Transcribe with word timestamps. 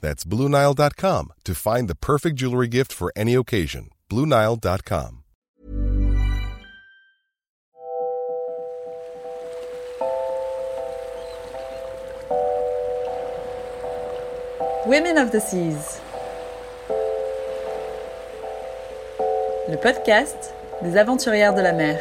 That's 0.00 0.24
BlueNile.com 0.24 1.32
to 1.44 1.54
find 1.54 1.88
the 1.88 1.94
perfect 1.94 2.36
jewelry 2.36 2.68
gift 2.68 2.92
for 2.92 3.12
any 3.16 3.34
occasion. 3.34 3.90
BlueNile.com. 4.10 5.22
Women 14.86 15.18
of 15.18 15.32
the 15.32 15.40
Seas. 15.40 16.00
Le 19.68 19.76
podcast 19.76 20.54
des 20.82 20.96
aventurières 20.96 21.54
de 21.54 21.60
la 21.60 21.72
mer. 21.72 21.98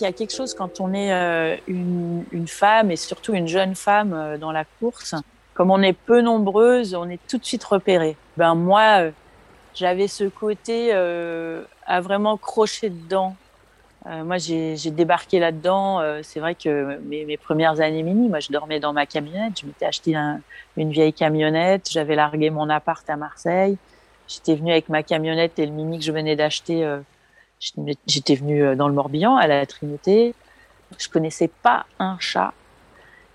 Il 0.00 0.04
y 0.04 0.06
a 0.06 0.12
quelque 0.12 0.34
chose 0.34 0.54
quand 0.54 0.80
on 0.80 0.92
est 0.92 1.12
euh, 1.12 1.56
une, 1.66 2.46
femme 2.48 2.90
et 2.90 2.96
surtout 2.96 3.34
une 3.34 3.46
jeune 3.46 3.74
femme 3.74 4.12
euh, 4.14 4.38
dans 4.38 4.52
la 4.52 4.64
course. 4.64 5.14
Comme 5.54 5.70
on 5.70 5.82
est 5.82 5.92
peu 5.92 6.22
nombreuses, 6.22 6.94
on 6.94 7.08
est 7.08 7.20
tout 7.28 7.38
de 7.38 7.44
suite 7.44 7.62
repéré. 7.64 8.16
Ben 8.36 8.54
moi, 8.54 9.02
euh, 9.02 9.10
j'avais 9.74 10.08
ce 10.08 10.24
côté 10.24 10.92
à 10.92 12.00
vraiment 12.00 12.36
crocher 12.36 12.90
dedans. 12.90 13.36
Moi, 14.04 14.36
j'ai 14.38 14.90
débarqué 14.90 15.38
là-dedans. 15.38 16.02
C'est 16.22 16.40
vrai 16.40 16.54
que 16.56 16.98
mes, 17.00 17.36
premières 17.36 17.80
années 17.80 18.02
mini, 18.02 18.28
moi, 18.28 18.40
je 18.40 18.50
dormais 18.50 18.80
dans 18.80 18.92
ma 18.92 19.06
camionnette. 19.06 19.60
Je 19.60 19.66
m'étais 19.66 19.86
acheté 19.86 20.14
un- 20.16 20.40
une 20.76 20.90
vieille 20.90 21.14
camionnette. 21.14 21.88
J'avais 21.90 22.16
largué 22.16 22.50
mon 22.50 22.68
appart 22.68 23.08
à 23.08 23.16
Marseille. 23.16 23.78
J'étais 24.26 24.56
venue 24.56 24.72
avec 24.72 24.88
ma 24.88 25.02
camionnette 25.02 25.58
et 25.58 25.66
le 25.66 25.72
mini 25.72 25.98
que 25.98 26.04
je 26.04 26.12
venais 26.12 26.36
d'acheter. 26.36 26.84
J'étais 28.06 28.34
venue 28.34 28.64
euh, 28.64 28.74
dans 28.74 28.88
le 28.88 28.94
Morbihan, 28.94 29.36
à 29.36 29.46
la 29.46 29.64
Trinité. 29.66 30.34
Je 30.98 31.08
connaissais 31.08 31.48
pas 31.48 31.86
un 31.98 32.16
chat. 32.18 32.52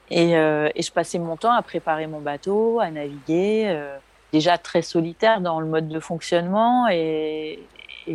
Et, 0.09 0.38
euh, 0.38 0.69
je 0.78 0.92
passais 0.92 1.19
mon 1.19 1.38
temps 1.38 1.53
à 1.53 1.61
préparer 1.61 2.08
mon 2.08 2.19
bateau, 2.19 2.80
à 2.80 2.89
naviguer. 2.92 3.66
euh, 3.67 3.97
déjà 4.34 4.58
très 4.58 4.81
solitaire 4.81 5.42
dans 5.42 5.59
le 5.59 5.66
mode 5.66 5.88
de 5.88 6.00
fonctionnement. 6.00 6.88
Et, 6.89 7.59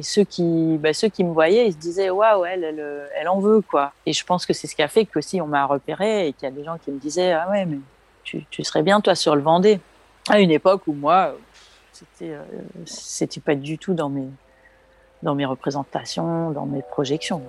ceux 0.00 0.24
qui, 0.24 0.78
bah, 0.78 0.94
ceux 0.94 1.08
qui 1.08 1.22
me 1.22 1.32
voyaient, 1.32 1.66
ils 1.66 1.72
se 1.74 1.78
disaient 1.78 2.09
waouh, 2.09 2.47
elle, 2.47 2.64
elle, 3.14 3.28
en 3.28 3.41
veut 3.41 3.60
quoi. 3.60 3.92
Et 4.06 4.14
je 4.14 4.25
pense 4.25 4.47
que 4.47 4.54
c'est 4.54 4.66
ce 4.66 4.75
qui 4.75 4.82
a 4.82 4.88
fait 4.88 5.04
qu'aussi 5.04 5.38
on 5.42 5.47
m'a 5.47 5.66
repéré 5.66 6.28
et 6.28 6.32
qu'il 6.32 6.44
y 6.44 6.47
a 6.47 6.50
des 6.50 6.64
gens 6.64 6.78
qui 6.78 6.91
me 6.91 6.98
disaient 6.98 7.32
ah 7.32 7.50
ouais, 7.50 7.66
mais 7.66 7.76
tu, 8.25 8.47
serais 8.64 8.82
bien 8.82 9.03
toi 9.03 9.14
sur 9.14 9.37
le 9.37 9.42
Vendée. 9.42 9.81
À 10.31 10.41
une 10.41 10.50
époque 10.50 10.87
où 10.87 10.94
moi, 10.94 11.34
c'était, 11.92 12.32
euh, 12.32 13.41
pas 13.44 13.54
du 13.54 13.76
tout 13.76 13.92
dans 13.92 14.08
mes, 14.08 14.28
dans 15.22 15.34
mes 15.34 15.47
représentations, 15.47 16.50
dans 16.50 16.66
mes 16.66 16.83
projections. 16.83 17.43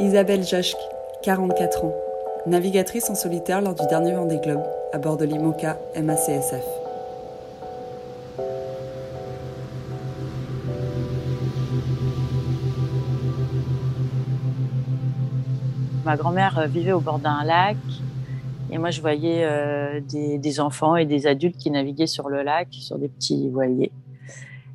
Isabelle 0.00 0.42
Joschk, 0.42 0.76
44 1.22 1.84
ans, 1.84 1.94
navigatrice 2.46 3.08
en 3.10 3.14
solitaire 3.14 3.60
lors 3.60 3.74
du 3.74 3.86
dernier 3.86 4.14
Vendée 4.14 4.40
Globe 4.42 4.62
à 4.92 4.98
bord 4.98 5.16
de 5.16 5.24
l'IMOCA 5.24 5.78
MACSF. 5.96 6.64
Ma 16.04 16.16
grand-mère 16.16 16.58
euh, 16.58 16.66
vivait 16.66 16.92
au 16.92 17.00
bord 17.00 17.20
d'un 17.20 17.44
lac 17.44 17.76
et 18.72 18.78
moi 18.78 18.90
je 18.90 19.02
voyais 19.02 19.44
euh, 19.44 20.00
des, 20.00 20.60
enfants 20.60 20.96
et 20.96 21.04
des 21.04 21.26
adultes 21.26 21.58
qui 21.58 21.70
naviguaient 21.70 22.06
sur 22.06 22.30
le 22.30 22.42
lac, 22.42 22.68
sur 22.70 22.98
des 22.98 23.08
petits 23.08 23.50
voiliers. 23.50 23.92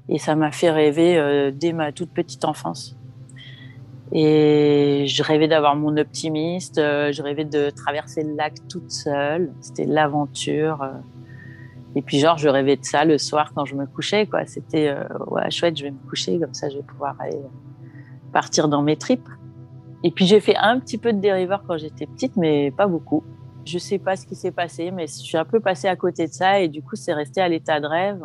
Et 0.07 0.19
ça 0.19 0.35
m'a 0.35 0.51
fait 0.51 0.69
rêver 0.69 1.17
euh, 1.17 1.51
dès 1.51 1.73
ma 1.73 1.91
toute 1.91 2.11
petite 2.11 2.45
enfance. 2.45 2.95
Et 4.13 5.05
je 5.07 5.23
rêvais 5.23 5.47
d'avoir 5.47 5.75
mon 5.75 5.97
optimiste, 5.97 6.77
euh, 6.77 7.11
je 7.11 7.23
rêvais 7.23 7.43
de 7.43 7.71
traverser 7.71 8.23
le 8.23 8.35
lac 8.35 8.53
toute 8.69 8.91
seule. 8.91 9.51
C'était 9.61 9.85
l'aventure. 9.85 10.87
Et 11.95 12.03
puis 12.03 12.19
genre, 12.19 12.37
je 12.37 12.49
rêvais 12.49 12.77
de 12.77 12.85
ça 12.85 13.03
le 13.03 13.17
soir 13.17 13.51
quand 13.55 13.65
je 13.65 13.73
me 13.73 13.87
couchais. 13.87 14.29
C'était 14.45 14.95
ouais, 15.25 15.49
chouette, 15.49 15.75
je 15.75 15.83
vais 15.83 15.91
me 15.91 16.07
coucher, 16.07 16.39
comme 16.39 16.53
ça 16.53 16.69
je 16.69 16.77
vais 16.77 16.83
pouvoir 16.83 17.15
partir 18.31 18.67
dans 18.67 18.83
mes 18.83 18.95
tripes. 18.95 19.27
Et 20.03 20.11
puis 20.11 20.27
j'ai 20.27 20.39
fait 20.39 20.55
un 20.55 20.79
petit 20.79 20.99
peu 20.99 21.11
de 21.13 21.19
dériveur 21.19 21.63
quand 21.67 21.77
j'étais 21.77 22.05
petite, 22.05 22.37
mais 22.37 22.69
pas 22.69 22.85
beaucoup. 22.85 23.23
Je 23.67 23.79
sais 23.79 23.97
pas 23.97 24.15
ce 24.15 24.25
qui 24.25 24.35
s'est 24.35 24.51
passé, 24.51 24.91
mais 24.91 25.07
je 25.07 25.11
suis 25.11 25.35
un 25.35 25.43
peu 25.43 25.59
passée 25.59 25.89
à 25.89 25.97
côté 25.97 26.25
de 26.25 26.31
ça 26.31 26.61
et 26.61 26.69
du 26.69 26.81
coup 26.81 26.95
c'est 26.95 27.11
resté 27.11 27.41
à 27.41 27.49
l'état 27.49 27.81
de 27.81 27.85
rêve. 27.85 28.23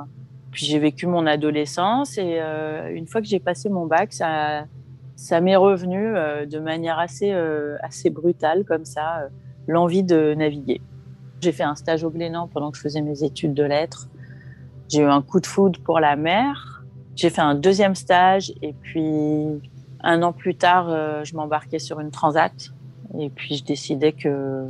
Puis 0.53 0.67
j'ai 0.67 0.79
vécu 0.79 1.09
mon 1.09 1.27
adolescence 1.27 2.17
et 2.17 2.39
euh, 2.39 2.95
une 2.95 3.09
fois 3.09 3.21
que 3.21 3.27
j'ai 3.27 3.41
passé 3.41 3.69
mon 3.69 3.87
bac, 3.87 4.13
ça, 4.13 5.41
m'est 5.41 5.57
revenu 5.57 5.99
euh, 5.99 6.47
de 6.47 6.61
manière 6.61 7.01
assez, 7.01 7.33
euh, 7.33 7.77
assez 7.83 8.09
brutale 8.09 8.65
comme 8.65 8.85
ça, 8.85 9.31
l'envie 9.67 10.05
de 10.05 10.33
naviguer. 10.35 10.81
J'ai 11.41 11.51
fait 11.51 11.65
un 11.65 11.75
stage 11.75 12.05
au 12.05 12.11
Glénan 12.11 12.47
pendant 12.47 12.71
que 12.71 12.77
je 12.77 12.83
faisais 12.83 13.03
mes 13.03 13.25
études 13.25 13.55
de 13.55 13.65
lettres. 13.65 14.09
J'ai 14.89 15.01
eu 15.01 15.07
un 15.07 15.23
coup 15.23 15.41
de 15.41 15.47
foudre 15.47 15.81
pour 15.81 15.99
la 15.99 16.15
mer. 16.15 16.85
J'ai 17.17 17.31
fait 17.31 17.41
un 17.41 17.57
deuxième 17.57 17.97
stage 17.97 18.53
et 18.63 18.75
puis 18.75 19.61
un 20.05 20.23
an 20.23 20.33
plus 20.33 20.55
tard, 20.55 21.25
je 21.25 21.35
m'embarquais 21.35 21.81
sur 21.81 21.99
une 21.99 22.13
transat 22.13 22.53
et 23.19 23.29
puis 23.29 23.57
je 23.57 23.65
décidais 23.65 24.13
que 24.13 24.69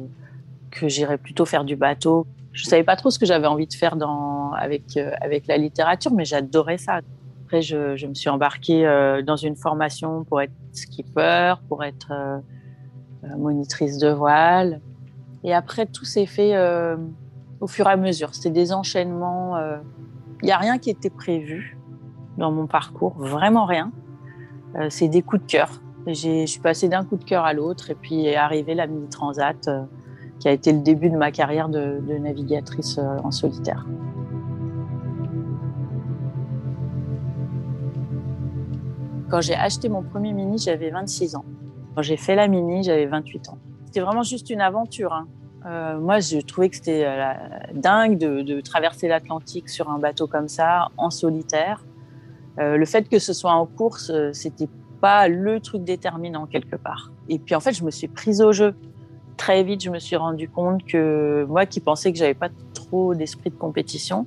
que 0.72 0.88
j'irais 0.88 1.18
plutôt 1.18 1.44
faire 1.44 1.64
du 1.64 1.76
bateau. 1.76 2.26
Je 2.52 2.64
savais 2.64 2.82
pas 2.82 2.96
trop 2.96 3.10
ce 3.10 3.18
que 3.18 3.26
j'avais 3.26 3.46
envie 3.46 3.66
de 3.66 3.74
faire 3.74 3.96
dans 3.96 4.52
avec 4.52 4.96
euh, 4.96 5.12
avec 5.20 5.46
la 5.46 5.56
littérature, 5.56 6.12
mais 6.12 6.24
j'adorais 6.24 6.78
ça. 6.78 7.00
Après, 7.44 7.62
je, 7.62 8.06
me 8.06 8.14
suis 8.14 8.30
embarquée 8.30 8.86
euh, 8.86 9.22
dans 9.22 9.36
une 9.36 9.56
formation 9.56 10.24
pour 10.24 10.40
être 10.40 10.52
skipper, 10.72 11.54
pour 11.68 11.84
être 11.84 12.10
euh, 12.10 12.38
monitrice 13.36 13.98
de 13.98 14.08
voile. 14.08 14.80
Et 15.44 15.54
après, 15.54 15.86
tout 15.86 16.04
s'est 16.04 16.26
fait 16.26 16.56
au 17.60 17.66
fur 17.66 17.88
et 17.88 17.90
à 17.90 17.96
mesure. 17.96 18.32
C'était 18.32 18.50
des 18.50 18.72
enchaînements. 18.72 19.58
Il 20.40 20.46
n'y 20.46 20.52
a 20.52 20.56
rien 20.56 20.78
qui 20.78 20.88
était 20.88 21.10
prévu 21.10 21.76
dans 22.38 22.52
mon 22.52 22.68
parcours, 22.68 23.14
vraiment 23.18 23.64
rien. 23.64 23.90
C'est 24.88 25.08
des 25.08 25.22
coups 25.22 25.42
de 25.42 25.50
cœur. 25.50 25.68
Je 26.06 26.46
suis 26.46 26.60
passée 26.60 26.88
d'un 26.88 27.04
coup 27.04 27.16
de 27.16 27.24
cœur 27.24 27.44
à 27.44 27.54
l'autre 27.54 27.90
et 27.90 27.96
puis 27.96 28.24
est 28.24 28.36
arrivée 28.36 28.76
la 28.76 28.86
Mini 28.86 29.08
Transat 29.08 29.68
qui 30.42 30.48
a 30.48 30.50
été 30.50 30.72
le 30.72 30.80
début 30.80 31.08
de 31.08 31.16
ma 31.16 31.30
carrière 31.30 31.68
de, 31.68 32.00
navigatrice 32.18 32.98
euh, 32.98 33.16
en 33.22 33.30
solitaire. 33.30 33.86
Quand 39.30 39.40
j'ai 39.40 39.54
acheté 39.54 39.88
mon 39.88 40.02
premier 40.02 40.32
Mini, 40.32 40.58
j'avais 40.58 40.90
26 40.90 41.36
ans. 41.36 41.44
Quand 41.94 42.02
j'ai 42.02 42.16
fait 42.16 42.34
la 42.34 42.48
Mini, 42.48 42.82
j'avais 42.82 43.06
28 43.06 43.50
ans. 43.50 43.58
C'était 43.86 44.00
vraiment 44.00 44.24
juste 44.24 44.50
une 44.50 44.60
aventure. 44.60 45.12
hein. 45.12 45.28
Euh, 45.64 46.00
moi, 46.00 46.18
je 46.18 46.38
trouvais 46.40 46.70
que 46.70 46.74
c'était 46.74 47.04
euh, 47.06 47.34
dingue 47.74 48.18
de, 48.18 48.60
traverser 48.62 49.06
l'Atlantique 49.06 49.68
sur 49.68 49.90
un 49.90 50.00
bateau 50.00 50.26
comme 50.26 50.48
ça, 50.48 50.88
en 50.96 51.10
solitaire. 51.10 51.84
Le 52.58 52.84
fait 52.84 53.08
que 53.08 53.18
ce 53.18 53.32
soit 53.32 53.52
en 53.52 53.64
course, 53.64 54.12
c'était 54.32 54.68
pas 55.00 55.26
le 55.28 55.58
truc 55.60 55.84
déterminant 55.84 56.46
quelque 56.46 56.76
part. 56.76 57.12
Et 57.30 57.38
puis 57.38 57.54
en 57.54 57.60
fait, 57.60 57.72
je 57.72 57.82
me 57.82 57.90
suis 57.90 58.08
prise 58.08 58.42
au 58.42 58.52
jeu. 58.52 58.74
Très 59.37 59.62
vite, 59.64 59.82
je 59.82 59.90
me 59.90 59.99
suis 59.99 60.17
rendu 60.17 60.49
compte 60.49 60.84
que 60.84 61.44
moi 61.49 61.67
qui 61.67 61.81
pensais 61.81 62.12
que 62.12 62.19
j'avais 62.19 62.34
pas 62.34 62.50
trop 62.75 63.14
d'esprit 63.14 63.50
de 63.50 63.56
compétition, 63.56 64.26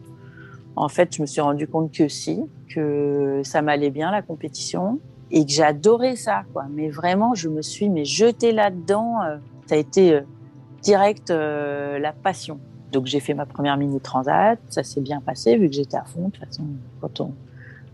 en 0.75 0.89
fait, 0.89 1.15
je 1.15 1.21
me 1.21 1.27
suis 1.27 1.41
rendu 1.41 1.67
compte 1.67 1.91
que 1.91 2.07
si, 2.09 2.41
que 2.69 3.41
ça 3.43 3.61
m'allait 3.61 3.91
bien 3.91 4.11
la 4.11 4.21
compétition 4.21 4.99
et 5.31 5.45
que 5.45 5.51
j'adorais 5.51 6.15
ça. 6.17 6.43
Mais 6.71 6.89
vraiment, 6.89 7.33
je 7.33 7.47
me 7.47 7.61
suis 7.61 7.89
mais 7.89 8.03
jetée 8.03 8.51
là-dedans. 8.51 9.21
euh, 9.23 9.37
Ça 9.67 9.75
a 9.75 9.77
été 9.77 10.19
direct 10.81 11.29
la 11.29 12.11
passion. 12.11 12.59
Donc 12.91 13.07
j'ai 13.07 13.19
fait 13.19 13.33
ma 13.33 13.45
première 13.45 13.77
mini 13.77 13.99
transat, 13.99 14.59
ça 14.69 14.83
s'est 14.83 15.01
bien 15.01 15.19
passé 15.19 15.57
vu 15.57 15.67
que 15.67 15.75
j'étais 15.75 15.97
à 15.97 16.03
fond. 16.03 16.27
De 16.27 16.31
toute 16.31 16.45
façon, 16.45 16.63
quand 17.01 17.19
on, 17.21 17.33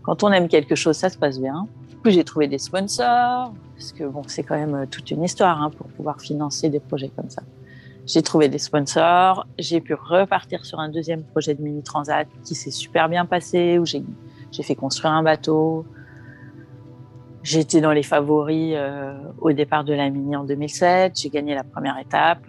quand 0.02 0.22
on 0.22 0.30
aime 0.32 0.48
quelque 0.48 0.74
chose, 0.74 0.96
ça 0.96 1.08
se 1.08 1.16
passe 1.18 1.40
bien. 1.40 1.66
J'ai 2.04 2.24
trouvé 2.24 2.48
des 2.48 2.58
sponsors, 2.58 3.54
parce 3.76 3.92
que 3.92 4.04
bon, 4.04 4.22
c'est 4.26 4.42
quand 4.42 4.56
même 4.56 4.86
toute 4.88 5.10
une 5.10 5.22
histoire 5.22 5.62
hein, 5.62 5.70
pour 5.70 5.86
pouvoir 5.86 6.20
financer 6.20 6.68
des 6.68 6.80
projets 6.80 7.10
comme 7.14 7.30
ça. 7.30 7.42
J'ai 8.06 8.22
trouvé 8.22 8.48
des 8.48 8.58
sponsors, 8.58 9.46
j'ai 9.58 9.80
pu 9.80 9.94
repartir 9.94 10.64
sur 10.64 10.80
un 10.80 10.88
deuxième 10.88 11.22
projet 11.22 11.54
de 11.54 11.62
mini 11.62 11.82
transat 11.82 12.26
qui 12.44 12.56
s'est 12.56 12.72
super 12.72 13.08
bien 13.08 13.24
passé, 13.24 13.78
où 13.78 13.86
j'ai 13.86 14.02
fait 14.62 14.74
construire 14.74 15.12
un 15.12 15.22
bateau. 15.22 15.86
J'étais 17.44 17.80
dans 17.80 17.92
les 17.92 18.02
favoris 18.02 18.74
euh, 18.76 19.14
au 19.40 19.52
départ 19.52 19.84
de 19.84 19.94
la 19.94 20.10
mini 20.10 20.34
en 20.34 20.44
2007, 20.44 21.20
j'ai 21.20 21.28
gagné 21.28 21.54
la 21.54 21.64
première 21.64 21.98
étape. 21.98 22.40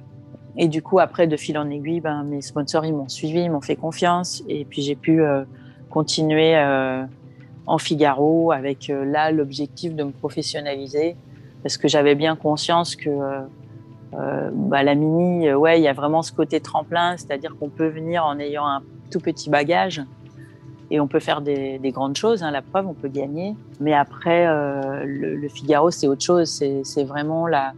Et 0.56 0.68
du 0.68 0.82
coup, 0.82 1.00
après, 1.00 1.26
de 1.28 1.36
fil 1.38 1.58
en 1.58 1.70
aiguille, 1.70 2.00
ben, 2.00 2.24
mes 2.24 2.42
sponsors, 2.42 2.86
ils 2.86 2.94
m'ont 2.94 3.10
suivi, 3.10 3.42
ils 3.42 3.52
m'ont 3.52 3.62
fait 3.62 3.76
confiance. 3.76 4.44
Et 4.48 4.66
puis, 4.66 4.84
j'ai 4.84 4.96
pu 4.96 5.22
euh, 5.22 5.46
continuer 5.90 6.56
euh, 6.56 7.04
en 7.66 7.78
Figaro 7.78 8.52
avec 8.52 8.90
euh, 8.90 9.06
là 9.06 9.32
l'objectif 9.32 9.96
de 9.96 10.04
me 10.04 10.12
professionnaliser. 10.12 11.16
Parce 11.62 11.78
que 11.78 11.88
j'avais 11.88 12.16
bien 12.16 12.36
conscience 12.36 12.96
que 12.98 13.10
bah, 14.12 14.84
la 14.84 14.96
mini, 14.96 15.52
ouais, 15.54 15.80
il 15.80 15.84
y 15.84 15.88
a 15.88 15.94
vraiment 15.94 16.22
ce 16.22 16.34
côté 16.34 16.60
tremplin, 16.60 17.16
c'est-à-dire 17.16 17.56
qu'on 17.58 17.70
peut 17.70 17.88
venir 17.88 18.26
en 18.26 18.38
ayant 18.38 18.68
un 18.68 18.82
tout 19.10 19.22
petit 19.22 19.50
bagage 19.50 20.04
et 20.92 21.00
on 21.00 21.08
peut 21.08 21.22
faire 21.22 21.42
des, 21.42 21.80
des 21.80 21.92
grandes 21.92 22.18
choses. 22.18 22.44
Hein, 22.44 22.52
la 22.52 22.62
preuve, 22.62 22.86
on 22.86 22.94
peut 22.94 23.08
gagner. 23.08 23.56
Mais 23.80 23.94
après, 23.94 24.46
le, 25.06 25.48
Figaro, 25.48 25.90
c'est 25.90 26.08
autre 26.08 26.22
chose. 26.22 26.50
C'est 26.50 27.04
vraiment 27.06 27.48
la 27.48 27.74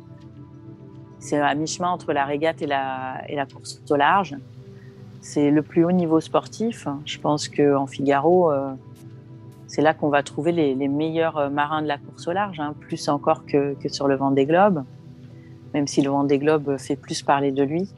c'est 1.26 1.40
à 1.40 1.56
mi-chemin 1.56 1.90
entre 1.90 2.14
la 2.14 2.24
régate 2.24 2.62
et 2.62 2.68
la, 2.68 3.46
course 3.52 3.82
au 3.90 3.96
large. 3.96 4.36
C'est 5.22 5.50
le 5.50 5.64
plus 5.64 5.84
haut 5.84 5.92
niveau 5.92 6.20
sportif. 6.20 6.88
Je 7.06 7.18
pense 7.18 7.50
qu'en 7.50 7.88
Figaro, 7.88 8.52
euh, 8.52 8.74
c'est 9.76 9.82
là 9.82 9.94
qu'on 9.94 10.08
va 10.08 10.24
trouver 10.24 10.54
les, 10.54 10.88
meilleurs 10.88 11.38
euh, 11.38 11.50
marins 11.50 11.82
de 11.82 11.88
la 11.88 11.98
course 11.98 12.30
au 12.30 12.32
large, 12.32 12.62
hein, 12.62 12.74
plus 12.80 13.10
encore 13.10 13.46
que, 13.46 13.76
sur 13.88 14.08
le 14.08 14.16
Vendée 14.16 14.46
Globe, 14.46 14.86
même 15.74 15.86
si 15.86 16.02
le 16.02 16.10
Vendée 16.10 16.40
Globe 16.40 16.78
fait 16.78 16.96
plus 16.96 17.24
parler 17.24 17.52
de 17.52 17.62
lui. 17.62 17.90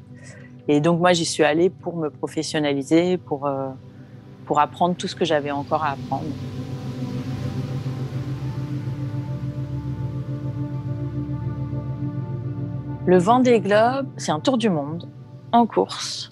Et 0.67 0.81
donc 0.81 0.99
moi, 0.99 1.13
j'y 1.13 1.23
suis 1.23 1.43
allée 1.43 1.69
pour 1.69 1.95
me 1.95 2.09
professionnaliser, 2.09 3.17
pour, 3.17 3.45
euh, 3.45 3.69
pour 4.47 4.59
apprendre 4.59 4.95
tout 4.95 5.07
ce 5.07 5.15
que 5.15 5.23
j'avais 5.23 5.51
encore 5.51 5.83
à 5.83 5.91
apprendre. 5.91 6.23
Le 13.05 13.19
Vendée 13.19 13.59
Globe, 13.59 14.07
c'est 14.17 14.31
un 14.31 14.39
tour 14.39 14.57
du 14.57 14.71
monde 14.71 15.07
en 15.51 15.67
course, 15.67 16.31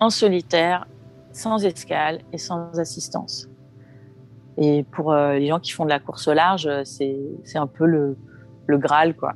en 0.00 0.10
solitaire, 0.10 0.88
sans 1.32 1.64
escale 1.64 2.22
et 2.32 2.38
sans 2.38 2.76
assistance. 2.76 3.49
Et 4.60 4.84
pour 4.92 5.12
euh, 5.12 5.34
les 5.34 5.48
gens 5.48 5.58
qui 5.58 5.72
font 5.72 5.84
de 5.84 5.88
la 5.88 5.98
course 5.98 6.28
au 6.28 6.34
large, 6.34 6.68
c'est 6.84 7.18
un 7.56 7.66
peu 7.66 7.86
le, 7.86 8.16
le 8.66 8.78
Graal, 8.78 9.16
quoi. 9.16 9.34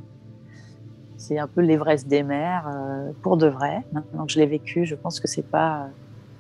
C'est 1.17 1.39
un 1.39 1.49
peu 1.49 1.63
l'Everest 1.63 2.07
des 2.07 2.23
mers 2.23 2.69
euh, 2.69 3.11
pour 3.23 3.37
de 3.37 3.47
vrai. 3.47 3.83
Que 3.93 4.01
je 4.29 4.39
l'ai 4.39 4.47
vécu, 4.47 4.85
je 4.85 4.95
pense 4.95 5.21
que 5.21 5.27
c'est 5.27 5.49
pas 5.49 5.89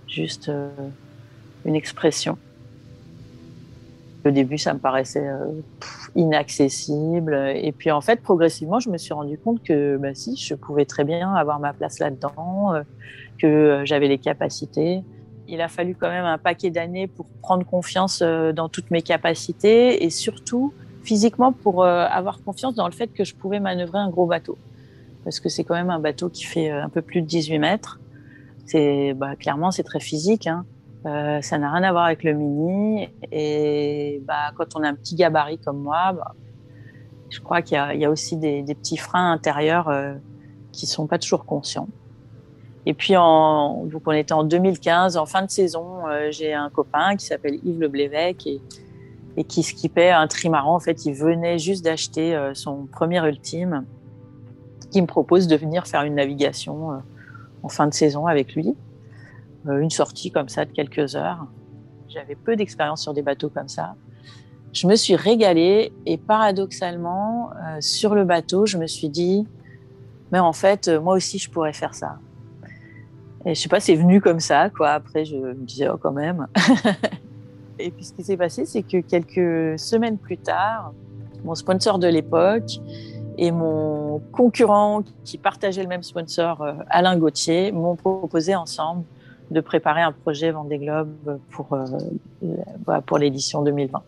juste 0.06 0.48
euh, 0.48 0.68
une 1.64 1.74
expression. 1.74 2.36
Au 4.26 4.30
début, 4.30 4.56
ça 4.56 4.72
me 4.72 4.78
paraissait 4.78 5.26
euh, 5.26 5.60
inaccessible. 6.16 7.34
Et 7.56 7.72
puis, 7.72 7.90
en 7.90 8.00
fait, 8.00 8.22
progressivement, 8.22 8.80
je 8.80 8.88
me 8.88 8.96
suis 8.96 9.12
rendu 9.12 9.36
compte 9.36 9.62
que, 9.62 9.98
bah, 9.98 10.14
si, 10.14 10.36
je 10.36 10.54
pouvais 10.54 10.86
très 10.86 11.04
bien 11.04 11.34
avoir 11.34 11.60
ma 11.60 11.74
place 11.74 11.98
là-dedans, 11.98 12.74
euh, 12.74 12.82
que 13.38 13.46
euh, 13.46 13.84
j'avais 13.84 14.08
les 14.08 14.18
capacités. 14.18 15.02
Il 15.48 15.60
a 15.60 15.68
fallu 15.68 15.94
quand 15.94 16.08
même 16.08 16.24
un 16.24 16.38
paquet 16.38 16.70
d'années 16.70 17.06
pour 17.06 17.26
prendre 17.42 17.66
confiance 17.66 18.22
dans 18.22 18.68
toutes 18.68 18.90
mes 18.90 19.02
capacités 19.02 20.04
et 20.04 20.10
surtout 20.10 20.72
physiquement 21.02 21.52
pour 21.52 21.84
avoir 21.84 22.42
confiance 22.42 22.74
dans 22.74 22.86
le 22.86 22.92
fait 22.92 23.08
que 23.08 23.24
je 23.24 23.34
pouvais 23.34 23.60
manœuvrer 23.60 23.98
un 23.98 24.08
gros 24.08 24.26
bateau. 24.26 24.56
Parce 25.22 25.40
que 25.40 25.50
c'est 25.50 25.64
quand 25.64 25.74
même 25.74 25.90
un 25.90 25.98
bateau 25.98 26.30
qui 26.30 26.44
fait 26.44 26.70
un 26.70 26.88
peu 26.88 27.02
plus 27.02 27.20
de 27.20 27.26
18 27.26 27.58
mètres. 27.58 28.00
C'est 28.66 29.12
bah, 29.14 29.36
clairement 29.36 29.70
c'est 29.70 29.82
très 29.82 30.00
physique. 30.00 30.46
Hein. 30.46 30.64
Euh, 31.06 31.42
ça 31.42 31.58
n'a 31.58 31.70
rien 31.70 31.82
à 31.82 31.92
voir 31.92 32.04
avec 32.04 32.24
le 32.24 32.32
mini. 32.32 33.08
Et 33.30 34.22
bah, 34.26 34.52
quand 34.56 34.76
on 34.76 34.82
a 34.82 34.88
un 34.88 34.94
petit 34.94 35.14
gabarit 35.14 35.58
comme 35.58 35.82
moi, 35.82 36.12
bah, 36.12 36.34
je 37.30 37.40
crois 37.40 37.62
qu'il 37.62 37.78
y, 37.94 37.98
y, 37.98 38.04
a 38.04 38.10
aussi 38.10 38.36
des, 38.36 38.62
des 38.62 38.74
petits 38.74 38.96
freins 38.96 39.32
intérieurs 39.32 39.88
euh, 39.88 40.14
qui 40.72 40.86
sont 40.86 41.06
pas 41.06 41.18
toujours 41.18 41.44
conscients. 41.44 41.88
Et 42.86 42.92
puis, 42.92 43.14
donc 43.14 44.02
on 44.06 44.12
était 44.12 44.34
en 44.34 44.44
2015, 44.44 45.16
en 45.16 45.26
fin 45.26 45.42
de 45.42 45.50
saison, 45.50 46.06
euh, 46.06 46.28
j'ai 46.30 46.52
un 46.52 46.68
copain 46.68 47.16
qui 47.16 47.24
s'appelle 47.24 47.58
Yves 47.64 47.80
Leblévec 47.80 48.46
et, 48.46 48.60
et 49.36 49.44
qui 49.44 49.62
skippait 49.62 50.10
un 50.10 50.26
trimaran. 50.26 50.74
En 50.74 50.80
fait, 50.80 51.06
il 51.06 51.14
venait 51.14 51.58
juste 51.58 51.82
d'acheter 51.84 52.36
euh, 52.36 52.52
son 52.52 52.86
premier 52.86 53.26
ultime, 53.26 53.86
qui 54.90 55.00
me 55.00 55.06
propose 55.06 55.46
de 55.46 55.56
venir 55.56 55.86
faire 55.86 56.02
une 56.02 56.14
navigation 56.14 56.92
euh, 56.92 56.96
en 57.62 57.68
fin 57.68 57.86
de 57.86 57.94
saison 57.94 58.26
avec 58.26 58.54
lui. 58.54 58.74
Une 59.66 59.88
sortie 59.88 60.30
comme 60.30 60.50
ça 60.50 60.66
de 60.66 60.72
quelques 60.72 61.16
heures. 61.16 61.46
J'avais 62.08 62.34
peu 62.34 62.54
d'expérience 62.54 63.00
sur 63.00 63.14
des 63.14 63.22
bateaux 63.22 63.48
comme 63.48 63.68
ça. 63.68 63.94
Je 64.74 64.86
me 64.86 64.94
suis 64.94 65.16
régalée 65.16 65.90
et 66.04 66.18
paradoxalement, 66.18 67.48
sur 67.80 68.14
le 68.14 68.24
bateau, 68.24 68.66
je 68.66 68.76
me 68.76 68.86
suis 68.86 69.08
dit, 69.08 69.46
mais 70.32 70.38
en 70.38 70.52
fait, 70.52 70.88
moi 70.88 71.14
aussi, 71.14 71.38
je 71.38 71.48
pourrais 71.48 71.72
faire 71.72 71.94
ça. 71.94 72.18
Et 73.46 73.54
je 73.54 73.60
sais 73.60 73.68
pas, 73.68 73.80
c'est 73.80 73.94
venu 73.94 74.20
comme 74.20 74.40
ça, 74.40 74.70
quoi. 74.70 74.90
Après, 74.90 75.24
je 75.24 75.36
me 75.36 75.54
disais, 75.54 75.88
oh, 75.88 75.98
quand 75.98 76.12
même. 76.12 76.46
et 77.78 77.90
puis, 77.90 78.04
ce 78.04 78.12
qui 78.12 78.24
s'est 78.24 78.36
passé, 78.36 78.64
c'est 78.64 78.82
que 78.82 78.98
quelques 78.98 79.78
semaines 79.78 80.18
plus 80.18 80.38
tard, 80.38 80.92
mon 81.44 81.54
sponsor 81.54 81.98
de 81.98 82.08
l'époque 82.08 82.78
et 83.36 83.50
mon 83.50 84.20
concurrent 84.32 85.02
qui 85.24 85.38
partageait 85.38 85.82
le 85.82 85.88
même 85.88 86.02
sponsor, 86.02 86.64
Alain 86.88 87.18
Gauthier, 87.18 87.72
m'ont 87.72 87.96
proposé 87.96 88.54
ensemble 88.54 89.04
de 89.50 89.60
préparer 89.60 90.02
un 90.02 90.12
projet 90.12 90.50
Vendée 90.50 90.78
Globe 90.78 91.38
pour, 91.50 91.72
euh, 91.72 93.00
pour 93.06 93.18
l'édition 93.18 93.62
2020. 93.62 94.02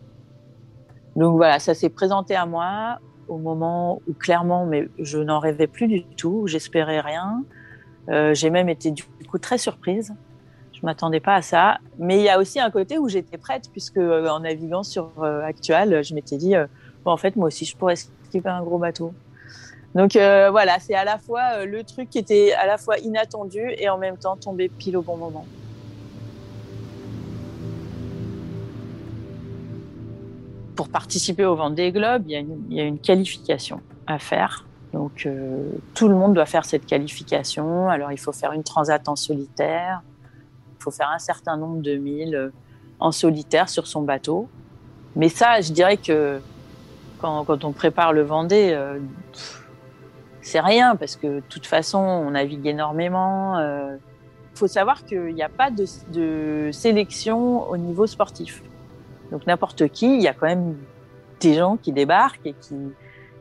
Donc 1.15 1.35
voilà, 1.35 1.59
ça 1.59 1.73
s'est 1.73 1.89
présenté 1.89 2.35
à 2.35 2.45
moi 2.45 2.99
au 3.27 3.37
moment 3.37 4.01
où 4.07 4.13
clairement, 4.13 4.65
mais 4.65 4.87
je 4.99 5.17
n'en 5.17 5.39
rêvais 5.39 5.67
plus 5.67 5.87
du 5.87 6.03
tout, 6.03 6.47
j'espérais 6.47 7.01
rien. 7.01 7.43
Euh, 8.09 8.33
j'ai 8.33 8.49
même 8.49 8.69
été 8.69 8.91
du 8.91 9.03
coup 9.29 9.37
très 9.37 9.57
surprise. 9.57 10.13
Je 10.73 10.85
m'attendais 10.85 11.19
pas 11.19 11.35
à 11.35 11.41
ça. 11.41 11.79
Mais 11.97 12.17
il 12.17 12.23
y 12.23 12.29
a 12.29 12.39
aussi 12.39 12.59
un 12.59 12.69
côté 12.69 12.97
où 12.97 13.09
j'étais 13.09 13.37
prête, 13.37 13.69
puisque 13.71 13.97
euh, 13.97 14.27
en 14.29 14.41
naviguant 14.41 14.83
sur 14.83 15.11
euh, 15.19 15.41
Actual, 15.41 16.03
je 16.03 16.13
m'étais 16.13 16.37
dit, 16.37 16.55
en 17.05 17.17
fait, 17.17 17.35
moi 17.35 17.47
aussi, 17.47 17.65
je 17.65 17.75
pourrais 17.75 17.95
skipper 17.95 18.49
un 18.49 18.61
gros 18.61 18.77
bateau. 18.77 19.13
Donc 19.95 20.11
voilà, 20.13 20.77
c'est 20.79 20.93
à 20.93 21.03
la 21.03 21.17
fois 21.17 21.65
le 21.65 21.83
truc 21.83 22.09
qui 22.09 22.19
était 22.19 22.53
à 22.53 22.67
la 22.67 22.77
fois 22.77 22.99
inattendu 22.99 23.73
et 23.77 23.89
en 23.89 23.97
même 23.97 24.17
temps 24.17 24.35
tombé 24.35 24.69
pile 24.69 24.95
au 24.95 25.01
bon 25.01 25.17
moment. 25.17 25.45
Pour 30.75 30.89
participer 30.89 31.45
au 31.45 31.55
Vendée 31.55 31.91
Globe, 31.91 32.25
il 32.27 32.55
y 32.69 32.79
a 32.79 32.83
une 32.83 32.99
qualification 32.99 33.81
à 34.05 34.19
faire. 34.19 34.67
Donc 34.93 35.25
euh, 35.25 35.69
tout 35.93 36.07
le 36.07 36.15
monde 36.15 36.33
doit 36.33 36.45
faire 36.45 36.65
cette 36.65 36.85
qualification. 36.85 37.89
Alors 37.89 38.11
il 38.11 38.19
faut 38.19 38.31
faire 38.31 38.53
une 38.53 38.63
transat 38.63 39.07
en 39.07 39.15
solitaire, 39.15 40.01
il 40.79 40.83
faut 40.83 40.91
faire 40.91 41.09
un 41.09 41.19
certain 41.19 41.57
nombre 41.57 41.81
de 41.81 41.95
milles 41.95 42.51
en 42.99 43.11
solitaire 43.11 43.69
sur 43.69 43.87
son 43.87 44.01
bateau. 44.01 44.47
Mais 45.15 45.29
ça, 45.29 45.61
je 45.61 45.71
dirais 45.71 45.97
que 45.97 46.39
quand, 47.19 47.43
quand 47.45 47.63
on 47.65 47.71
prépare 47.71 48.13
le 48.13 48.21
Vendée, 48.21 48.71
euh, 48.71 48.99
c'est 50.41 50.59
rien 50.59 50.95
parce 50.95 51.15
que 51.15 51.27
de 51.27 51.43
toute 51.49 51.65
façon, 51.65 51.99
on 51.99 52.31
navigue 52.31 52.65
énormément. 52.67 53.57
Il 53.57 53.63
euh. 53.63 53.97
faut 54.55 54.67
savoir 54.67 55.03
qu'il 55.03 55.33
n'y 55.33 55.43
a 55.43 55.49
pas 55.49 55.71
de, 55.71 55.85
de, 56.13 56.69
sélection 56.71 57.69
au 57.69 57.77
niveau 57.77 58.07
sportif. 58.07 58.63
Donc 59.31 59.45
n'importe 59.45 59.89
qui, 59.89 60.15
il 60.15 60.21
y 60.21 60.27
a 60.27 60.33
quand 60.33 60.45
même 60.45 60.77
des 61.39 61.55
gens 61.55 61.77
qui 61.77 61.91
débarquent 61.91 62.45
et 62.45 62.53
qui, 62.53 62.75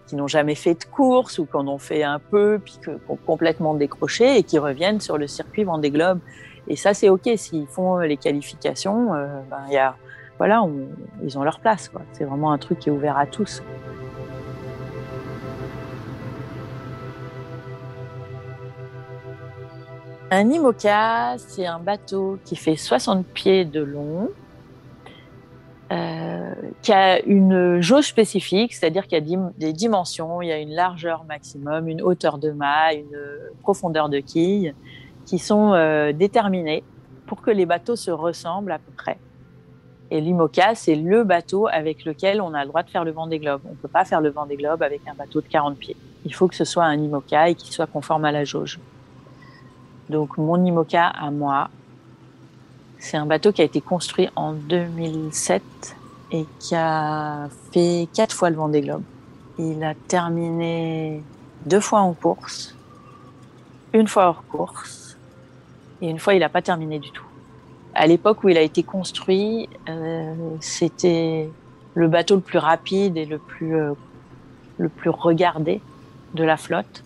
qui 0.07 0.17
n'ont 0.17 0.29
jamais 0.29 0.55
fait 0.55 0.75
de 0.75 0.85
course 0.85 1.39
ou 1.39 1.47
qui 1.47 1.57
en 1.57 1.67
ont 1.69 1.79
fait 1.79 2.03
un 2.03 2.19
peu, 2.19 2.61
puis 2.65 2.79
qui 2.83 2.91
ont 3.09 3.19
complètement 3.27 3.75
décroché 3.75 4.39
et 4.39 4.43
qui 4.43 4.59
reviennent 4.59 5.01
sur 5.01 5.19
le 5.19 5.27
circuit 5.27 5.65
Vendée 5.65 5.91
Globe. 5.91 6.21
Et 6.69 6.77
ça, 6.77 6.95
c'est 6.95 7.09
OK. 7.09 7.29
S'ils 7.37 7.67
font 7.67 7.99
les 7.99 8.17
qualifications, 8.17 9.15
euh, 9.15 9.27
ben, 9.51 9.63
y 9.71 9.77
a, 9.77 9.97
voilà, 10.39 10.65
ils 11.23 11.39
ont 11.39 11.45
leur 11.45 11.61
place. 11.61 11.91
C'est 12.13 12.25
vraiment 12.25 12.53
un 12.53 12.59
truc 12.59 12.81
qui 12.81 12.89
est 12.89 12.93
ouvert 12.93 13.19
à 13.19 13.27
tous. 13.27 13.63
Un 20.31 20.51
IMOCA, 20.51 21.37
c'est 21.39 21.67
un 21.67 21.79
bateau 21.79 22.39
qui 22.45 22.57
fait 22.57 22.75
60 22.75 23.25
pieds 23.27 23.65
de 23.65 23.81
long, 23.81 24.31
qui 25.89 26.93
a 26.93 27.21
une 27.25 27.81
jauge 27.81 28.07
spécifique, 28.07 28.75
c'est-à-dire 28.75 29.07
qu'il 29.07 29.19
y 29.19 29.35
a 29.37 29.51
des 29.57 29.73
dimensions, 29.73 30.43
il 30.43 30.49
y 30.49 30.53
a 30.53 30.59
une 30.59 30.75
largeur 30.75 31.25
maximum, 31.25 31.89
une 31.89 32.03
hauteur 32.03 32.39
de 32.39 32.51
mât, 32.51 32.95
une 32.95 33.19
profondeur 33.63 34.09
de 34.09 34.19
quille, 34.19 34.75
qui 35.27 35.39
sont 35.39 35.75
euh, 35.75 36.13
déterminées 36.13 36.83
pour 37.27 37.43
que 37.43 37.51
les 37.51 37.67
bateaux 37.67 37.97
se 37.97 38.11
ressemblent 38.11 38.73
à 38.73 38.79
peu 38.79 38.93
près. 38.97 39.19
Et 40.13 40.21
l'IMOCA, 40.21 40.77
c'est 40.77 40.95
le 40.95 41.25
bateau 41.25 41.67
avec 41.67 42.05
lequel 42.05 42.41
on 42.41 42.55
a 42.55 42.63
le 42.63 42.69
droit 42.69 42.85
de 42.85 42.91
faire 42.91 43.05
le 43.05 43.11
vent 43.11 43.27
des 43.27 43.41
globes. 43.41 43.61
On 43.67 43.73
ne 43.73 43.75
peut 43.75 43.89
pas 43.89 44.05
faire 44.05 44.21
le 44.21 44.31
vent 44.31 44.47
des 44.47 44.57
globes 44.57 44.83
avec 44.83 45.01
un 45.09 45.15
bateau 45.15 45.41
de 45.41 45.49
40 45.49 45.77
pieds. 45.77 45.97
Il 46.25 46.33
faut 46.33 46.47
que 46.47 46.55
ce 46.55 46.65
soit 46.65 46.85
un 46.85 46.97
IMOCA 46.97 47.51
et 47.51 47.55
qu'il 47.57 47.73
soit 47.73 47.89
conforme 47.89 48.25
à 48.25 48.31
la 48.31 48.45
jauge. 48.45 48.79
Donc 50.09 50.39
mon 50.39 50.65
IMOCA 50.65 51.09
à 51.09 51.33
moi, 51.33 51.71
c'est 53.07 53.17
un 53.17 53.27
bateau 53.27 53.53
qui 53.53 53.63
a 53.63 53.65
été 53.65 53.81
construit 53.81 54.29
en 54.37 54.53
2007 54.53 55.63
et 56.33 56.45
qui 56.59 56.75
a 56.75 57.49
fait 57.73 58.09
quatre 58.15 58.35
fois 58.35 58.51
le 58.51 58.57
vent 58.57 58.69
des 58.69 58.81
globes. 58.81 59.05
Il 59.59 59.83
a 59.85 59.95
terminé 59.95 61.23
deux 61.65 61.81
fois 61.81 62.01
en 62.01 62.13
course, 62.13 62.75
une 63.93 64.09
fois 64.09 64.27
hors 64.27 64.45
course, 64.47 65.17
et 66.03 66.09
une 66.09 66.19
fois 66.19 66.35
il 66.35 66.41
n'a 66.41 66.49
pas 66.49 66.63
terminé 66.63 66.99
du 66.99 67.11
tout 67.11 67.27
à 67.97 68.07
l'époque 68.07 68.45
où 68.45 68.49
il 68.51 68.59
a 68.59 68.61
été 68.61 68.83
construit, 68.83 69.69
euh, 69.89 70.35
c'était 70.61 71.49
le 71.95 72.09
bateau 72.09 72.37
le 72.37 72.43
plus 72.43 72.59
rapide 72.59 73.17
et 73.17 73.25
le 73.25 73.39
plus, 73.39 73.75
euh, 73.75 73.95
le 74.77 74.91
plus 74.91 75.11
regardé 75.11 75.81
de 76.35 76.45
la 76.45 76.59
flotte. 76.59 77.03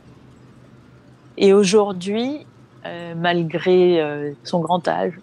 Et 1.39 1.55
aujourd'hui, 1.55 2.45
euh, 2.85 3.15
malgré 3.17 4.35
son 4.43 4.61
grand 4.61 4.87
âge, 4.89 5.15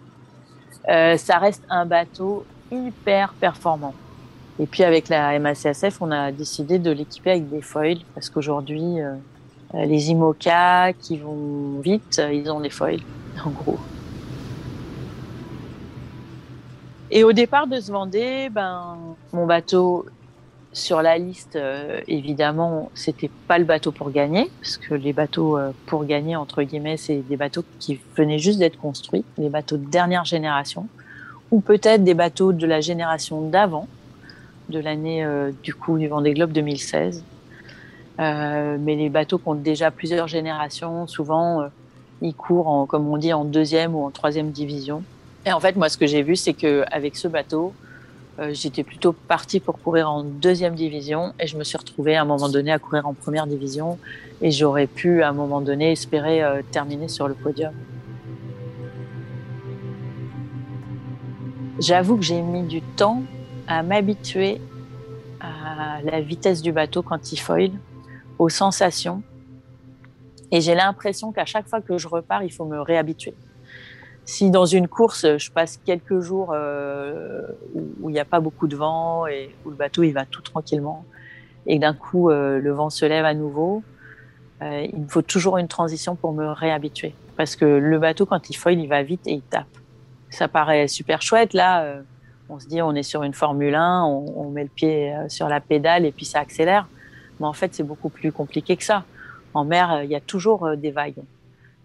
ça 0.88 1.38
reste 1.38 1.64
un 1.70 1.86
bateau 1.86 2.46
hyper 2.72 3.34
performant. 3.34 3.94
Et 4.60 4.66
puis 4.66 4.84
avec 4.84 5.10
la 5.10 5.38
MACSF, 5.38 6.02
on 6.02 6.12
a 6.12 6.32
décidé 6.32 6.80
de 6.80 6.92
l'équiper 6.92 7.32
avec 7.32 7.50
des 7.50 7.62
foils 7.62 8.00
parce 8.16 8.30
qu'aujourd'hui, 8.30 8.96
les 9.74 10.10
IMOCA 10.12 10.94
qui 10.94 11.18
vont 11.18 11.80
vite, 11.82 12.22
ils 12.32 12.50
ont 12.50 12.60
des 12.60 12.70
foils, 12.70 13.02
en 13.46 13.50
gros. 13.50 13.78
Et 17.10 17.24
au 17.24 17.32
départ 17.32 17.68
de 17.68 17.80
ce 17.80 17.92
Vendée, 17.92 18.50
ben, 18.50 18.98
mon 19.32 19.46
bateau 19.46 20.06
sur 20.78 21.02
la 21.02 21.18
liste, 21.18 21.56
euh, 21.56 22.00
évidemment, 22.08 22.92
c'était 22.94 23.32
pas 23.48 23.58
le 23.58 23.66
bateau 23.66 23.92
pour 23.92 24.12
gagner, 24.12 24.50
parce 24.62 24.78
que 24.78 24.94
les 24.94 25.12
bateaux 25.12 25.58
euh, 25.58 25.72
pour 25.88 26.06
gagner, 26.06 26.36
entre 26.36 26.64
guillemets, 26.64 26.98
c'est 26.98 27.18
des 27.18 27.36
bateaux 27.36 27.64
qui 27.80 28.00
venaient 28.16 28.40
juste 28.40 28.60
d'être 28.60 28.78
construits, 28.78 29.26
les 29.38 29.50
bateaux 29.50 29.78
de 29.78 29.86
dernière 29.86 30.24
génération, 30.24 30.88
ou 31.52 31.62
peut-être 31.62 32.04
des 32.04 32.14
bateaux 32.14 32.54
de 32.54 32.68
la 32.68 32.80
génération 32.80 33.42
d'avant, 33.42 33.88
de 34.70 34.80
l'année 34.80 35.26
euh, 35.26 35.52
du 35.64 35.74
coup 35.74 35.98
du 35.98 36.08
Vendée 36.08 36.34
Globe 36.34 36.52
2016. 36.52 37.24
mais 38.20 38.96
les 38.96 39.10
bateaux 39.10 39.42
ont 39.46 39.56
déjà 39.56 39.90
plusieurs 39.90 40.28
générations, 40.28 41.08
souvent, 41.08 41.68
ils 42.22 42.36
courent, 42.36 42.68
en, 42.68 42.86
comme 42.86 43.08
on 43.08 43.18
dit, 43.18 43.34
en 43.34 43.46
deuxième 43.46 43.96
ou 43.96 44.06
en 44.06 44.12
troisième 44.12 44.52
division. 44.52 45.04
Et 45.46 45.54
en 45.54 45.60
fait, 45.60 45.76
moi, 45.76 45.90
ce 45.90 45.98
que 45.98 46.06
j'ai 46.06 46.24
vu, 46.24 46.36
c'est 46.36 46.54
qu'avec 46.54 47.16
ce 47.16 47.28
bateau, 47.28 47.74
euh, 48.40 48.54
j'étais 48.54 48.84
plutôt 48.84 49.14
partie 49.14 49.60
pour 49.60 49.80
courir 49.80 50.12
en 50.12 50.24
deuxième 50.24 50.76
division 50.76 51.34
et 51.40 51.48
je 51.48 51.58
me 51.58 51.64
suis 51.64 51.78
retrouvée 51.78 52.16
à 52.16 52.22
un 52.22 52.26
moment 52.26 52.50
donné 52.50 52.72
à 52.72 52.78
courir 52.78 53.08
en 53.08 53.16
première 53.16 53.48
division 53.48 53.98
et 54.42 54.52
j'aurais 54.52 54.86
pu 54.86 55.24
à 55.24 55.30
un 55.30 55.34
moment 55.34 55.60
donné 55.60 55.92
espérer 55.92 56.44
euh, 56.44 56.62
terminer 56.72 57.08
sur 57.08 57.28
le 57.28 57.34
podium. 57.34 57.74
J'avoue 61.80 62.18
que 62.18 62.24
j'ai 62.24 62.42
mis 62.42 62.64
du 62.64 62.82
temps 62.82 63.24
à 63.68 63.82
m'habituer 63.82 64.62
à 65.42 66.02
la 66.04 66.22
vitesse 66.22 66.62
du 66.62 66.72
bateau 66.72 67.02
quand 67.02 67.32
il 67.32 67.38
foile, 67.38 67.72
aux 68.40 68.50
sensations. 68.50 69.22
Et 70.52 70.62
j'ai 70.62 70.76
l'impression 70.76 71.32
qu'à 71.32 71.46
chaque 71.46 71.68
fois 71.68 71.82
que 71.82 71.98
je 71.98 72.08
repars, 72.08 72.44
il 72.44 72.52
faut 72.52 72.66
me 72.66 72.80
réhabituer 72.80 73.36
si 74.28 74.52
dans 74.52 74.66
une 74.66 74.90
course, 74.90 75.38
je 75.38 75.50
passe 75.50 75.80
quelques 75.86 76.20
jours 76.20 76.52
euh, 76.54 77.48
où 78.02 78.10
il 78.10 78.14
n'y 78.14 78.20
a 78.20 78.26
pas 78.26 78.42
beaucoup 78.42 78.68
de 78.68 78.76
vent 78.76 79.26
et 79.26 79.56
où 79.64 79.70
le 79.70 79.76
bateau 79.76 80.04
il 80.04 80.12
va 80.12 80.26
tout 80.26 80.42
tranquillement, 80.42 81.06
et 81.66 81.80
d'un 81.80 81.94
coup 81.94 82.30
euh, 82.30 82.60
le 82.60 82.72
vent 82.74 82.90
se 82.90 83.06
lève 83.06 83.24
à 83.24 83.34
nouveau, 83.34 83.84
euh, 84.62 84.86
il 84.92 85.00
me 85.00 85.08
faut 85.08 85.22
toujours 85.22 85.58
une 85.58 85.70
transition 85.70 86.16
pour 86.16 86.34
me 86.34 86.46
réhabituer. 86.46 87.16
Parce 87.38 87.56
que 87.56 87.64
le 87.64 88.00
bateau, 88.00 88.26
quand 88.26 88.50
il 88.50 88.56
foile, 88.56 88.80
il 88.80 88.88
va 88.88 89.02
vite 89.02 89.26
et 89.28 89.32
il 89.32 89.42
tape. 89.42 89.66
Ça 90.30 90.50
paraît 90.50 90.90
super 90.90 91.22
chouette. 91.22 91.54
Là, 91.54 92.02
on 92.50 92.60
se 92.60 92.68
dit, 92.68 92.82
on 92.82 92.96
est 92.96 93.04
sur 93.04 93.24
une 93.24 93.34
Formule 93.34 93.76
1, 93.76 94.04
on, 94.04 94.26
on 94.36 94.50
met 94.50 94.64
le 94.64 94.70
pied 94.70 95.16
sur 95.30 95.48
la 95.48 95.62
pédale 95.62 96.06
et 96.06 96.12
puis 96.12 96.26
ça 96.26 96.40
accélère. 96.40 96.90
Mais 97.40 97.46
en 97.46 97.54
fait, 97.54 97.74
c'est 97.74 97.84
beaucoup 97.84 98.10
plus 98.10 98.34
compliqué 98.34 98.76
que 98.76 98.84
ça. 98.84 99.06
En 99.54 99.64
mer, 99.64 100.02
il 100.04 100.10
y 100.10 100.16
a 100.16 100.20
toujours 100.20 100.76
des 100.76 100.92
vagues. 100.92 101.24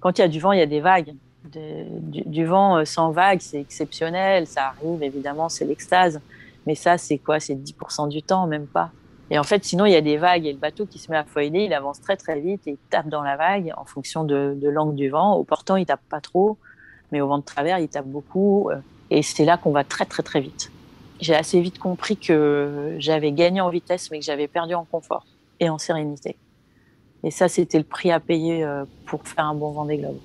Quand 0.01 0.19
il 0.19 0.23
y 0.23 0.25
a 0.25 0.29
du 0.29 0.41
vent, 0.41 0.51
il 0.51 0.59
y 0.59 0.63
a 0.63 0.67
des 0.67 0.81
vagues 0.81 1.15
du, 1.45 2.45
vent 2.45 2.79
euh, 2.79 2.85
sans 2.85 3.11
vague, 3.11 3.41
c'est 3.41 3.61
exceptionnel, 3.61 4.47
ça 4.47 4.69
arrive 4.69 5.03
évidemment, 5.03 5.49
c'est 5.49 5.65
l'extase. 5.65 6.21
Mais 6.67 6.75
ça, 6.75 6.97
c'est 6.99 7.19
quoi? 7.19 7.41
C'est 7.41 7.55
10% 7.55 8.09
du 8.09 8.23
temps, 8.23 8.47
même 8.47 8.67
pas. 8.67 8.91
Et 9.31 9.39
en 9.39 9.43
fait, 9.43 9.65
sinon, 9.65 9.87
il 9.87 9.93
y 9.93 9.97
a 9.97 10.01
des 10.01 10.17
vagues 10.17 10.47
et 10.47 10.53
le 10.53 10.59
bateau 10.59 10.87
qui 10.87 10.99
se 10.99 11.11
met 11.11 11.17
à 11.17 11.25
foiler, 11.25 11.65
il 11.65 11.75
avance 11.75 12.01
très 12.01 12.17
très 12.17 12.39
vite 12.39 12.67
et 12.67 12.73
il 12.73 12.79
tape 12.91 13.09
dans 13.09 13.23
la 13.23 13.37
vague 13.37 13.73
en 13.77 13.85
fonction 13.85 14.25
de, 14.25 14.57
l'angle 14.63 14.95
du 14.95 15.09
vent. 15.09 15.35
Au 15.35 15.45
portant, 15.45 15.77
il 15.77 15.87
tape 15.87 16.03
pas 16.09 16.21
trop, 16.21 16.59
mais 17.11 17.21
au 17.21 17.29
vent 17.29 17.39
de 17.39 17.45
travers, 17.45 17.79
il 17.79 17.89
tape 17.89 18.07
beaucoup. 18.07 18.71
Euh, 18.71 18.77
et 19.11 19.23
c'est 19.23 19.45
là 19.45 19.57
qu'on 19.57 19.73
va 19.73 19.85
très 19.85 20.05
très 20.05 20.23
très 20.23 20.41
vite. 20.41 20.71
J'ai 21.21 21.35
assez 21.35 21.61
vite 21.61 21.79
compris 21.79 22.17
que 22.17 22.97
j'avais 22.99 23.33
gagné 23.33 23.61
en 23.61 23.71
vitesse, 23.71 24.11
mais 24.11 24.19
que 24.19 24.25
j'avais 24.25 24.49
perdu 24.49 24.75
en 24.75 24.85
confort 24.85 25.25
et 25.61 25.69
en 25.69 25.79
sérénité. 25.79 26.37
Et 27.25 27.31
ça, 27.31 27.49
c'était 27.49 27.79
le 27.79 27.85
prix 27.85 28.11
à 28.11 28.21
payer 28.21 28.65
euh, 28.65 28.85
pour 29.07 29.27
faire 29.27 29.47
un 29.47 29.55
bon 29.55 29.71
vent 29.71 29.85
des 29.85 29.99
globes 29.99 30.19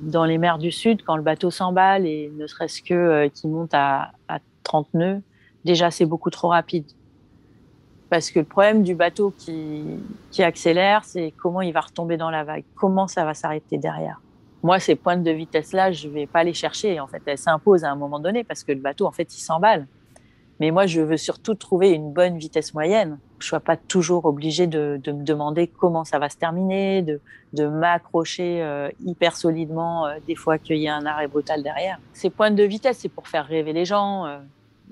dans 0.00 0.24
les 0.24 0.38
mers 0.38 0.58
du 0.58 0.70
Sud, 0.70 1.02
quand 1.02 1.16
le 1.16 1.22
bateau 1.22 1.50
s'emballe 1.50 2.06
et 2.06 2.32
ne 2.36 2.46
serait-ce 2.46 2.82
que 2.82 2.94
euh, 2.94 3.28
qu'il 3.28 3.50
monte 3.50 3.72
à, 3.72 4.12
30 4.62 4.94
nœuds, 4.94 5.22
déjà 5.64 5.90
c'est 5.90 6.06
beaucoup 6.06 6.30
trop 6.30 6.48
rapide. 6.48 6.86
Parce 8.10 8.30
que 8.30 8.40
le 8.40 8.44
problème 8.44 8.82
du 8.82 8.94
bateau 8.94 9.32
qui, 9.36 10.00
accélère, 10.38 11.04
c'est 11.04 11.32
comment 11.36 11.60
il 11.60 11.72
va 11.72 11.80
retomber 11.80 12.16
dans 12.16 12.30
la 12.30 12.44
vague, 12.44 12.64
comment 12.74 13.08
ça 13.08 13.24
va 13.24 13.34
s'arrêter 13.34 13.78
derrière. 13.78 14.20
Moi, 14.62 14.78
ces 14.80 14.94
pointes 14.94 15.22
de 15.22 15.30
vitesse-là, 15.30 15.92
je 15.92 16.08
vais 16.08 16.26
pas 16.26 16.44
les 16.44 16.54
chercher. 16.54 16.98
En 17.00 17.06
fait, 17.06 17.22
elles 17.26 17.38
s'imposent 17.38 17.84
à 17.84 17.90
un 17.90 17.96
moment 17.96 18.18
donné 18.18 18.42
parce 18.44 18.64
que 18.64 18.72
le 18.72 18.80
bateau, 18.80 19.06
en 19.06 19.12
fait, 19.12 19.36
il 19.36 19.40
s'emballe. 19.40 19.86
Mais 20.60 20.70
moi, 20.70 20.86
je 20.86 21.00
veux 21.00 21.16
surtout 21.16 21.54
trouver 21.54 21.90
une 21.90 22.12
bonne 22.12 22.38
vitesse 22.38 22.74
moyenne. 22.74 23.18
Je 23.38 23.46
sois 23.46 23.60
pas 23.60 23.76
toujours 23.76 24.24
obligé 24.24 24.66
de, 24.66 25.00
me 25.06 25.24
demander 25.24 25.66
comment 25.66 26.04
ça 26.04 26.18
va 26.18 26.28
se 26.28 26.36
terminer, 26.36 27.02
de, 27.02 27.20
m'accrocher 27.66 28.62
euh, 28.62 28.90
hyper 29.04 29.36
solidement 29.36 30.06
euh, 30.06 30.16
des 30.26 30.34
fois 30.34 30.58
qu'il 30.58 30.76
y 30.76 30.88
a 30.88 30.94
un 30.94 31.06
arrêt 31.06 31.26
brutal 31.26 31.62
derrière. 31.62 31.98
Ces 32.12 32.28
points 32.28 32.50
de 32.50 32.62
vitesse, 32.62 32.98
c'est 32.98 33.08
pour 33.08 33.28
faire 33.28 33.46
rêver 33.46 33.72
les 33.72 33.84
gens. 33.84 34.26
Euh. 34.26 34.38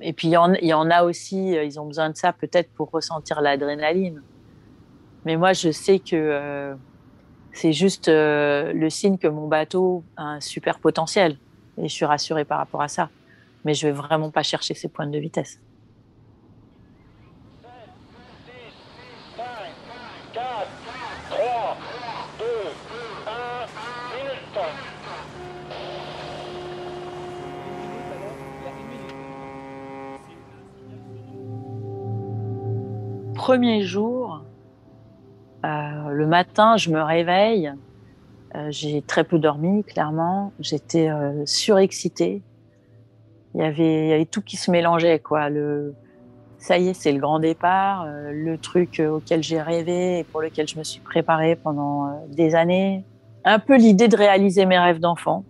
et 0.01 0.13
puis, 0.13 0.29
il 0.29 0.33
y, 0.33 0.73
en, 0.75 0.91
a 0.91 1.05
aussi, 1.05 1.53
ils 1.53 1.81
ont 1.81 1.87
besoin 1.87 2.11
de 2.11 2.17
ça 2.17 2.33
peut-être 2.33 2.71
pour 2.71 2.91
ressentir 2.91 3.41
l'adrénaline. 3.41 4.23
Mais 5.25 5.37
moi, 5.37 5.53
je 5.53 5.71
sais 5.71 5.99
que 5.99 6.75
c'est 7.53 7.73
juste 7.73 8.09
le 8.09 8.89
signe 8.91 9.17
que 9.17 9.29
mon 9.29 9.49
bateau 9.49 10.03
a 10.17 10.25
un 10.25 10.41
super 10.41 10.79
potentiel. 10.79 11.39
Et 11.79 11.89
je 11.89 11.93
suis 11.93 12.05
rassurée 12.05 12.45
par 12.45 12.59
rapport 12.59 12.83
à 12.83 12.89
ça 12.89 13.09
mais 13.65 13.75
je 13.75 13.87
vais 13.87 13.93
vraiment 13.93 14.31
pas 14.31 14.43
chercher 14.43 14.75
ces 14.75 14.89
points 14.89 15.07
de 15.07 15.19
vitesse. 15.19 15.59
Premier 33.45 33.83
jour, 33.83 34.41
euh, 35.67 36.09
le 36.09 36.27
matin, 36.27 36.79
je 36.79 36.89
me 36.89 37.03
réveille. 37.03 37.71
Euh, 38.55 38.69
j'ai 38.71 39.03
très 39.03 39.23
peu 39.23 39.39
dormi, 39.39 39.85
clairement. 39.85 40.55
J'étais 40.61 41.11
euh, 41.11 41.45
surexcitée 41.45 42.41
il 43.55 43.61
y 43.61 43.63
avait, 43.63 44.27
tout 44.31 44.41
qui 44.41 44.57
se 44.57 44.71
mélangeait, 44.71 45.19
quoi. 45.19 45.51
Le, 45.51 45.95
ça 46.57 46.79
y 46.79 46.89
est, 46.89 46.95
c'est 46.95 47.13
le 47.13 47.19
grand 47.19 47.39
départ, 47.39 48.07
le 48.07 48.57
truc 48.57 49.03
auquel 49.07 49.43
j'ai 49.43 49.61
rêvé 49.61 50.21
et 50.21 50.25
pour 50.25 50.41
lequel 50.41 50.67
je 50.67 50.79
me 50.79 50.83
suis 50.83 51.01
préparée 51.01 51.55
pendant 51.55 52.25
des 52.29 52.55
années. 52.55 53.05
Un 53.45 53.59
peu 53.59 53.77
l'idée 53.77 54.09
de 54.09 54.17
réaliser 54.17 54.65
mes 54.65 54.79
rêves 54.79 55.01
d'enfant, 55.01 55.45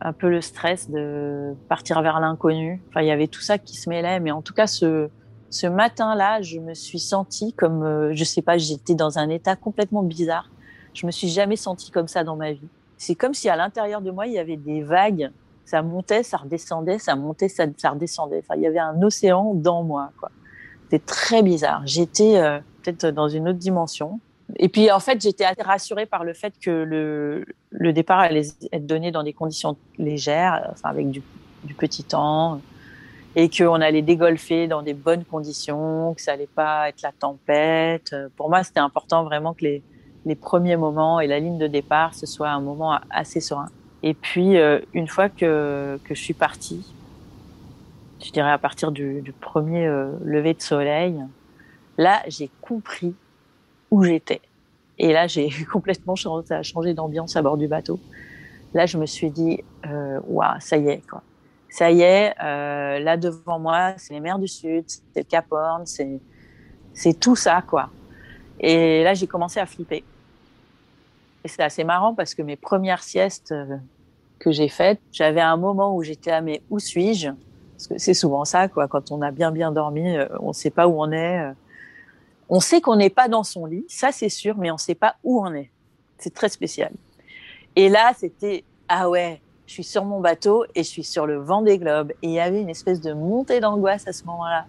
un 0.00 0.12
peu 0.12 0.30
le 0.30 0.40
stress 0.40 0.88
de 0.88 1.52
partir 1.68 2.00
vers 2.00 2.20
l'inconnu. 2.20 2.80
Enfin, 2.90 3.00
il 3.00 3.08
y 3.08 3.10
avait 3.10 3.26
tout 3.26 3.40
ça 3.40 3.58
qui 3.58 3.74
se 3.74 3.90
mêlait, 3.90 4.20
mais 4.20 4.30
en 4.30 4.40
tout 4.40 4.54
cas, 4.54 4.68
ce, 4.68 5.10
ce 5.50 5.66
matin-là, 5.66 6.42
je 6.42 6.58
me 6.58 6.74
suis 6.74 7.00
sentie 7.00 7.52
comme, 7.52 8.12
je 8.12 8.24
sais 8.24 8.42
pas, 8.42 8.56
j'étais 8.56 8.94
dans 8.94 9.18
un 9.18 9.28
état 9.28 9.56
complètement 9.56 10.02
bizarre. 10.02 10.48
Je 10.94 11.06
me 11.06 11.10
suis 11.10 11.28
jamais 11.28 11.56
sentie 11.56 11.90
comme 11.90 12.08
ça 12.08 12.24
dans 12.24 12.36
ma 12.36 12.52
vie. 12.52 12.68
C'est 12.96 13.14
comme 13.14 13.34
si 13.34 13.48
à 13.48 13.56
l'intérieur 13.56 14.00
de 14.00 14.10
moi, 14.10 14.26
il 14.26 14.32
y 14.32 14.38
avait 14.38 14.56
des 14.56 14.82
vagues 14.82 15.30
ça 15.70 15.82
montait, 15.82 16.24
ça 16.24 16.38
redescendait, 16.38 16.98
ça 16.98 17.14
montait, 17.14 17.48
ça, 17.48 17.64
redescendait. 17.84 18.42
Enfin, 18.42 18.56
il 18.56 18.62
y 18.62 18.66
avait 18.66 18.80
un 18.80 19.00
océan 19.02 19.54
dans 19.54 19.84
moi. 19.84 20.10
C'était 20.84 21.04
très 21.04 21.42
bizarre. 21.44 21.82
J'étais 21.84 22.38
euh, 22.38 22.58
peut-être 22.82 23.06
dans 23.06 23.28
une 23.28 23.48
autre 23.48 23.58
dimension. 23.58 24.18
Et 24.56 24.68
puis, 24.68 24.90
en 24.90 24.98
fait, 24.98 25.20
j'étais 25.20 25.46
rassurée 25.60 26.06
par 26.06 26.24
le 26.24 26.34
fait 26.34 26.54
que 26.60 26.70
le, 27.70 27.92
départ 27.92 28.18
allait 28.18 28.48
être 28.72 28.84
donné 28.84 29.12
dans 29.12 29.22
des 29.22 29.32
conditions 29.32 29.76
légères, 29.96 30.68
enfin, 30.72 30.88
avec 30.88 31.08
du 31.10 31.22
petit 31.78 32.02
temps, 32.02 32.60
et 33.36 33.48
qu'on 33.48 33.80
allait 33.80 34.02
dégolfer 34.02 34.66
dans 34.66 34.82
des 34.82 34.94
bonnes 34.94 35.24
conditions, 35.24 36.14
que 36.14 36.20
ça 36.20 36.32
allait 36.32 36.48
pas 36.48 36.88
être 36.88 37.02
la 37.02 37.12
tempête. 37.12 38.14
Pour 38.36 38.48
moi, 38.48 38.64
c'était 38.64 38.80
important 38.80 39.24
vraiment 39.24 39.54
que 39.54 39.64
les, 39.64 39.82
les 40.26 40.34
premiers 40.34 40.76
moments 40.76 41.20
et 41.20 41.26
la 41.26 41.38
ligne 41.38 41.58
de 41.58 41.66
départ, 41.66 42.14
ce 42.14 42.26
soit 42.26 42.50
un 42.50 42.60
moment 42.60 42.98
assez 43.10 43.40
serein. 43.40 43.68
Et 44.02 44.14
puis, 44.14 44.56
euh, 44.56 44.80
une 44.94 45.08
fois 45.08 45.28
que, 45.28 45.98
que 46.04 46.14
je 46.14 46.20
suis 46.20 46.34
partie, 46.34 46.84
je 48.24 48.30
dirais 48.30 48.50
à 48.50 48.58
partir 48.58 48.92
du, 48.92 49.20
du 49.20 49.32
premier 49.32 49.86
euh, 49.86 50.12
lever 50.24 50.54
de 50.54 50.62
soleil, 50.62 51.16
là, 51.98 52.22
j'ai 52.26 52.50
compris 52.60 53.14
où 53.90 54.04
j'étais. 54.04 54.40
Et 54.98 55.12
là, 55.12 55.26
j'ai 55.26 55.50
complètement 55.72 56.14
changé, 56.16 56.94
d'ambiance 56.94 57.36
à 57.36 57.42
bord 57.42 57.56
du 57.56 57.68
bateau. 57.68 57.98
Là, 58.74 58.86
je 58.86 58.98
me 58.98 59.06
suis 59.06 59.30
dit, 59.30 59.60
euh, 59.86 60.20
waouh, 60.26 60.60
ça 60.60 60.76
y 60.76 60.88
est, 60.88 61.02
quoi. 61.08 61.22
Ça 61.70 61.90
y 61.90 62.02
est, 62.02 62.34
euh, 62.42 62.98
là 62.98 63.16
devant 63.16 63.58
moi, 63.58 63.94
c'est 63.96 64.12
les 64.12 64.20
mers 64.20 64.38
du 64.38 64.48
Sud, 64.48 64.84
c'est 64.88 65.20
le 65.20 65.22
Cap 65.22 65.46
Horn, 65.50 65.84
c'est, 65.86 67.14
tout 67.20 67.36
ça, 67.36 67.62
quoi. 67.62 67.90
Et 68.58 69.04
là, 69.04 69.14
j'ai 69.14 69.26
commencé 69.26 69.60
à 69.60 69.66
flipper. 69.66 70.04
Et 71.44 71.48
c'est 71.48 71.62
assez 71.62 71.84
marrant 71.84 72.14
parce 72.14 72.34
que 72.34 72.42
mes 72.42 72.56
premières 72.56 73.02
siestes 73.02 73.52
euh, 73.52 73.76
que 74.38 74.50
j'ai 74.50 74.68
faites, 74.68 75.00
j'avais 75.12 75.40
un 75.40 75.56
moment 75.56 75.94
où 75.94 76.02
j'étais 76.02 76.32
à 76.32 76.40
mais 76.40 76.60
où 76.70 76.78
suis-je? 76.78 77.30
Parce 77.80 77.86
que 77.86 77.98
c'est 77.98 78.14
souvent 78.14 78.44
ça, 78.44 78.68
quoi. 78.68 78.88
Quand 78.88 79.10
on 79.10 79.22
a 79.22 79.30
bien 79.30 79.52
bien 79.52 79.72
dormi, 79.72 80.16
euh, 80.16 80.26
on 80.40 80.48
ne 80.48 80.52
sait 80.52 80.70
pas 80.70 80.86
où 80.86 81.00
on 81.00 81.10
est. 81.12 81.38
Euh. 81.38 81.52
On 82.48 82.60
sait 82.60 82.80
qu'on 82.80 82.96
n'est 82.96 83.10
pas 83.10 83.28
dans 83.28 83.44
son 83.44 83.64
lit, 83.64 83.84
ça 83.88 84.10
c'est 84.10 84.28
sûr, 84.28 84.56
mais 84.58 84.70
on 84.70 84.74
ne 84.74 84.78
sait 84.78 84.96
pas 84.96 85.14
où 85.22 85.40
on 85.40 85.54
est. 85.54 85.70
C'est 86.18 86.34
très 86.34 86.48
spécial. 86.48 86.92
Et 87.76 87.88
là, 87.88 88.12
c'était 88.18 88.64
ah 88.88 89.08
ouais, 89.08 89.40
je 89.70 89.74
suis 89.74 89.84
sur 89.84 90.04
mon 90.04 90.18
bateau 90.18 90.64
et 90.74 90.82
je 90.82 90.88
suis 90.88 91.04
sur 91.04 91.28
le 91.28 91.36
vent 91.36 91.62
des 91.62 91.78
globes. 91.78 92.10
Et 92.22 92.26
il 92.26 92.32
y 92.32 92.40
avait 92.40 92.60
une 92.60 92.68
espèce 92.68 93.00
de 93.00 93.12
montée 93.12 93.60
d'angoisse 93.60 94.04
à 94.08 94.12
ce 94.12 94.24
moment-là. 94.24 94.64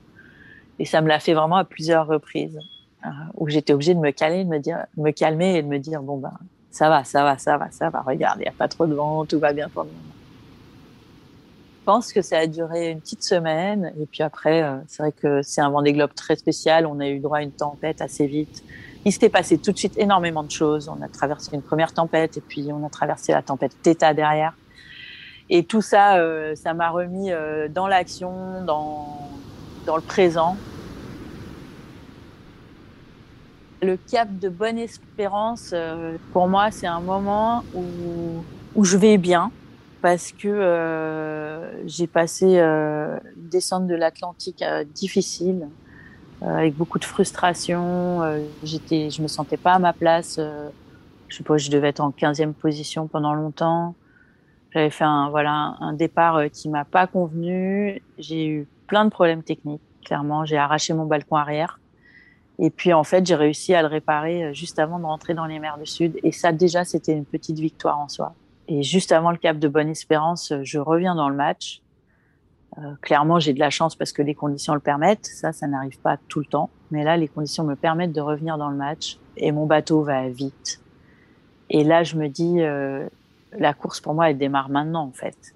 Et 0.77 0.85
ça 0.85 1.01
me 1.01 1.07
l'a 1.07 1.19
fait 1.19 1.33
vraiment 1.33 1.55
à 1.55 1.63
plusieurs 1.63 2.05
reprises, 2.05 2.59
où 3.33 3.49
j'étais 3.49 3.73
obligée 3.73 3.95
de 3.95 3.99
me 3.99 4.11
calmer, 4.11 4.43
de 4.43 4.49
me 4.49 4.59
dire, 4.59 4.85
me 4.97 5.09
calmer 5.09 5.55
et 5.55 5.63
de 5.63 5.67
me 5.67 5.79
dire 5.79 6.03
bon 6.03 6.17
ben 6.17 6.33
ça 6.69 6.87
va, 6.87 7.03
ça 7.03 7.23
va, 7.23 7.39
ça 7.39 7.57
va, 7.57 7.71
ça 7.71 7.89
va. 7.89 8.01
Regarde, 8.01 8.37
il 8.41 8.43
n'y 8.43 8.47
a 8.47 8.53
pas 8.53 8.67
trop 8.67 8.85
de 8.85 8.93
vent, 8.93 9.25
tout 9.25 9.39
va 9.39 9.53
bien 9.53 9.69
pour 9.69 9.85
le 9.85 9.89
moment. 9.89 10.03
Je 11.79 11.85
pense 11.85 12.13
que 12.13 12.21
ça 12.21 12.37
a 12.37 12.45
duré 12.45 12.91
une 12.91 13.01
petite 13.01 13.23
semaine. 13.23 13.91
Et 13.99 14.05
puis 14.05 14.21
après, 14.21 14.61
euh, 14.61 14.77
c'est 14.87 15.01
vrai 15.01 15.11
que 15.11 15.41
c'est 15.41 15.61
un 15.61 15.71
Vendée 15.71 15.93
Globe 15.93 16.13
très 16.13 16.35
spécial. 16.35 16.85
On 16.85 16.99
a 16.99 17.07
eu 17.07 17.19
droit 17.19 17.39
à 17.39 17.41
une 17.41 17.51
tempête 17.51 18.03
assez 18.03 18.27
vite. 18.27 18.63
Il 19.03 19.11
s'était 19.11 19.29
passé 19.29 19.57
tout 19.57 19.71
de 19.71 19.77
suite 19.79 19.97
énormément 19.97 20.43
de 20.43 20.51
choses. 20.51 20.89
On 20.89 21.01
a 21.01 21.07
traversé 21.07 21.55
une 21.55 21.63
première 21.63 21.91
tempête 21.91 22.37
et 22.37 22.41
puis 22.41 22.69
on 22.71 22.85
a 22.85 22.89
traversé 22.89 23.31
la 23.31 23.41
tempête 23.41 23.75
Theta 23.81 24.13
derrière. 24.13 24.53
Et 25.53 25.65
tout 25.65 25.81
ça, 25.81 26.15
euh, 26.15 26.55
ça 26.55 26.73
m'a 26.73 26.89
remis 26.89 27.31
euh, 27.31 27.67
dans 27.67 27.87
l'action, 27.87 28.63
dans, 28.63 29.19
dans 29.85 29.97
le 29.97 30.01
présent. 30.01 30.55
Le 33.81 33.97
cap 33.97 34.29
de 34.39 34.47
Bonne 34.47 34.77
Espérance, 34.77 35.71
euh, 35.73 36.15
pour 36.31 36.47
moi, 36.47 36.71
c'est 36.71 36.87
un 36.87 37.01
moment 37.01 37.65
où, 37.75 37.83
où 38.75 38.85
je 38.85 38.95
vais 38.95 39.17
bien 39.17 39.51
parce 40.01 40.31
que 40.31 40.47
euh, 40.47 41.85
j'ai 41.85 42.07
passé 42.07 42.57
euh, 42.57 43.17
une 43.35 43.49
descente 43.49 43.87
de 43.87 43.95
l'Atlantique 43.95 44.61
euh, 44.61 44.85
difficile, 44.85 45.67
avec 46.41 46.75
beaucoup 46.75 46.97
de 46.97 47.05
frustration. 47.05 48.21
j'étais, 48.63 49.11
je 49.11 49.21
me 49.21 49.27
sentais 49.27 49.57
pas 49.57 49.73
à 49.73 49.79
ma 49.79 49.93
place. 49.93 50.39
je 51.27 51.35
sais 51.35 51.43
pas, 51.43 51.57
je 51.57 51.69
devais 51.69 51.89
être 51.89 51.99
en 51.99 52.09
15e 52.09 52.53
position 52.53 53.05
pendant 53.05 53.35
longtemps. 53.35 53.93
J'avais 54.73 54.89
fait 54.89 55.03
un 55.03 55.29
voilà 55.29 55.75
un 55.79 55.93
départ 55.93 56.41
qui 56.51 56.69
m'a 56.69 56.85
pas 56.85 57.07
convenu. 57.07 58.01
J'ai 58.17 58.47
eu 58.47 58.67
plein 58.87 59.05
de 59.05 59.09
problèmes 59.09 59.43
techniques. 59.43 59.81
Clairement, 60.05 60.45
j'ai 60.45 60.57
arraché 60.57 60.93
mon 60.93 61.05
balcon 61.05 61.35
arrière. 61.35 61.79
Et 62.59 62.69
puis 62.69 62.93
en 62.93 63.03
fait, 63.03 63.25
j'ai 63.25 63.35
réussi 63.35 63.73
à 63.73 63.81
le 63.81 63.87
réparer 63.87 64.43
euh, 64.43 64.53
juste 64.53 64.77
avant 64.77 64.99
de 64.99 65.05
rentrer 65.05 65.33
dans 65.33 65.45
les 65.45 65.59
mers 65.59 65.77
du 65.77 65.85
Sud. 65.85 66.19
Et 66.23 66.31
ça, 66.31 66.51
déjà, 66.51 66.83
c'était 66.83 67.13
une 67.13 67.25
petite 67.25 67.57
victoire 67.57 67.97
en 67.97 68.07
soi. 68.07 68.35
Et 68.67 68.83
juste 68.83 69.11
avant 69.11 69.31
le 69.31 69.37
cap 69.37 69.57
de 69.57 69.67
Bonne 69.67 69.89
Espérance, 69.89 70.51
euh, 70.51 70.61
je 70.63 70.77
reviens 70.77 71.15
dans 71.15 71.27
le 71.27 71.35
match. 71.35 71.81
Euh, 72.77 72.93
clairement, 73.01 73.39
j'ai 73.39 73.53
de 73.53 73.59
la 73.59 73.69
chance 73.69 73.95
parce 73.95 74.13
que 74.13 74.21
les 74.21 74.35
conditions 74.35 74.75
le 74.75 74.79
permettent. 74.79 75.25
Ça, 75.25 75.51
ça 75.51 75.67
n'arrive 75.67 75.99
pas 75.99 76.17
tout 76.27 76.39
le 76.39 76.45
temps. 76.45 76.69
Mais 76.91 77.03
là, 77.03 77.17
les 77.17 77.27
conditions 77.27 77.63
me 77.63 77.75
permettent 77.75 78.13
de 78.13 78.21
revenir 78.21 78.57
dans 78.57 78.69
le 78.69 78.77
match. 78.77 79.17
Et 79.37 79.51
mon 79.51 79.65
bateau 79.65 80.03
va 80.03 80.29
vite. 80.29 80.81
Et 81.69 81.83
là, 81.83 82.03
je 82.03 82.15
me 82.15 82.27
dis, 82.27 82.61
euh, 82.61 83.07
la 83.57 83.73
course 83.73 83.99
pour 83.99 84.13
moi, 84.13 84.29
elle 84.29 84.37
démarre 84.37 84.69
maintenant, 84.69 85.05
en 85.05 85.11
fait 85.11 85.53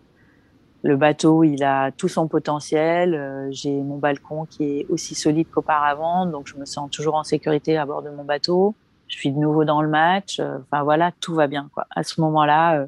le 0.86 0.98
bateau, 0.98 1.44
il 1.44 1.64
a 1.64 1.92
tout 1.92 2.08
son 2.08 2.28
potentiel. 2.28 3.16
Euh, 3.16 3.48
j'ai 3.50 3.72
mon 3.82 3.98
balcon 3.98 4.46
qui 4.46 4.64
est 4.64 4.86
aussi 4.90 5.16
solide 5.16 5.48
qu'auparavant, 5.50 6.28
donc 6.28 6.46
je 6.46 6.56
me 6.58 6.66
sens 6.66 6.92
toujours 6.92 7.16
en 7.16 7.24
sécurité 7.24 7.76
à 7.76 7.88
bord 7.88 8.04
de 8.04 8.12
mon 8.12 8.24
bateau. 8.24 8.76
Je 9.08 9.18
suis 9.18 9.32
de 9.32 9.38
nouveau 9.40 9.66
dans 9.66 9.82
le 9.82 9.90
match. 9.90 10.40
Euh, 10.40 10.60
enfin 10.62 10.84
voilà, 10.84 11.12
tout 11.20 11.34
va 11.34 11.48
bien. 11.48 11.70
Quoi. 11.74 11.88
À 11.90 12.04
ce 12.04 12.22
moment-là, 12.22 12.82
euh, 12.82 12.86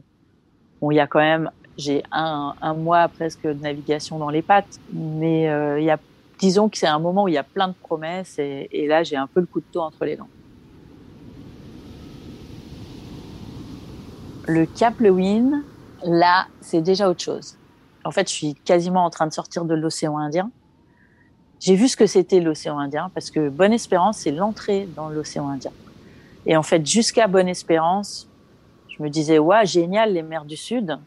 bon, 0.79 0.91
il 0.91 0.95
y 0.95 0.99
a 0.99 1.07
quand 1.07 1.19
même, 1.19 1.49
j'ai 1.75 2.03
un, 2.11 2.53
mois 2.75 3.07
presque 3.07 3.47
de 3.47 3.53
navigation 3.53 4.19
dans 4.19 4.29
les 4.29 4.43
pattes, 4.43 4.79
mais 4.93 5.45
il 5.79 5.83
y 5.83 5.89
a, 5.89 5.97
disons 6.37 6.69
que 6.69 6.77
c'est 6.77 6.85
un 6.85 6.99
moment 6.99 7.23
où 7.23 7.27
il 7.29 7.33
y 7.33 7.39
a 7.39 7.43
plein 7.43 7.67
de 7.67 7.73
promesses 7.73 8.37
et, 8.37 8.69
et 8.71 8.85
là, 8.85 9.01
j'ai 9.01 9.15
un 9.15 9.27
peu 9.27 9.39
le 9.39 9.47
couteau 9.47 9.81
entre 9.81 10.05
les 10.05 10.15
dents. 10.15 10.29
Le 14.47 14.65
Cap 14.65 14.99
Lewin, 14.99 15.61
là, 16.03 16.47
c'est 16.61 16.81
déjà 16.81 17.09
autre 17.09 17.21
chose 17.21 17.57
en 18.07 18.11
fait, 18.11 18.29
je 18.29 18.33
suis 18.33 18.55
quasiment 18.55 19.03
en 19.03 19.09
train 19.09 19.27
de 19.27 19.33
sortir 19.33 19.65
de 19.65 19.75
l'océan 19.75 20.17
Indien. 20.17 20.49
J'ai 21.59 21.75
vu 21.75 21.89
ce 21.89 21.97
que 21.97 22.05
c'était 22.05 22.39
l'océan 22.39 22.79
Indien 22.79 23.11
parce 23.13 23.31
que 23.31 23.49
Bonne 23.49 23.73
Espérance, 23.73 24.19
c'est 24.19 24.31
l'entrée 24.31 24.87
dans 24.95 25.09
l'océan 25.09 25.49
Indien. 25.49 25.73
Et 26.45 26.55
en 26.55 26.63
fait, 26.63 26.85
jusqu'à 26.85 27.27
Bonne 27.27 27.49
Espérance, 27.49 28.29
je 28.87 29.03
me 29.03 29.09
disais, 29.09 29.39
ouais, 29.39 29.65
génial, 29.65 30.13
les 30.13 30.21
mers 30.21 30.45
du 30.45 30.55
Sud. 30.55 30.97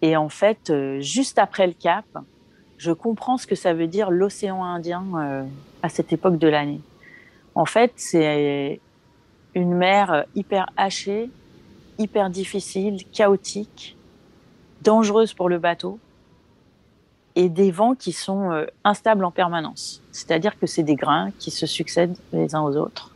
Et 0.00 0.16
en 0.16 0.30
fait, 0.30 0.70
euh, 0.70 0.98
juste 1.00 1.38
après 1.38 1.66
le 1.66 1.74
Cap, 1.74 2.06
je 2.78 2.92
comprends 2.92 3.36
ce 3.36 3.46
que 3.46 3.54
ça 3.54 3.74
veut 3.74 3.86
dire 3.86 4.10
l'océan 4.10 4.64
Indien 4.64 5.04
euh, 5.16 5.44
à 5.82 5.90
cette 5.90 6.10
époque 6.14 6.38
de 6.38 6.48
l'année. 6.48 6.80
En 7.54 7.66
fait, 7.66 7.92
c'est 7.96 8.80
une 9.54 9.74
mer 9.74 10.24
hyper 10.34 10.70
hachée, 10.78 11.30
hyper 11.98 12.30
difficile, 12.30 13.04
chaotique, 13.12 13.96
dangereuse 14.82 15.32
pour 15.32 15.48
le 15.48 15.58
bateau 15.58 15.98
et 17.36 17.48
des 17.48 17.70
vents 17.70 17.94
qui 17.94 18.12
sont 18.12 18.52
euh, 18.52 18.66
instables 18.84 19.24
en 19.24 19.30
permanence. 19.30 20.02
C'est-à-dire 20.12 20.58
que 20.58 20.66
c'est 20.66 20.82
des 20.82 20.94
grains 20.94 21.30
qui 21.38 21.50
se 21.50 21.66
succèdent 21.66 22.16
les 22.32 22.54
uns 22.54 22.62
aux 22.62 22.76
autres. 22.76 23.10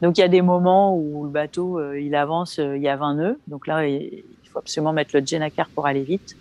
Donc 0.00 0.16
il 0.16 0.20
y 0.20 0.24
a 0.24 0.28
des 0.28 0.42
moments 0.42 0.96
où 0.96 1.24
le 1.24 1.30
bateau 1.30 1.78
euh, 1.78 2.00
il 2.00 2.14
avance, 2.14 2.58
euh, 2.58 2.76
il 2.76 2.82
y 2.82 2.88
a 2.88 2.96
20 2.96 3.14
nœuds, 3.14 3.38
donc 3.48 3.66
là 3.66 3.86
il 3.86 4.22
faut 4.50 4.58
absolument 4.58 4.92
mettre 4.92 5.10
le 5.14 5.24
genacar 5.24 5.68
pour 5.68 5.86
aller 5.86 6.02
vite. 6.02 6.36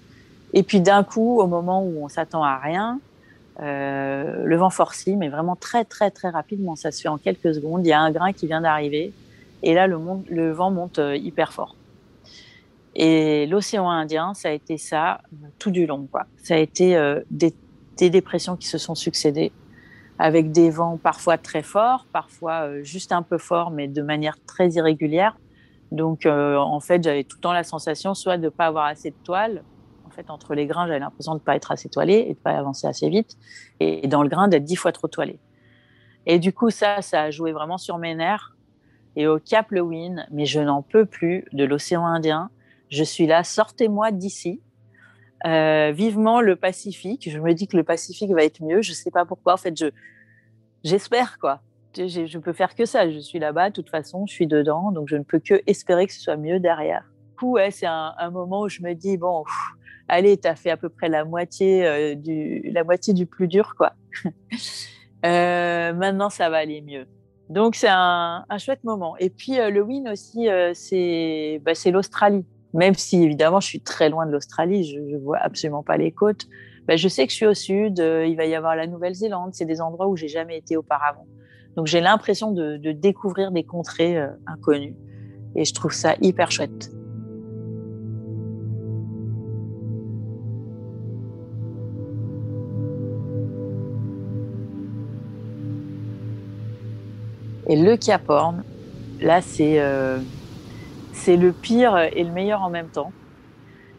Et 0.53 0.63
puis 0.63 0.79
d'un 0.79 1.03
coup, 1.03 1.41
au 1.41 1.47
moment 1.47 1.83
où 1.83 2.03
on 2.03 2.07
s'attend 2.07 2.43
à 2.43 2.57
rien, 2.57 2.99
le 3.59 4.55
vent 4.55 4.69
forcit, 4.69 5.17
mais 5.17 5.29
vraiment 5.29 5.55
très 5.55 5.83
très 5.83 6.09
très 6.09 6.29
rapidement, 6.29 6.75
ça 6.77 6.91
se 6.91 7.01
fait 7.01 7.09
en 7.09 7.17
quelques 7.17 7.55
secondes. 7.55 7.85
Il 7.85 7.89
y 7.89 7.91
a 7.91 7.99
un 7.99 8.11
grain 8.11 8.31
qui 8.31 8.45
vient 8.45 8.61
d'arriver, 8.61 9.11
et 9.63 9.73
là 9.73 9.87
le, 9.87 9.97
le 10.29 10.51
vent 10.51 10.71
monte 10.71 10.99
hyper 11.15 11.53
fort. 11.53 11.75
Et 12.99 13.45
l'océan 13.45 13.89
Indien, 13.91 14.33
ça 14.33 14.49
a 14.49 14.51
été 14.51 14.79
ça 14.79 15.21
tout 15.59 15.69
du 15.69 15.85
long. 15.85 16.07
Quoi. 16.11 16.25
Ça 16.37 16.55
a 16.55 16.57
été 16.57 16.97
euh, 16.97 17.21
des, 17.29 17.53
dépressions 18.09 18.57
qui 18.57 18.67
se 18.67 18.79
sont 18.79 18.95
succédées 18.95 19.51
avec 20.17 20.51
des 20.51 20.71
vents 20.71 20.97
parfois 20.97 21.37
très 21.37 21.61
forts, 21.61 22.07
parfois 22.11 22.67
euh, 22.67 22.83
juste 22.83 23.11
un 23.11 23.21
peu 23.21 23.37
forts, 23.37 23.69
mais 23.69 23.87
de 23.87 24.01
manière 24.01 24.35
très 24.47 24.69
irrégulière. 24.71 25.37
Donc, 25.91 26.25
euh, 26.25 26.55
en 26.55 26.79
fait, 26.79 27.03
j'avais 27.03 27.23
tout 27.23 27.37
le 27.37 27.41
temps 27.41 27.53
la 27.53 27.63
sensation 27.63 28.15
soit 28.15 28.37
de 28.37 28.45
ne 28.45 28.49
pas 28.49 28.65
avoir 28.65 28.85
assez 28.85 29.11
de 29.11 29.15
toile. 29.23 29.61
En 30.07 30.09
fait, 30.09 30.31
entre 30.31 30.55
les 30.55 30.65
grains, 30.65 30.87
j'avais 30.87 30.99
l'impression 30.99 31.33
de 31.33 31.39
ne 31.39 31.43
pas 31.43 31.55
être 31.55 31.71
assez 31.71 31.89
toilé 31.89 32.13
et 32.13 32.23
de 32.23 32.29
ne 32.29 32.33
pas 32.33 32.57
avancer 32.57 32.87
assez 32.87 33.09
vite. 33.09 33.37
Et 33.79 34.07
dans 34.07 34.23
le 34.23 34.29
grain, 34.29 34.47
d'être 34.47 34.65
dix 34.65 34.75
fois 34.75 34.91
trop 34.91 35.07
toilé. 35.07 35.37
Et 36.25 36.39
du 36.39 36.51
coup, 36.51 36.71
ça, 36.71 37.03
ça 37.03 37.21
a 37.21 37.29
joué 37.29 37.51
vraiment 37.51 37.77
sur 37.77 37.99
mes 37.99 38.15
nerfs. 38.15 38.56
Et 39.17 39.27
au 39.27 39.39
Cap 39.39 39.71
Lewin, 39.71 40.25
mais 40.31 40.45
je 40.45 40.61
n'en 40.61 40.81
peux 40.81 41.05
plus 41.05 41.43
de 41.51 41.65
l'océan 41.65 42.05
Indien 42.05 42.49
je 42.89 43.03
suis 43.03 43.27
là, 43.27 43.43
sortez-moi 43.43 44.11
d'ici. 44.11 44.61
Euh, 45.45 45.91
vivement 45.91 46.41
le 46.41 46.55
Pacifique. 46.55 47.29
Je 47.29 47.39
me 47.39 47.53
dis 47.53 47.67
que 47.67 47.77
le 47.77 47.83
Pacifique 47.83 48.31
va 48.31 48.43
être 48.43 48.61
mieux. 48.63 48.81
Je 48.81 48.93
sais 48.93 49.11
pas 49.11 49.25
pourquoi. 49.25 49.53
En 49.53 49.57
fait, 49.57 49.77
je 49.77 49.87
j'espère 50.83 51.37
quoi. 51.39 51.61
Je, 51.95 52.25
je, 52.25 52.37
peux 52.39 52.53
faire 52.53 52.75
que 52.75 52.85
ça. 52.85 53.09
Je 53.09 53.19
suis 53.19 53.39
là-bas, 53.39 53.69
de 53.69 53.75
toute 53.75 53.89
façon, 53.89 54.25
je 54.27 54.33
suis 54.33 54.47
dedans, 54.47 54.91
donc 54.91 55.07
je 55.09 55.15
ne 55.15 55.23
peux 55.23 55.39
que 55.39 55.61
espérer 55.65 56.05
que 56.05 56.13
ce 56.13 56.21
soit 56.21 56.37
mieux 56.37 56.59
derrière. 56.59 57.03
Du 57.29 57.35
coup, 57.35 57.51
ouais, 57.53 57.71
c'est 57.71 57.87
un, 57.87 58.29
moment 58.31 58.61
où 58.61 58.69
je 58.69 58.81
me 58.81 58.93
dis 58.93 59.17
bon, 59.17 59.43
allez, 60.07 60.37
tu 60.37 60.47
as 60.47 60.55
fait 60.55 60.69
à 60.69 60.77
peu 60.77 60.89
près 60.89 61.09
la 61.09 61.25
moitié, 61.25 62.15
du, 62.15 62.69
la 62.71 62.83
moitié 62.83 63.13
du 63.13 63.25
plus 63.25 63.47
dur, 63.47 63.73
quoi. 63.75 63.93
maintenant, 65.23 66.29
ça 66.29 66.49
va 66.49 66.57
aller 66.57 66.81
mieux. 66.81 67.07
Donc, 67.49 67.75
c'est 67.75 67.89
un, 67.89 68.43
chouette 68.57 68.83
moment. 68.83 69.15
Et 69.17 69.29
puis, 69.29 69.57
le 69.57 69.81
win 69.81 70.09
aussi, 70.09 70.47
c'est 70.73 71.61
bah, 71.63 71.71
l'Australie. 71.91 72.45
Même 72.73 72.93
si, 72.93 73.23
évidemment, 73.23 73.59
je 73.59 73.67
suis 73.67 73.79
très 73.79 74.09
loin 74.09 74.25
de 74.25 74.31
l'Australie, 74.31 74.83
je 74.83 74.99
ne 74.99 75.17
vois 75.17 75.37
absolument 75.37 75.83
pas 75.83 75.97
les 75.97 76.11
côtes. 76.11 76.45
Bah, 76.87 76.95
je 76.97 77.07
sais 77.07 77.25
que 77.25 77.31
je 77.31 77.37
suis 77.37 77.47
au 77.47 77.53
sud, 77.53 77.99
il 77.99 78.35
va 78.35 78.45
y 78.45 78.55
avoir 78.55 78.75
la 78.75 78.87
Nouvelle-Zélande, 78.87 79.51
c'est 79.53 79.65
des 79.65 79.81
endroits 79.81 80.07
où 80.07 80.15
j'ai 80.15 80.27
jamais 80.27 80.57
été 80.57 80.75
auparavant. 80.75 81.25
Donc 81.77 81.85
j'ai 81.85 82.01
l'impression 82.01 82.51
de, 82.51 82.91
découvrir 82.91 83.51
des 83.51 83.63
contrées 83.63 84.17
euh, 84.17 84.29
inconnues. 84.47 84.95
Et 85.55 85.63
je 85.63 85.73
trouve 85.73 85.93
ça 85.93 86.15
hyper 86.21 86.51
chouette. 86.51 86.89
Et 97.67 97.75
le 97.75 97.97
Cap 97.97 98.29
Horn, 98.29 98.63
là, 99.21 99.41
c'est 99.41 99.79
euh, 99.79 100.19
le 101.27 101.51
pire 101.51 101.97
et 101.97 102.23
le 102.23 102.31
meilleur 102.31 102.61
en 102.61 102.69
même 102.69 102.87
temps. 102.87 103.11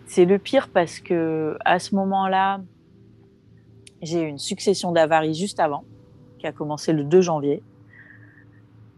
C'est 0.06 0.24
le 0.24 0.38
pire 0.38 0.68
parce 0.68 1.00
que 1.00 1.56
à 1.64 1.78
ce 1.78 1.94
moment-là, 1.94 2.60
j'ai 4.00 4.22
eu 4.22 4.26
une 4.26 4.38
succession 4.38 4.92
d'avaries 4.92 5.34
juste 5.34 5.60
avant 5.60 5.84
qui 6.38 6.46
a 6.46 6.52
commencé 6.52 6.92
le 6.92 7.04
2 7.04 7.20
janvier, 7.20 7.62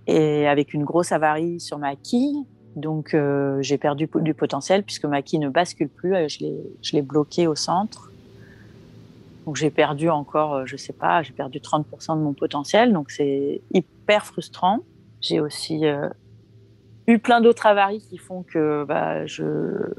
et 0.06 0.46
avec 0.46 0.74
une 0.74 0.84
grosse 0.84 1.12
avarie 1.12 1.60
sur 1.60 1.78
ma 1.78 1.96
quille. 1.96 2.44
Donc 2.76 3.14
euh, 3.14 3.58
j'ai 3.62 3.78
perdu 3.78 4.08
du 4.16 4.34
potentiel 4.34 4.84
puisque 4.84 5.04
ma 5.04 5.22
quille 5.22 5.38
ne 5.38 5.48
bascule 5.48 5.88
plus. 5.88 6.14
Euh, 6.14 6.28
je 6.28 6.92
l'ai 6.92 7.02
bloquée 7.02 7.46
au 7.46 7.54
centre. 7.54 8.09
Donc 9.46 9.56
j'ai 9.56 9.70
perdu 9.70 10.08
encore, 10.08 10.54
euh, 10.54 10.62
je 10.66 10.76
sais 10.76 10.92
pas, 10.92 11.22
j'ai 11.22 11.32
perdu 11.32 11.58
30% 11.58 12.16
de 12.16 12.22
mon 12.22 12.32
potentiel. 12.32 12.92
Donc 12.92 13.10
c'est 13.10 13.60
hyper 13.72 14.26
frustrant. 14.26 14.80
J'ai 15.20 15.40
aussi 15.40 15.82
eu 17.06 17.18
plein 17.18 17.42
d'autres 17.42 17.66
avaries 17.66 18.00
qui 18.00 18.16
font 18.16 18.42
que 18.42 18.84
bah, 18.84 19.26
je, 19.26 19.44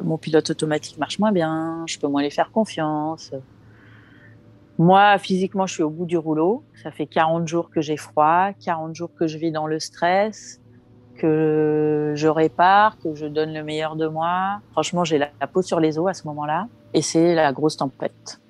mon 0.02 0.18
pilote 0.18 0.50
automatique 0.50 0.98
marche 0.98 1.20
moins 1.20 1.32
bien, 1.32 1.84
je 1.86 2.00
peux 2.00 2.08
moins 2.08 2.24
les 2.24 2.32
faire 2.32 2.52
confiance. 2.52 3.32
Moi, 4.78 5.18
physiquement, 5.20 5.68
je 5.68 5.76
suis 5.76 5.84
au 5.84 5.92
bout 5.92 6.06
du 6.06 6.18
rouleau. 6.18 6.64
Ça 6.82 6.90
fait 6.90 7.06
40 7.06 7.48
jours 7.48 7.70
que 7.70 7.82
j'ai 7.82 7.98
froid, 7.98 8.50
40 8.66 8.96
jours 8.96 9.12
que 9.14 9.28
je 9.28 9.38
vis 9.38 9.52
dans 9.52 9.68
le 9.68 9.80
stress, 9.80 10.60
que 11.18 12.14
je 12.16 12.28
répare, 12.28 12.98
que 12.98 13.14
je 13.14 13.28
donne 13.28 13.54
le 13.54 13.64
meilleur 13.64 13.96
de 13.96 14.08
moi. 14.08 14.60
Franchement, 14.72 15.04
j'ai 15.04 15.20
la, 15.20 15.28
peau 15.48 15.62
sur 15.62 15.80
les 15.80 16.00
os 16.00 16.10
à 16.10 16.14
ce 16.14 16.26
moment-là. 16.28 16.68
Et 16.96 17.04
c'est 17.04 17.36
la 17.36 17.54
grosse 17.54 17.78
tempête. 17.78 18.42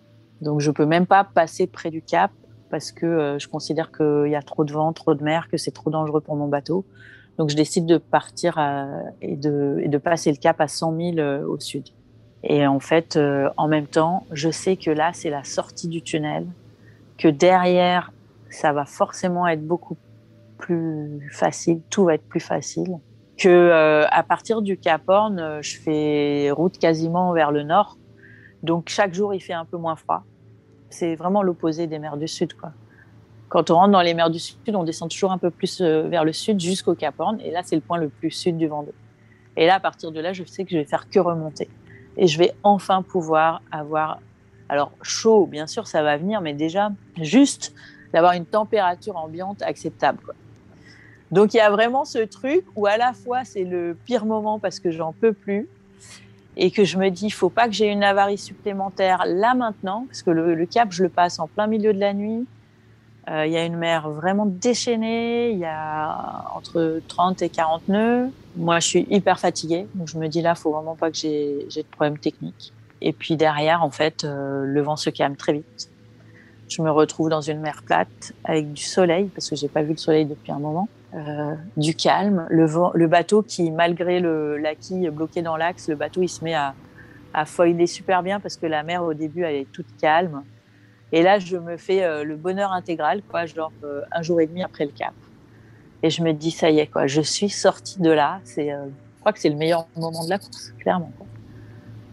Donc, 0.42 0.60
je 0.60 0.72
peux 0.72 0.86
même 0.86 1.06
pas 1.06 1.24
passer 1.24 1.68
près 1.68 1.92
du 1.92 2.02
cap 2.02 2.32
parce 2.72 2.92
que 2.92 3.06
euh, 3.06 3.40
je 3.40 3.48
considère 3.48 3.92
qu'il 3.92 4.30
y 4.30 4.36
a 4.36 4.42
trop 4.42 4.64
de 4.64 4.74
vent, 4.74 4.92
trop 4.94 5.14
de 5.14 5.24
mer, 5.24 5.48
que 5.50 5.58
c'est 5.58 5.72
trop 5.72 5.92
dangereux 5.92 6.22
pour 6.22 6.36
mon 6.36 6.48
bateau. 6.48 6.86
Donc, 7.38 7.50
je 7.50 7.56
décide 7.56 7.86
de 7.86 7.98
partir 7.98 8.58
et, 9.22 9.36
de, 9.36 9.78
et, 9.82 9.88
de, 9.88 9.98
passer 9.98 10.32
le 10.32 10.38
cap 10.38 10.60
à 10.60 10.68
100 10.68 10.98
000 10.98 11.18
euh, 11.18 11.46
au 11.46 11.60
sud. 11.60 11.90
Et 12.44 12.66
en 12.66 12.80
fait, 12.80 13.18
euh, 13.18 13.50
en 13.58 13.68
même 13.68 13.86
temps, 13.86 14.26
je 14.32 14.50
sais 14.50 14.78
que 14.78 14.90
là, 14.90 15.12
c'est 15.14 15.30
la 15.30 15.44
sortie 15.44 15.88
du 15.88 16.02
tunnel, 16.02 16.48
que 17.18 17.28
derrière, 17.28 18.12
ça 18.50 18.74
va 18.74 18.86
forcément 18.86 19.48
être 19.48 19.66
beaucoup 19.66 19.98
plus 20.58 21.30
facile, 21.32 21.82
tout 21.90 22.06
va 22.06 22.16
être 22.16 22.28
plus 22.28 22.40
facile. 22.40 22.98
Que 23.38 24.06
à 24.12 24.24
partir 24.24 24.62
du 24.62 24.78
Cap 24.78 25.02
Horn, 25.08 25.62
je 25.62 25.78
fais 25.78 26.52
route 26.52 26.78
quasiment 26.78 27.32
vers 27.34 27.52
le 27.52 27.64
nord, 27.64 27.98
donc 28.62 28.90
chaque 28.90 29.16
jour 29.16 29.34
il 29.34 29.40
fait 29.40 29.54
un 29.54 29.66
peu 29.66 29.78
moins 29.78 29.96
froid. 29.96 30.24
C'est 30.92 31.16
vraiment 31.16 31.42
l'opposé 31.42 31.88
des 31.88 31.98
mers 31.98 32.18
du 32.18 32.28
Sud. 32.28 32.54
Quand 33.50 33.72
on 33.72 33.76
rentre 33.76 33.92
dans 33.92 34.02
les 34.02 34.14
mers 34.14 34.30
du 34.30 34.40
Sud, 34.40 34.58
on 34.76 34.84
descend 34.84 35.10
toujours 35.10 35.32
un 35.32 35.38
peu 35.38 35.50
plus 35.50 35.82
vers 35.82 36.24
le 36.24 36.32
sud 36.32 36.60
jusqu'au 36.60 36.96
Cap 36.96 37.16
Horn, 37.20 37.42
et 37.42 37.52
là 37.52 37.62
c'est 37.64 37.76
le 37.76 37.82
point 37.82 37.98
le 37.98 38.10
plus 38.10 38.32
sud 38.32 38.58
du 38.58 38.68
Vendée. 38.68 38.94
Et 39.58 39.66
là, 39.66 39.76
à 39.76 39.80
partir 39.80 40.12
de 40.12 40.20
là, 40.22 40.32
je 40.32 40.44
sais 40.46 40.64
que 40.64 40.72
je 40.72 40.78
vais 40.78 40.86
faire 40.86 41.10
que 41.10 41.20
remonter 41.20 41.68
et 42.18 42.28
je 42.28 42.38
vais 42.38 42.54
enfin 42.64 43.02
pouvoir 43.02 43.62
avoir, 43.72 44.20
alors 44.70 44.92
chaud, 45.02 45.48
bien 45.48 45.68
sûr, 45.68 45.88
ça 45.88 46.04
va 46.04 46.18
venir, 46.18 46.40
mais 46.42 46.54
déjà 46.54 46.92
juste 47.22 47.74
d'avoir 48.14 48.34
une 48.34 48.46
température 48.46 49.18
ambiante 49.18 49.62
acceptable. 49.62 50.20
Donc 51.32 51.54
il 51.54 51.58
y 51.58 51.62
a 51.62 51.70
vraiment 51.70 52.04
ce 52.04 52.20
truc 52.20 52.66
où 52.76 52.86
à 52.86 52.98
la 52.98 53.14
fois 53.14 53.46
c'est 53.46 53.64
le 53.64 53.98
pire 54.06 54.26
moment 54.26 54.60
parce 54.60 54.80
que 54.82 54.92
j'en 54.92 55.14
peux 55.14 55.32
plus 55.32 55.70
et 56.58 56.72
que 56.72 56.84
je 56.84 56.98
me 56.98 57.10
dis 57.10 57.30
faut 57.30 57.50
pas 57.50 57.68
que 57.68 57.74
j'ai 57.74 57.88
une 57.88 58.04
avarie 58.04 58.38
supplémentaire 58.38 59.24
là 59.26 59.54
maintenant 59.54 60.06
parce 60.08 60.22
que 60.22 60.32
le, 60.32 60.66
cap 60.66 60.92
je 60.92 61.04
le 61.04 61.10
passe 61.10 61.40
en 61.40 61.48
plein 61.48 61.68
milieu 61.68 61.94
de 61.94 62.00
la 62.00 62.14
nuit. 62.14 62.46
Euh, 63.30 63.46
il 63.46 63.54
y 63.54 63.58
a 63.58 63.64
une 63.64 63.78
mer 63.78 64.10
vraiment 64.10 64.48
déchaînée, 64.48 65.52
il 65.52 65.60
y 65.60 65.66
a 65.66 66.46
entre 66.56 67.02
30 67.08 67.42
et 67.44 67.50
40 67.50 67.88
nœuds. 67.88 68.32
Moi, 68.56 68.80
je 68.80 68.88
suis 68.88 69.08
hyper 69.12 69.40
fatiguée, 69.40 69.88
donc 69.94 70.08
je 70.08 70.18
me 70.18 70.28
dis 70.28 70.42
là, 70.42 70.56
faut 70.56 70.72
vraiment 70.72 70.96
pas 70.96 71.12
que 71.12 71.18
j'ai 71.18 71.68
de 71.70 71.88
problèmes 71.92 72.18
techniques. 72.18 72.74
Et 73.00 73.14
puis 73.14 73.36
derrière, 73.36 73.84
en 73.84 73.92
fait, 73.92 74.24
euh, 74.24 74.66
le 74.66 74.82
vent 74.82 74.96
se 74.96 75.12
calme 75.12 75.36
très 75.36 75.54
vite. 75.54 75.90
Je 76.68 76.82
me 76.82 76.90
retrouve 76.90 77.30
dans 77.30 77.42
une 77.42 77.60
mer 77.60 77.84
plate 77.86 78.34
avec 78.44 78.74
du 78.74 78.82
soleil 78.82 79.26
parce 79.26 79.50
que 79.50 79.56
j'ai 79.56 79.68
pas 79.68 79.84
vu 79.84 79.92
le 79.92 79.98
soleil 79.98 80.26
depuis 80.26 80.52
un 80.52 80.60
moment. 80.60 80.90
Euh, 81.14 81.56
du 81.76 81.94
calme, 81.94 82.48
le, 82.50 82.66
vent, 82.66 82.92
le 82.94 83.06
bateau 83.06 83.42
qui, 83.42 83.70
malgré 83.70 84.22
le, 84.22 84.58
la 84.58 84.76
quille 84.76 85.10
bloquée 85.10 85.42
dans 85.42 85.58
l'axe, 85.58 85.90
le 85.90 85.96
bateau 85.96 86.22
il 86.22 86.30
se 86.30 86.42
met 86.42 86.54
à, 86.54 86.74
à 87.34 87.44
foiler 87.44 87.86
super 87.86 88.24
bien 88.24 88.40
parce 88.40 88.56
que 88.56 88.66
la 88.66 88.84
mer 88.84 89.04
au 89.04 89.14
début 89.14 89.44
elle 89.44 89.56
est 89.56 89.72
toute 89.74 89.88
calme. 90.00 90.44
Et 91.12 91.24
là, 91.24 91.40
je 91.40 91.58
me 91.58 91.76
fais 91.76 92.04
euh, 92.04 92.24
le 92.24 92.38
bonheur 92.38 92.72
intégral, 92.72 93.22
quoi, 93.30 93.46
genre 93.46 93.74
euh, 93.84 94.02
un 94.14 94.22
jour 94.22 94.40
et 94.40 94.48
demi 94.48 94.64
après 94.64 94.86
le 94.86 94.92
cap. 94.92 95.14
Et 96.04 96.10
je 96.10 96.24
me 96.24 96.32
dis, 96.32 96.52
ça 96.52 96.70
y 96.70 96.80
est, 96.80 96.88
quoi, 96.88 97.08
je 97.08 97.22
suis 97.22 97.50
sortie 97.50 98.00
de 98.02 98.10
là. 98.10 98.40
C'est, 98.46 98.72
euh, 98.72 98.86
je 98.86 99.20
crois 99.20 99.34
que 99.34 99.40
c'est 99.40 99.50
le 99.50 99.58
meilleur 99.58 99.88
moment 99.98 100.24
de 100.24 100.30
la 100.30 100.40
course, 100.40 100.74
clairement. 100.80 101.12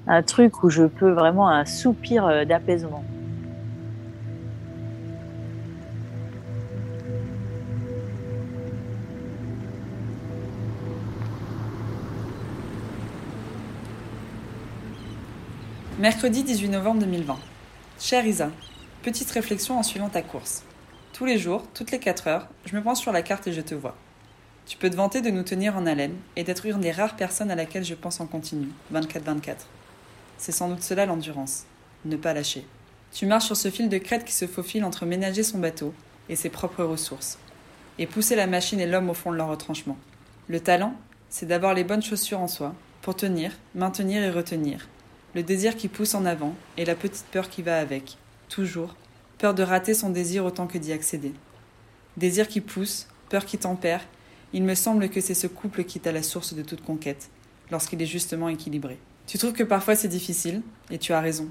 Un 0.09 0.23
truc 0.23 0.65
où 0.65 0.71
je 0.71 0.85
peux 0.85 1.13
vraiment 1.13 1.49
un 1.49 1.65
soupir 1.65 2.47
d'apaisement. 2.47 3.05
Mercredi 15.99 16.45
18 16.45 16.69
novembre 16.69 17.01
2020. 17.01 17.37
Chère 17.99 18.25
Isa, 18.25 18.53
petite 19.03 19.33
réflexion 19.33 19.81
en 19.81 19.83
suivant 19.83 20.09
ta 20.09 20.23
course. 20.23 20.63
Tous 21.13 21.25
les 21.25 21.39
jours, 21.39 21.65
toutes 21.75 21.91
les 21.91 21.99
4 21.99 22.29
heures, 22.29 22.47
je 22.67 22.77
me 22.77 22.83
pense 22.85 23.01
sur 23.01 23.11
la 23.11 23.23
carte 23.23 23.49
et 23.49 23.53
je 23.53 23.61
te 23.61 23.75
vois. 23.75 23.97
Tu 24.65 24.77
peux 24.77 24.89
te 24.91 24.95
vanter 24.95 25.23
de 25.23 25.31
nous 25.31 25.43
tenir 25.43 25.77
en 25.77 25.87
haleine 25.87 26.15
et 26.37 26.45
d'être 26.45 26.67
une 26.67 26.79
des 26.79 26.93
rares 26.93 27.17
personnes 27.17 27.51
à 27.51 27.57
laquelle 27.57 27.85
je 27.85 27.97
pense 27.97 28.21
en 28.21 28.27
continu, 28.27 28.69
24-24. 28.95 29.57
C'est 30.37 30.53
sans 30.53 30.69
doute 30.69 30.85
cela 30.85 31.05
l'endurance, 31.05 31.65
ne 32.05 32.15
pas 32.15 32.33
lâcher. 32.33 32.65
Tu 33.11 33.27
marches 33.27 33.47
sur 33.47 33.57
ce 33.57 33.69
fil 33.69 33.89
de 33.89 33.99
crête 33.99 34.25
qui 34.25 34.35
se 34.35 34.47
faufile 34.47 34.85
entre 34.85 35.05
ménager 35.05 35.43
son 35.43 35.59
bateau 35.59 35.93
et 36.29 36.37
ses 36.37 36.49
propres 36.49 36.85
ressources, 36.85 37.41
et 37.99 38.07
pousser 38.07 38.37
la 38.37 38.47
machine 38.47 38.79
et 38.79 38.87
l'homme 38.87 39.11
au 39.11 39.15
fond 39.15 39.33
de 39.33 39.37
leur 39.37 39.49
retranchement. 39.49 39.99
Le 40.47 40.61
talent, 40.61 40.95
c'est 41.29 41.47
d'avoir 41.47 41.75
les 41.75 41.83
bonnes 41.83 42.05
chaussures 42.05 42.39
en 42.39 42.47
soi, 42.47 42.73
pour 43.03 43.17
tenir, 43.17 43.51
maintenir 43.75 44.23
et 44.23 44.31
retenir. 44.31 44.87
Le 45.38 45.44
désir 45.44 45.77
qui 45.77 45.87
pousse 45.87 46.16
en 46.16 46.24
avant 46.24 46.53
et 46.77 46.85
la 46.85 46.96
petite 46.96 47.27
peur 47.31 47.48
qui 47.48 47.62
va 47.62 47.79
avec, 47.79 48.18
toujours, 48.48 48.96
peur 49.38 49.55
de 49.55 49.62
rater 49.62 49.94
son 49.94 50.11
désir 50.11 50.44
autant 50.44 50.66
que 50.66 50.79
d'y 50.79 50.92
accéder. 50.92 51.33
Désir 52.16 52.48
qui 52.48 52.61
pousse, 52.61 53.07
peur 53.29 53.44
qui 53.44 53.57
tempère, 53.57 54.05
il 54.53 54.64
me 54.64 54.74
semble 54.74 55.09
que 55.09 55.20
c'est 55.20 55.35
ce 55.35 55.46
couple 55.46 55.85
qui 55.85 56.01
est 56.01 56.09
à 56.09 56.12
la 56.12 56.24
source 56.24 56.55
de 56.55 56.62
toute 56.62 56.83
conquête, 56.83 57.31
lorsqu'il 57.70 58.03
est 58.03 58.07
justement 58.07 58.48
équilibré. 58.48 58.98
Tu 59.29 59.38
trouves 59.38 59.53
que 59.53 59.62
parfois 59.62 59.94
c'est 59.94 60.09
difficile, 60.09 60.61
et 60.90 60.98
tu 60.98 61.12
as 61.12 61.20
raison. 61.20 61.46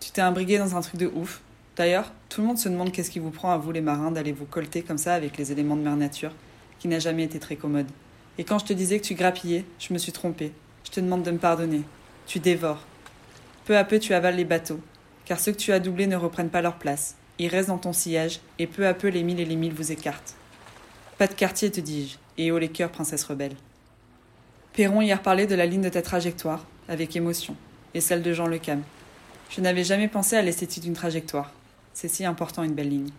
Tu 0.00 0.10
t'es 0.10 0.20
imbrigué 0.20 0.58
dans 0.58 0.74
un 0.74 0.80
truc 0.80 0.96
de 0.96 1.06
ouf. 1.06 1.40
D'ailleurs, 1.76 2.12
tout 2.30 2.40
le 2.40 2.48
monde 2.48 2.58
se 2.58 2.68
demande 2.68 2.90
qu'est-ce 2.90 3.12
qui 3.12 3.20
vous 3.20 3.30
prend 3.30 3.52
à 3.52 3.56
vous 3.56 3.70
les 3.70 3.80
marins 3.80 4.10
d'aller 4.10 4.32
vous 4.32 4.46
colter 4.46 4.82
comme 4.82 4.98
ça 4.98 5.14
avec 5.14 5.36
les 5.36 5.52
éléments 5.52 5.76
de 5.76 5.82
mer 5.82 5.94
nature, 5.94 6.32
qui 6.80 6.88
n'a 6.88 6.98
jamais 6.98 7.22
été 7.22 7.38
très 7.38 7.54
commode. 7.54 7.86
Et 8.36 8.42
quand 8.42 8.58
je 8.58 8.64
te 8.64 8.72
disais 8.72 8.98
que 8.98 9.04
tu 9.04 9.14
grappillais, 9.14 9.64
je 9.78 9.92
me 9.92 9.98
suis 9.98 10.10
trompée. 10.10 10.50
Je 10.82 10.90
te 10.90 10.98
demande 10.98 11.22
de 11.22 11.30
me 11.30 11.38
pardonner. 11.38 11.82
Tu 12.26 12.40
dévores. 12.40 12.84
Peu 13.68 13.76
à 13.76 13.84
peu 13.84 13.98
tu 13.98 14.14
avales 14.14 14.36
les 14.36 14.46
bateaux, 14.46 14.80
car 15.26 15.38
ceux 15.38 15.52
que 15.52 15.58
tu 15.58 15.74
as 15.74 15.78
doublés 15.78 16.06
ne 16.06 16.16
reprennent 16.16 16.48
pas 16.48 16.62
leur 16.62 16.76
place. 16.76 17.16
Ils 17.38 17.48
restent 17.48 17.68
dans 17.68 17.76
ton 17.76 17.92
sillage, 17.92 18.40
et 18.58 18.66
peu 18.66 18.86
à 18.86 18.94
peu 18.94 19.08
les 19.08 19.22
mille 19.22 19.40
et 19.40 19.44
les 19.44 19.56
mille 19.56 19.74
vous 19.74 19.92
écartent. 19.92 20.36
Pas 21.18 21.26
de 21.26 21.34
quartier, 21.34 21.70
te 21.70 21.78
dis-je, 21.78 22.16
et 22.38 22.50
haut 22.50 22.58
les 22.58 22.70
cœurs, 22.70 22.90
princesse 22.90 23.24
rebelle. 23.24 23.56
Perron 24.72 25.02
hier 25.02 25.20
parlait 25.20 25.46
de 25.46 25.54
la 25.54 25.66
ligne 25.66 25.82
de 25.82 25.90
ta 25.90 26.00
trajectoire, 26.00 26.64
avec 26.88 27.14
émotion, 27.14 27.56
et 27.92 28.00
celle 28.00 28.22
de 28.22 28.32
Jean 28.32 28.46
Le 28.46 28.56
Cam. 28.56 28.80
Je 29.50 29.60
n'avais 29.60 29.84
jamais 29.84 30.08
pensé 30.08 30.34
à 30.34 30.40
l'esthétique 30.40 30.84
d'une 30.84 30.94
trajectoire. 30.94 31.52
C'est 31.92 32.08
si 32.08 32.24
important 32.24 32.62
une 32.62 32.72
belle 32.72 32.88
ligne. 32.88 33.10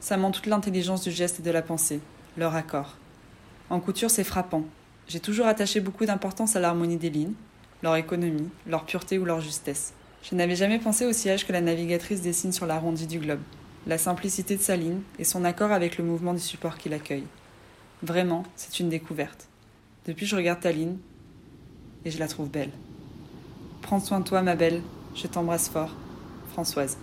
Ça 0.00 0.16
montre 0.16 0.40
toute 0.40 0.46
l'intelligence 0.46 1.02
du 1.02 1.10
geste 1.10 1.40
et 1.40 1.42
de 1.42 1.50
la 1.50 1.60
pensée, 1.60 2.00
leur 2.38 2.54
accord. 2.54 2.96
En 3.68 3.80
couture, 3.80 4.10
c'est 4.10 4.24
frappant. 4.24 4.64
J'ai 5.08 5.20
toujours 5.20 5.46
attaché 5.46 5.80
beaucoup 5.80 6.06
d'importance 6.06 6.56
à 6.56 6.60
l'harmonie 6.60 6.96
des 6.96 7.10
lignes, 7.10 7.34
leur 7.82 7.96
économie, 7.96 8.48
leur 8.66 8.84
pureté 8.84 9.18
ou 9.18 9.24
leur 9.24 9.40
justesse. 9.40 9.92
Je 10.22 10.34
n'avais 10.34 10.56
jamais 10.56 10.78
pensé 10.78 11.06
au 11.06 11.12
sillage 11.12 11.46
que 11.46 11.52
la 11.52 11.60
navigatrice 11.60 12.22
dessine 12.22 12.52
sur 12.52 12.66
l'arrondi 12.66 13.06
du 13.06 13.18
globe, 13.18 13.40
la 13.86 13.98
simplicité 13.98 14.56
de 14.56 14.62
sa 14.62 14.76
ligne 14.76 15.00
et 15.18 15.24
son 15.24 15.44
accord 15.44 15.72
avec 15.72 15.98
le 15.98 16.04
mouvement 16.04 16.34
du 16.34 16.40
support 16.40 16.76
qui 16.76 16.88
l'accueille. 16.88 17.26
Vraiment, 18.02 18.44
c'est 18.56 18.80
une 18.80 18.88
découverte. 18.88 19.48
Depuis, 20.06 20.26
je 20.26 20.36
regarde 20.36 20.60
ta 20.60 20.72
ligne 20.72 20.96
et 22.04 22.10
je 22.10 22.18
la 22.18 22.28
trouve 22.28 22.48
belle. 22.48 22.70
Prends 23.82 24.00
soin 24.00 24.20
de 24.20 24.24
toi, 24.24 24.42
ma 24.42 24.54
belle. 24.54 24.82
Je 25.14 25.26
t'embrasse 25.26 25.68
fort. 25.68 25.94
Françoise. 26.52 26.96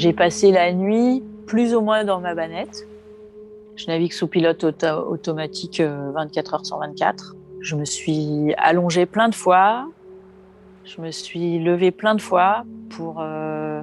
J'ai 0.00 0.14
passé 0.14 0.50
la 0.50 0.72
nuit 0.72 1.22
plus 1.44 1.74
ou 1.74 1.82
moins 1.82 2.04
dans 2.04 2.20
ma 2.20 2.34
banette. 2.34 2.88
Je 3.76 3.86
navigue 3.86 4.14
sous 4.14 4.28
pilote 4.28 4.64
automatique 4.64 5.82
24 5.82 5.82
euh, 5.82 6.56
heures 6.56 6.64
sur 6.64 6.78
24. 6.78 7.36
Je 7.60 7.76
me 7.76 7.84
suis 7.84 8.54
allongée 8.56 9.04
plein 9.04 9.28
de 9.28 9.34
fois. 9.34 9.88
Je 10.86 11.02
me 11.02 11.10
suis 11.10 11.58
levée 11.58 11.90
plein 11.90 12.14
de 12.14 12.22
fois 12.22 12.64
pour 12.88 13.18
euh, 13.20 13.82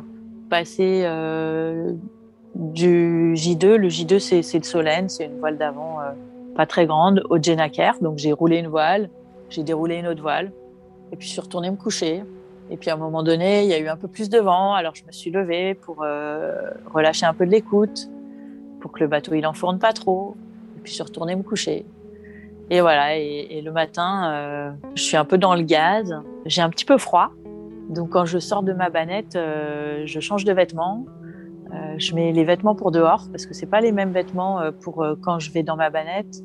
passer 0.50 1.04
euh, 1.06 1.92
du 2.56 3.36
J2. 3.36 3.76
Le 3.76 3.88
J2, 3.88 4.18
c'est 4.18 4.58
le 4.58 4.64
Solène, 4.64 5.10
c'est 5.10 5.26
une 5.26 5.38
voile 5.38 5.60
d'avant 5.60 6.00
pas 6.56 6.66
très 6.66 6.88
grande, 6.88 7.22
au 7.30 7.40
Jenaker. 7.40 7.94
Donc 8.02 8.18
j'ai 8.18 8.32
roulé 8.32 8.58
une 8.58 8.70
voile, 8.70 9.12
j'ai 9.52 9.62
déroulé 9.62 9.98
une 9.98 10.08
autre 10.08 10.24
voile, 10.24 10.52
et 11.12 11.16
puis 11.16 11.28
je 11.28 11.34
suis 11.34 11.42
retournée 11.42 11.70
me 11.70 11.78
coucher. 11.78 12.24
Et 12.70 12.78
puis 12.78 12.90
à 12.90 12.96
un 12.96 12.98
moment 12.98 13.24
donné, 13.24 13.64
il 13.64 13.70
y 13.70 13.74
a 13.74 13.80
eu 13.80 13.88
un 13.88 13.96
peu 13.96 14.08
plus 14.08 14.30
de 14.30 14.40
vent, 14.40 14.74
alors 14.74 14.94
je 14.96 15.06
me 15.06 15.12
suis 15.12 15.32
levée 15.32 15.74
pour 15.74 16.04
euh, 16.04 16.72
relâcher 16.94 17.26
un 17.26 17.34
peu 17.34 17.46
de 17.46 17.52
l'écoute, 17.52 18.10
pour 18.82 18.92
que 18.92 19.00
le 19.00 19.08
bateau 19.08 19.34
il 19.36 19.46
enfourne 19.48 19.80
pas 19.80 19.94
trop. 19.94 20.36
Et 20.76 20.82
puis 20.82 20.92
je 20.92 20.96
suis 20.96 21.04
retournée 21.04 21.36
me 21.36 21.44
coucher. 21.44 21.86
Et 22.70 22.82
voilà, 22.82 23.16
et, 23.16 23.62
le 23.64 23.72
matin, 23.72 24.30
euh, 24.34 24.72
je 24.96 25.02
suis 25.02 25.16
un 25.16 25.24
peu 25.24 25.38
dans 25.38 25.56
le 25.56 25.62
gaz, 25.62 26.14
j'ai 26.46 26.62
un 26.62 26.70
petit 26.70 26.84
peu 26.84 26.98
froid. 26.98 27.32
Donc 27.90 28.10
quand 28.10 28.26
je 28.26 28.40
sors 28.40 28.62
de 28.64 28.74
ma 28.74 28.90
banette, 28.90 29.38
euh, 29.38 30.04
je 30.06 30.20
change 30.20 30.44
de 30.44 30.52
vêtements. 30.52 31.06
je 31.98 32.14
mets 32.14 32.34
les 32.34 32.44
vêtements 32.44 32.76
pour 32.76 32.92
dehors 32.92 33.24
parce 33.32 33.46
que 33.46 33.54
c'est 33.54 33.70
pas 33.70 33.80
les 33.80 33.94
mêmes 33.94 34.12
vêtements 34.12 34.60
pour 34.82 35.06
quand 35.22 35.40
je 35.40 35.52
vais 35.52 35.64
dans 35.64 35.78
ma 35.78 35.90
banette 35.90 36.44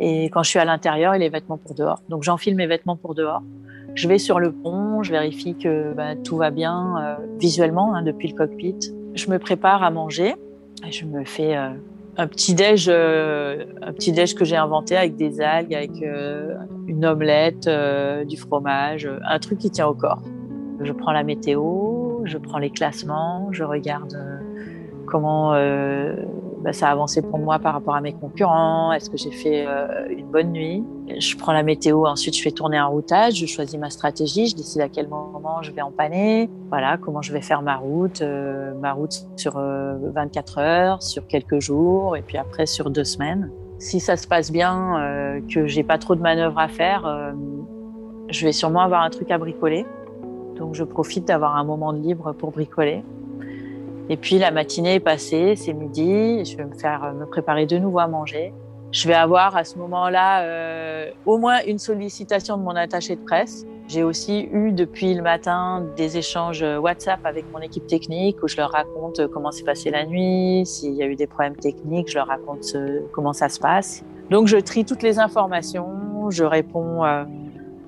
et 0.00 0.24
quand 0.26 0.42
je 0.42 0.50
suis 0.50 0.58
à 0.58 0.64
l'intérieur 0.64 1.14
et 1.14 1.18
les 1.18 1.28
vêtements 1.28 1.58
pour 1.58 1.74
dehors. 1.74 2.00
Donc 2.08 2.24
j'enfile 2.24 2.56
mes 2.56 2.66
vêtements 2.66 2.96
pour 2.96 3.14
dehors. 3.14 3.42
Je 3.94 4.08
vais 4.08 4.18
sur 4.18 4.40
le 4.40 4.50
pont, 4.50 5.02
je 5.02 5.12
vérifie 5.12 5.54
que 5.54 5.92
bah, 5.94 6.16
tout 6.16 6.36
va 6.36 6.50
bien 6.50 6.96
euh, 6.98 7.26
visuellement 7.38 7.94
hein, 7.94 8.02
depuis 8.02 8.28
le 8.28 8.34
cockpit. 8.34 8.76
Je 9.14 9.30
me 9.30 9.38
prépare 9.38 9.84
à 9.84 9.90
manger. 9.90 10.34
Je 10.90 11.04
me 11.04 11.24
fais 11.24 11.56
euh, 11.56 11.68
un 12.16 12.26
petit 12.26 12.54
déj, 12.54 12.88
euh, 12.88 13.64
un 13.82 13.92
petit 13.92 14.10
déj 14.10 14.34
que 14.34 14.44
j'ai 14.44 14.56
inventé 14.56 14.96
avec 14.96 15.14
des 15.16 15.40
algues, 15.40 15.74
avec 15.74 15.92
une 16.88 17.06
omelette, 17.06 17.68
du 18.26 18.36
fromage, 18.36 19.08
un 19.24 19.38
truc 19.38 19.58
qui 19.58 19.70
tient 19.70 19.86
au 19.86 19.94
corps. 19.94 20.22
Je 20.80 20.92
prends 20.92 21.12
la 21.12 21.22
météo, 21.22 22.24
je 22.24 22.36
prends 22.36 22.58
les 22.58 22.70
classements, 22.70 23.48
je 23.52 23.62
regarde 23.62 24.18
comment 25.06 25.54
bah, 26.64 26.72
ça 26.72 26.88
a 26.88 26.92
avancé 26.92 27.20
pour 27.20 27.38
moi 27.38 27.58
par 27.58 27.74
rapport 27.74 27.94
à 27.94 28.00
mes 28.00 28.14
concurrents 28.14 28.90
Est-ce 28.90 29.10
que 29.10 29.18
j'ai 29.18 29.30
fait 29.30 29.66
euh, 29.66 30.08
une 30.08 30.26
bonne 30.26 30.50
nuit? 30.50 30.82
Je 31.18 31.36
prends 31.36 31.52
la 31.52 31.62
météo, 31.62 32.06
ensuite 32.06 32.34
je 32.34 32.42
fais 32.42 32.52
tourner 32.52 32.78
un 32.78 32.86
routage, 32.86 33.34
je 33.34 33.44
choisis 33.44 33.78
ma 33.78 33.90
stratégie, 33.90 34.46
je 34.46 34.56
décide 34.56 34.80
à 34.80 34.88
quel 34.88 35.06
moment 35.06 35.60
je 35.60 35.70
vais 35.72 35.82
empanner, 35.82 36.48
voilà, 36.70 36.96
comment 36.96 37.20
je 37.20 37.34
vais 37.34 37.42
faire 37.42 37.60
ma 37.60 37.76
route, 37.76 38.22
euh, 38.22 38.72
ma 38.80 38.94
route 38.94 39.26
sur 39.36 39.58
24 39.58 39.58
euh, 40.58 40.62
heures, 40.62 41.02
sur 41.02 41.26
quelques 41.26 41.60
jours, 41.60 42.16
et 42.16 42.22
puis 42.22 42.38
après 42.38 42.64
sur 42.64 42.88
deux 42.88 43.04
semaines. 43.04 43.50
Si 43.78 44.00
ça 44.00 44.16
se 44.16 44.26
passe 44.26 44.50
bien, 44.50 45.42
que 45.52 45.66
j'ai 45.66 45.82
pas 45.82 45.98
trop 45.98 46.14
de 46.14 46.22
manœuvres 46.22 46.58
à 46.58 46.68
faire, 46.68 47.34
je 48.30 48.46
vais 48.46 48.52
sûrement 48.52 48.80
avoir 48.80 49.02
un 49.02 49.10
truc 49.10 49.30
à 49.30 49.36
bricoler. 49.36 49.84
Donc 50.56 50.74
je 50.74 50.84
profite 50.84 51.26
d'avoir 51.26 51.56
un 51.56 51.64
moment 51.64 51.92
de 51.92 51.98
libre 51.98 52.32
pour 52.32 52.52
bricoler. 52.52 53.04
Et 54.08 54.16
puis 54.16 54.38
la 54.38 54.50
matinée 54.50 54.94
est 54.94 55.00
passée, 55.00 55.54
c'est 55.56 55.72
midi, 55.72 56.44
je 56.44 56.56
vais 56.56 56.64
me 56.64 56.74
faire 56.74 57.14
me 57.14 57.24
préparer 57.26 57.66
de 57.66 57.78
nouveau 57.78 58.00
à 58.00 58.06
manger. 58.06 58.52
Je 58.92 59.08
vais 59.08 59.14
avoir 59.14 59.56
à 59.56 59.64
ce 59.64 59.78
moment-là 59.78 60.42
euh, 60.42 61.10
au 61.26 61.38
moins 61.38 61.58
une 61.66 61.78
sollicitation 61.78 62.56
de 62.56 62.62
mon 62.62 62.76
attaché 62.76 63.16
de 63.16 63.22
presse. 63.22 63.66
J'ai 63.88 64.02
aussi 64.02 64.48
eu 64.52 64.72
depuis 64.72 65.14
le 65.14 65.22
matin 65.22 65.84
des 65.96 66.16
échanges 66.16 66.62
WhatsApp 66.62 67.20
avec 67.24 67.44
mon 67.52 67.58
équipe 67.58 67.86
technique 67.86 68.42
où 68.42 68.48
je 68.48 68.56
leur 68.56 68.70
raconte 68.70 69.26
comment 69.28 69.50
s'est 69.50 69.64
passée 69.64 69.90
la 69.90 70.06
nuit, 70.06 70.64
s'il 70.64 70.94
y 70.94 71.02
a 71.02 71.06
eu 71.06 71.16
des 71.16 71.26
problèmes 71.26 71.56
techniques, 71.56 72.08
je 72.08 72.14
leur 72.14 72.28
raconte 72.28 72.76
comment 73.12 73.32
ça 73.32 73.48
se 73.48 73.58
passe. 73.58 74.04
Donc 74.30 74.46
je 74.46 74.56
trie 74.56 74.84
toutes 74.84 75.02
les 75.02 75.18
informations, 75.18 76.30
je 76.30 76.44
réponds 76.44 77.04
euh, 77.04 77.24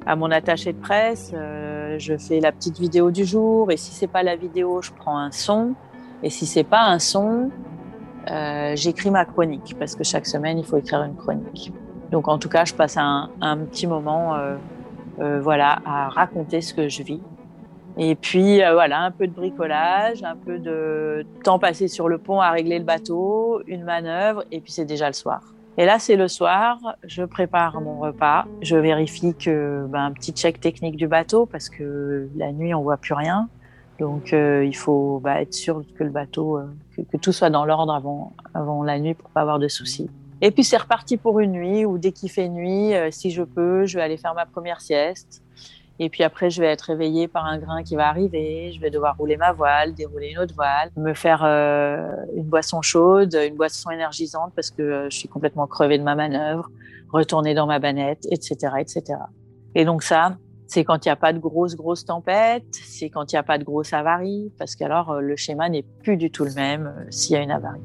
à 0.05 0.17
mon 0.17 0.31
attaché 0.31 0.73
de 0.73 0.79
presse, 0.79 1.33
euh, 1.35 1.97
je 1.99 2.17
fais 2.17 2.41
la 2.41 2.53
petite 2.53 2.79
vidéo 2.79 3.11
du 3.11 3.25
jour 3.25 3.71
et 3.71 3.77
si 3.77 3.93
c'est 3.93 4.07
pas 4.07 4.23
la 4.23 4.37
vidéo, 4.37 4.83
je 4.83 4.91
prends 4.93 5.19
un 5.19 5.31
son. 5.31 5.75
Et 6.23 6.31
si 6.31 6.47
c'est 6.47 6.65
pas 6.65 6.83
un 6.83 6.99
son, 6.99 7.51
euh, 8.31 8.73
j'écris 8.75 9.11
ma 9.11 9.25
chronique 9.25 9.77
parce 9.79 9.95
que 9.95 10.03
chaque 10.03 10.27
semaine 10.27 10.59
il 10.59 10.65
faut 10.65 10.77
écrire 10.77 11.03
une 11.03 11.17
chronique. 11.17 11.73
Donc 12.11 12.29
en 12.29 12.39
tout 12.39 12.49
cas, 12.49 12.65
je 12.65 12.75
passe 12.75 12.97
un, 12.97 13.31
petit 13.71 13.87
moment, 13.87 14.35
euh, 14.35 14.57
euh, 15.21 15.41
voilà, 15.41 15.79
à 15.85 16.09
raconter 16.09 16.61
ce 16.61 16.73
que 16.73 16.89
je 16.89 17.03
vis. 17.03 17.21
Et 17.99 18.15
puis 18.15 18.59
voilà, 18.59 19.01
un 19.01 19.11
peu 19.11 19.27
de 19.27 19.33
bricolage, 19.33 20.23
un 20.23 20.37
peu 20.37 20.59
de 20.59 21.27
temps 21.43 21.59
passé 21.59 21.89
sur 21.89 22.09
le 22.09 22.19
pont 22.19 22.41
à 22.41 22.51
régler 22.51 22.79
le 22.79 22.85
bateau, 22.85 23.63
une 23.67 23.85
manœuvre, 23.85 24.45
et 24.53 24.61
puis 24.61 24.71
c'est 24.71 24.85
déjà 24.85 25.07
le 25.07 25.15
soir. 25.15 25.41
Et 25.79 25.87
là, 25.87 25.99
c'est 25.99 26.17
le 26.17 26.29
soir, 26.29 26.79
je 27.05 27.23
prépare 27.23 27.81
mon 27.81 27.99
repas, 27.99 28.47
je 28.61 28.77
vérifie 28.77 29.35
que 29.35 29.87
ben, 29.89 30.07
un 30.07 30.13
petit 30.13 30.33
check 30.33 30.61
technique 30.61 30.97
du 30.97 31.09
bateau 31.09 31.47
parce 31.47 31.71
que 31.71 32.29
la 32.37 32.53
nuit 32.53 32.75
on 32.75 32.83
voit 32.83 32.99
plus 32.99 33.15
rien. 33.15 33.49
Donc 33.99 34.33
euh, 34.33 34.65
il 34.65 34.77
faut 34.77 35.21
bah, 35.23 35.41
être 35.41 35.55
sûr 35.55 35.83
que 35.99 36.05
le 36.05 36.11
bateau, 36.11 36.59
euh, 36.59 36.67
que, 37.11 37.17
tout 37.17 37.33
soit 37.33 37.51
dans 37.51 37.65
l'ordre 37.65 37.93
avant, 37.93 38.35
avant 38.55 38.83
la 38.83 38.99
nuit 38.99 39.15
pour 39.15 39.31
pas 39.31 39.41
avoir 39.41 39.59
de 39.59 39.69
soucis. 39.69 40.11
Et 40.43 40.51
puis 40.51 40.65
c'est 40.65 40.77
reparti 40.77 41.17
pour 41.17 41.41
une 41.41 41.53
nuit 41.53 41.87
ou 41.87 41.97
dès 41.97 42.13
qu'il 42.13 42.31
fait 42.31 42.49
nuit, 42.49 42.95
euh, 42.95 43.11
si 43.11 43.31
je 43.31 43.43
peux, 43.43 43.87
je 43.87 43.97
vais 43.97 44.03
aller 44.03 44.19
faire 44.19 44.35
ma 44.35 44.45
première 44.45 44.81
sieste. 44.81 45.43
Et 45.99 46.11
puis 46.11 46.25
après, 46.25 46.51
je 46.51 46.61
vais 46.61 46.67
être 46.67 46.83
réveillée 46.83 47.27
par 47.27 47.47
un 47.47 47.57
grain 47.57 47.83
qui 47.83 47.97
va 47.97 48.07
arriver. 48.07 48.71
Je 48.71 48.79
vais 48.83 48.91
devoir 48.91 49.17
rouler 49.17 49.39
ma 49.39 49.53
voile, 49.53 49.95
dérouler 49.95 50.33
une 50.33 50.39
autre 50.41 50.55
voile, 50.55 50.91
me 50.99 51.15
faire 51.15 51.43
une 51.43 52.43
boisson 52.43 52.83
chaude, 52.83 53.35
une 53.35 53.55
boisson 53.55 53.89
énergisante 53.89 54.53
parce 54.55 54.71
que 54.71 55.07
je 55.11 55.17
suis 55.17 55.29
complètement 55.29 55.67
crevée 55.67 55.97
de 55.97 56.03
ma 56.03 56.15
manœuvre, 56.15 56.71
retourner 57.11 57.55
dans 57.55 57.67
ma 57.67 57.79
banette, 57.79 58.27
etc., 58.31 58.75
etc. 58.79 59.21
Et 59.75 59.87
donc 59.87 60.03
ça, 60.03 60.37
c'est 60.67 60.85
quand 60.85 61.05
il 61.05 61.09
n'y 61.09 61.13
a 61.13 61.17
pas 61.17 61.33
de 61.33 61.39
grosses, 61.39 61.77
grosses 61.77 62.05
tempêtes, 62.05 62.65
c'est 62.71 63.09
quand 63.09 63.33
il 63.33 63.37
n'y 63.37 63.39
a 63.39 63.43
pas 63.43 63.59
de 63.59 63.65
grosses 63.65 63.93
avaries, 63.93 64.53
parce 64.59 64.75
qu'alors 64.75 65.11
euh, 65.13 65.21
le 65.21 65.37
schéma 65.37 65.69
n'est 65.69 65.85
plus 66.03 66.17
du 66.17 66.31
tout 66.31 66.45
le 66.45 66.53
même 66.55 66.87
euh, 66.87 67.05
s'il 67.11 67.35
y 67.35 67.37
a 67.37 67.43
une 67.43 67.51
avarie. 67.51 67.81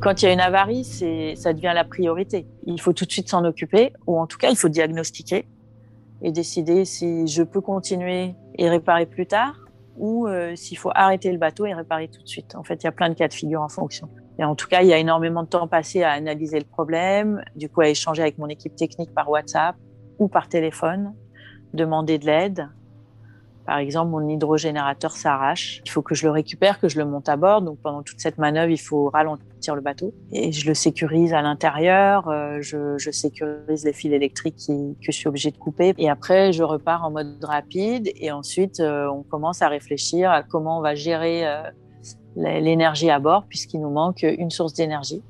Quand 0.00 0.22
il 0.22 0.24
y 0.24 0.28
a 0.28 0.32
une 0.32 0.40
avarie, 0.40 0.84
ça 0.84 1.52
devient 1.52 1.72
la 1.74 1.84
priorité. 1.84 2.46
Il 2.64 2.80
faut 2.80 2.94
tout 2.94 3.04
de 3.04 3.12
suite 3.12 3.28
s'en 3.28 3.44
occuper, 3.44 3.92
ou 4.06 4.18
en 4.18 4.26
tout 4.26 4.38
cas, 4.38 4.48
il 4.48 4.56
faut 4.56 4.70
diagnostiquer 4.70 5.46
et 6.22 6.32
décider 6.32 6.86
si 6.86 7.26
je 7.26 7.42
peux 7.42 7.60
continuer 7.60 8.34
et 8.56 8.70
réparer 8.70 9.04
plus 9.04 9.26
tard, 9.26 9.56
ou 9.96 10.26
euh, 10.26 10.56
s'il 10.56 10.78
faut 10.78 10.90
arrêter 10.94 11.30
le 11.30 11.38
bateau 11.38 11.66
et 11.66 11.74
réparer 11.74 12.08
tout 12.08 12.22
de 12.22 12.28
suite. 12.28 12.54
En 12.56 12.62
fait, 12.62 12.82
il 12.82 12.84
y 12.84 12.88
a 12.88 12.92
plein 12.92 13.10
de 13.10 13.14
cas 13.14 13.28
de 13.28 13.34
figure 13.34 13.60
en 13.60 13.68
fonction. 13.68 14.08
Et 14.38 14.44
en 14.44 14.54
tout 14.54 14.68
cas, 14.68 14.80
il 14.80 14.88
y 14.88 14.92
a 14.94 14.98
énormément 14.98 15.42
de 15.42 15.48
temps 15.48 15.68
passé 15.68 16.02
à 16.02 16.12
analyser 16.12 16.58
le 16.58 16.64
problème, 16.64 17.42
du 17.54 17.68
coup 17.68 17.82
à 17.82 17.88
échanger 17.88 18.22
avec 18.22 18.38
mon 18.38 18.46
équipe 18.46 18.74
technique 18.74 19.14
par 19.14 19.28
WhatsApp, 19.28 19.76
ou 20.20 20.28
par 20.28 20.48
téléphone, 20.48 21.14
demander 21.74 22.18
de 22.18 22.26
l'aide. 22.26 22.68
Par 23.66 23.78
exemple, 23.78 24.10
mon 24.10 24.28
hydrogénérateur 24.28 25.12
s'arrache. 25.12 25.80
Il 25.84 25.90
faut 25.90 26.02
que 26.02 26.14
je 26.14 26.24
le 26.24 26.32
récupère, 26.32 26.80
que 26.80 26.88
je 26.88 26.98
le 26.98 27.04
monte 27.04 27.28
à 27.28 27.36
bord. 27.36 27.62
Donc 27.62 27.78
pendant 27.78 28.02
toute 28.02 28.20
cette 28.20 28.38
manœuvre, 28.38 28.70
il 28.70 28.80
faut 28.80 29.10
ralentir 29.10 29.74
le 29.74 29.80
bateau. 29.80 30.12
Et 30.32 30.50
je 30.50 30.66
le 30.66 30.74
sécurise 30.74 31.32
à 31.32 31.42
l'intérieur. 31.42 32.28
Euh, 32.28 32.60
je, 32.60 33.10
sécurise 33.12 33.84
les 33.84 33.92
fils 33.92 34.12
électriques 34.12 34.56
que 34.66 34.72
je 35.00 35.10
suis 35.12 35.28
obligée 35.28 35.50
de 35.50 35.56
couper. 35.56 35.94
Et 35.98 36.10
après, 36.10 36.52
je 36.52 36.62
repars 36.62 37.04
en 37.04 37.10
mode 37.10 37.44
rapide. 37.44 38.10
Et 38.16 38.32
ensuite, 38.32 38.80
euh, 38.80 39.08
on 39.08 39.22
commence 39.22 39.62
à 39.62 39.68
réfléchir 39.68 40.30
à 40.30 40.42
comment 40.42 40.78
on 40.78 40.82
va 40.82 40.94
gérer 40.94 41.46
euh, 41.46 41.62
l'énergie 42.34 43.10
à 43.10 43.20
bord, 43.20 43.44
puisqu'il 43.48 43.80
nous 43.80 43.90
manque 43.90 44.22
une 44.22 44.50
source 44.50 44.74
d'énergie. 44.74 45.22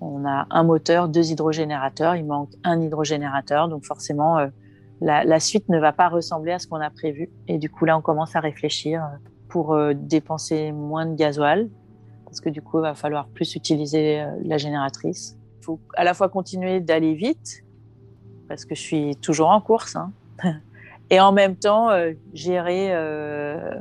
On 0.00 0.24
a 0.24 0.46
un 0.50 0.62
moteur, 0.62 1.08
deux 1.08 1.30
hydrogénérateurs, 1.30 2.16
il 2.16 2.24
manque 2.24 2.50
un 2.64 2.80
hydrogénérateur, 2.80 3.68
donc 3.68 3.84
forcément 3.84 4.38
euh, 4.38 4.46
la, 5.00 5.40
suite 5.40 5.68
ne 5.68 5.78
va 5.78 5.92
pas 5.92 6.08
ressembler 6.08 6.52
à 6.52 6.58
ce 6.58 6.66
qu'on 6.66 6.80
a 6.80 6.90
prévu. 6.90 7.30
Et 7.48 7.58
du 7.58 7.70
coup 7.70 7.84
là, 7.84 7.96
on 7.98 8.02
commence 8.02 8.36
à 8.36 8.40
réfléchir 8.40 9.02
euh, 9.02 9.16
pour 9.48 9.74
euh, 9.74 9.94
dépenser 9.94 10.72
moins 10.72 11.06
de 11.06 11.14
gasoil, 11.14 11.68
parce 12.24 12.40
que 12.40 12.50
du 12.50 12.60
coup, 12.60 12.78
il 12.78 12.82
va 12.82 12.94
falloir 12.94 13.26
plus 13.28 13.54
utiliser 13.54 14.22
la 14.44 14.58
génératrice. 14.58 15.38
Il 15.60 15.64
faut 15.64 15.80
à 15.96 16.04
la 16.04 16.12
fois 16.12 16.28
continuer 16.28 16.80
d'aller 16.80 17.14
vite, 17.14 17.64
parce 18.48 18.64
que 18.64 18.74
je 18.74 18.80
suis 18.80 19.16
toujours 19.16 19.48
en 19.48 19.60
course, 19.60 19.96
hein, 19.96 20.12
et 21.10 21.20
en 21.20 21.32
même 21.32 21.56
temps 21.56 21.90
euh, 21.90 22.12
gérer 22.34 22.88
euh, 22.90 23.74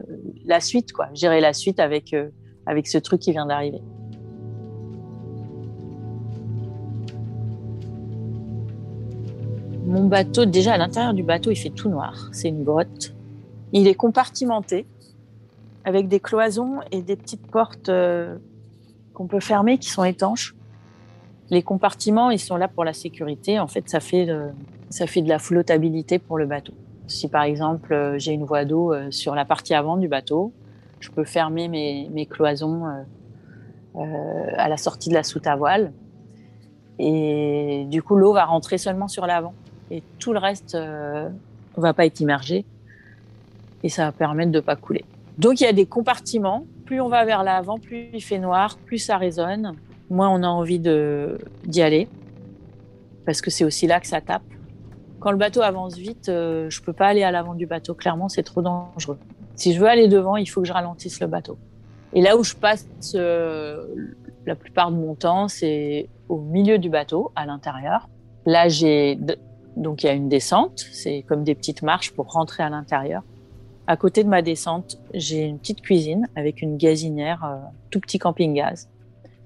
la 0.45 0.59
suite, 0.59 0.93
quoi. 0.93 1.09
Gérer 1.13 1.41
la 1.41 1.53
suite 1.53 1.79
avec, 1.79 2.13
euh, 2.13 2.29
avec 2.65 2.87
ce 2.87 2.97
truc 2.97 3.21
qui 3.21 3.31
vient 3.31 3.45
d'arriver. 3.45 3.81
Mon 9.87 10.05
bateau, 10.05 10.45
déjà 10.45 10.73
à 10.73 10.77
l'intérieur 10.77 11.13
du 11.13 11.23
bateau, 11.23 11.49
il 11.49 11.55
fait 11.55 11.69
tout 11.69 11.89
noir. 11.89 12.29
C'est 12.33 12.49
une 12.49 12.63
grotte. 12.63 13.15
Il 13.71 13.87
est 13.87 13.95
compartimenté 13.95 14.85
avec 15.85 16.07
des 16.07 16.19
cloisons 16.19 16.81
et 16.91 17.01
des 17.01 17.15
petites 17.15 17.47
portes 17.47 17.89
qu'on 19.13 19.27
peut 19.27 19.39
fermer 19.39 19.77
qui 19.77 19.89
sont 19.89 20.03
étanches. 20.03 20.55
Les 21.49 21.63
compartiments, 21.63 22.29
ils 22.29 22.39
sont 22.39 22.57
là 22.57 22.67
pour 22.67 22.83
la 22.83 22.91
sécurité. 22.93 23.59
En 23.59 23.67
fait, 23.67 23.87
ça 23.89 24.01
fait 24.01 24.25
de, 24.25 24.49
ça 24.89 25.07
fait 25.07 25.21
de 25.21 25.29
la 25.29 25.39
flottabilité 25.39 26.19
pour 26.19 26.37
le 26.37 26.45
bateau. 26.45 26.73
Si 27.07 27.29
par 27.29 27.43
exemple 27.43 27.93
euh, 27.93 28.19
j'ai 28.19 28.33
une 28.33 28.43
voie 28.43 28.65
d'eau 28.65 28.93
euh, 28.93 29.11
sur 29.11 29.33
la 29.33 29.45
partie 29.45 29.73
avant 29.73 29.95
du 29.95 30.09
bateau, 30.09 30.51
je 30.99 31.09
peux 31.09 31.23
fermer 31.23 31.69
mes, 31.69 32.09
mes 32.11 32.25
cloisons 32.25 32.83
euh, 33.95 34.51
à 34.57 34.67
la 34.67 34.77
sortie 34.77 35.09
de 35.09 35.13
la 35.13 35.23
soute 35.23 35.47
à 35.47 35.55
voile. 35.55 35.93
Et 36.99 37.85
du 37.89 38.01
coup, 38.01 38.15
l'eau 38.15 38.33
va 38.33 38.45
rentrer 38.45 38.77
seulement 38.77 39.07
sur 39.07 39.25
l'avant. 39.25 39.53
Et 39.91 40.03
tout 40.19 40.33
le 40.33 40.39
reste 40.39 40.75
ne 40.75 41.29
va 41.77 41.93
pas 41.93 42.05
être 42.05 42.19
immergé. 42.19 42.65
Et 43.83 43.89
ça 43.89 44.05
va 44.05 44.11
permettre 44.11 44.51
de 44.51 44.59
pas 44.59 44.75
couler. 44.75 45.05
Donc 45.37 45.61
il 45.61 45.63
y 45.63 45.67
a 45.67 45.73
des 45.73 45.85
compartiments. 45.85 46.65
Plus 46.85 47.01
on 47.01 47.09
va 47.09 47.25
vers 47.25 47.43
l'avant, 47.43 47.77
plus 47.77 48.09
il 48.13 48.21
fait 48.21 48.39
noir, 48.39 48.77
plus 48.85 48.97
ça 48.97 49.17
résonne 49.17 49.75
moins 50.09 50.29
on 50.29 50.43
a 50.43 50.47
envie 50.47 50.79
d'y 50.79 51.81
aller, 51.81 52.07
parce 53.25 53.41
que 53.41 53.49
c'est 53.49 53.63
aussi 53.63 53.87
là 53.87 53.99
que 53.99 54.07
ça 54.07 54.21
tape. 54.21 54.43
Quand 55.19 55.31
le 55.31 55.37
bateau 55.37 55.61
avance 55.61 55.97
vite, 55.97 56.29
euh, 56.29 56.69
je 56.69 56.81
peux 56.81 56.93
pas 56.93 57.07
aller 57.07 57.23
à 57.23 57.31
l'avant 57.31 57.55
du 57.55 57.65
bateau. 57.65 57.95
Clairement, 57.95 58.29
c'est 58.29 58.43
trop 58.43 58.61
dangereux. 58.61 59.17
Si 59.55 59.73
je 59.73 59.79
veux 59.79 59.87
aller 59.87 60.07
devant, 60.07 60.37
il 60.37 60.45
faut 60.45 60.61
que 60.61 60.67
je 60.67 60.73
ralentisse 60.73 61.19
le 61.19 61.27
bateau. 61.27 61.57
Et 62.13 62.21
là 62.21 62.37
où 62.37 62.43
je 62.43 62.53
passe 62.53 62.85
euh, 63.15 63.87
la 64.45 64.55
plupart 64.55 64.91
de 64.91 64.95
mon 64.95 65.15
temps, 65.15 65.47
c'est 65.47 66.07
au 66.29 66.39
milieu 66.39 66.77
du 66.77 66.89
bateau, 66.89 67.31
à 67.35 67.47
l'intérieur. 67.47 68.07
Là, 68.45 68.69
j'ai 68.69 69.17
donc 69.77 70.03
il 70.03 70.07
y 70.07 70.09
a 70.09 70.13
une 70.13 70.27
descente, 70.27 70.85
c'est 70.91 71.23
comme 71.27 71.43
des 71.43 71.53
petites 71.53 71.83
marches 71.83 72.11
pour 72.11 72.31
rentrer 72.31 72.63
à 72.63 72.69
l'intérieur. 72.69 73.21
À 73.85 73.95
côté 73.95 74.23
de 74.23 74.29
ma 74.29 74.41
descente, 74.41 74.97
j'ai 75.13 75.43
une 75.43 75.59
petite 75.59 75.81
cuisine 75.81 76.27
avec 76.35 76.61
une 76.61 76.77
gazinière, 76.77 77.45
euh, 77.45 77.57
tout 77.89 77.99
petit 77.99 78.19
camping-gaz 78.19 78.89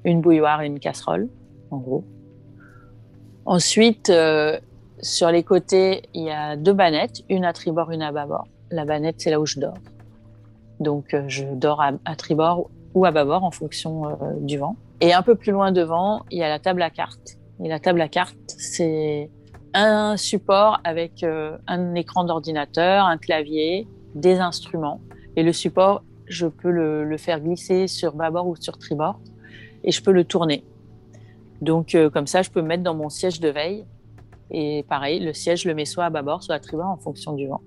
une 0.03 0.19
bouilloire 0.19 0.63
et 0.63 0.65
une 0.65 0.79
casserole, 0.79 1.29
en 1.69 1.77
gros. 1.77 2.03
Ensuite, 3.45 4.09
euh, 4.09 4.59
sur 4.99 5.29
les 5.29 5.43
côtés, 5.43 6.01
il 6.15 6.23
y 6.23 6.31
a 6.31 6.55
deux 6.55 6.73
bannettes, 6.73 7.21
une 7.29 7.45
à 7.45 7.53
tribord, 7.53 7.91
une 7.91 8.01
à 8.01 8.11
bâbord. 8.11 8.47
La 8.71 8.83
bannette, 8.83 9.17
c'est 9.19 9.29
là 9.29 9.39
où 9.39 9.45
je 9.45 9.59
dors. 9.59 9.77
Donc, 10.79 11.13
euh, 11.13 11.25
je 11.27 11.43
dors 11.43 11.83
à, 11.83 12.15
tribord 12.15 12.71
ou 12.95 13.05
à 13.05 13.11
bâbord 13.11 13.43
en 13.43 13.51
fonction 13.51 14.17
du 14.39 14.57
vent. 14.57 14.75
Et 15.01 15.13
un 15.13 15.21
peu 15.21 15.35
plus 15.35 15.51
loin 15.51 15.71
devant, 15.71 16.23
il 16.31 16.39
y 16.39 16.43
a 16.43 16.49
la 16.49 16.57
table 16.57 16.81
à 16.81 16.89
cartes. 16.89 17.37
Et 17.63 17.67
la 17.67 17.79
table 17.79 18.01
à 18.01 18.07
cartes, 18.07 18.35
c'est 18.47 19.29
un 19.73 20.17
support 20.17 20.79
avec 20.83 21.23
un 21.23 21.95
écran 21.95 22.23
d'ordinateur, 22.23 23.05
un 23.05 23.17
clavier, 23.17 23.87
des 24.15 24.39
instruments. 24.39 24.99
Et 25.35 25.43
le 25.43 25.53
support, 25.53 26.03
je 26.25 26.47
peux 26.47 26.71
le, 26.71 27.03
le 27.03 27.17
faire 27.17 27.39
glisser 27.39 27.87
sur 27.87 28.13
bâbord 28.13 28.47
ou 28.47 28.55
sur 28.55 28.77
tribord 28.77 29.19
et 29.83 29.91
je 29.91 30.01
peux 30.01 30.11
le 30.11 30.23
tourner. 30.23 30.63
Donc 31.61 31.95
euh, 31.95 32.09
comme 32.09 32.27
ça, 32.27 32.41
je 32.41 32.49
peux 32.49 32.61
me 32.61 32.67
mettre 32.67 32.83
dans 32.83 32.95
mon 32.95 33.09
siège 33.09 33.39
de 33.39 33.49
veille. 33.49 33.85
Et 34.49 34.83
pareil, 34.89 35.19
le 35.19 35.33
siège, 35.33 35.63
je 35.63 35.69
le 35.69 35.75
mets 35.75 35.85
soit 35.85 36.05
à 36.05 36.09
bâbord, 36.09 36.43
soit 36.43 36.55
à 36.55 36.59
tribord 36.59 36.87
en 36.87 36.97
fonction 36.97 37.33
du 37.33 37.47
vent. 37.47 37.61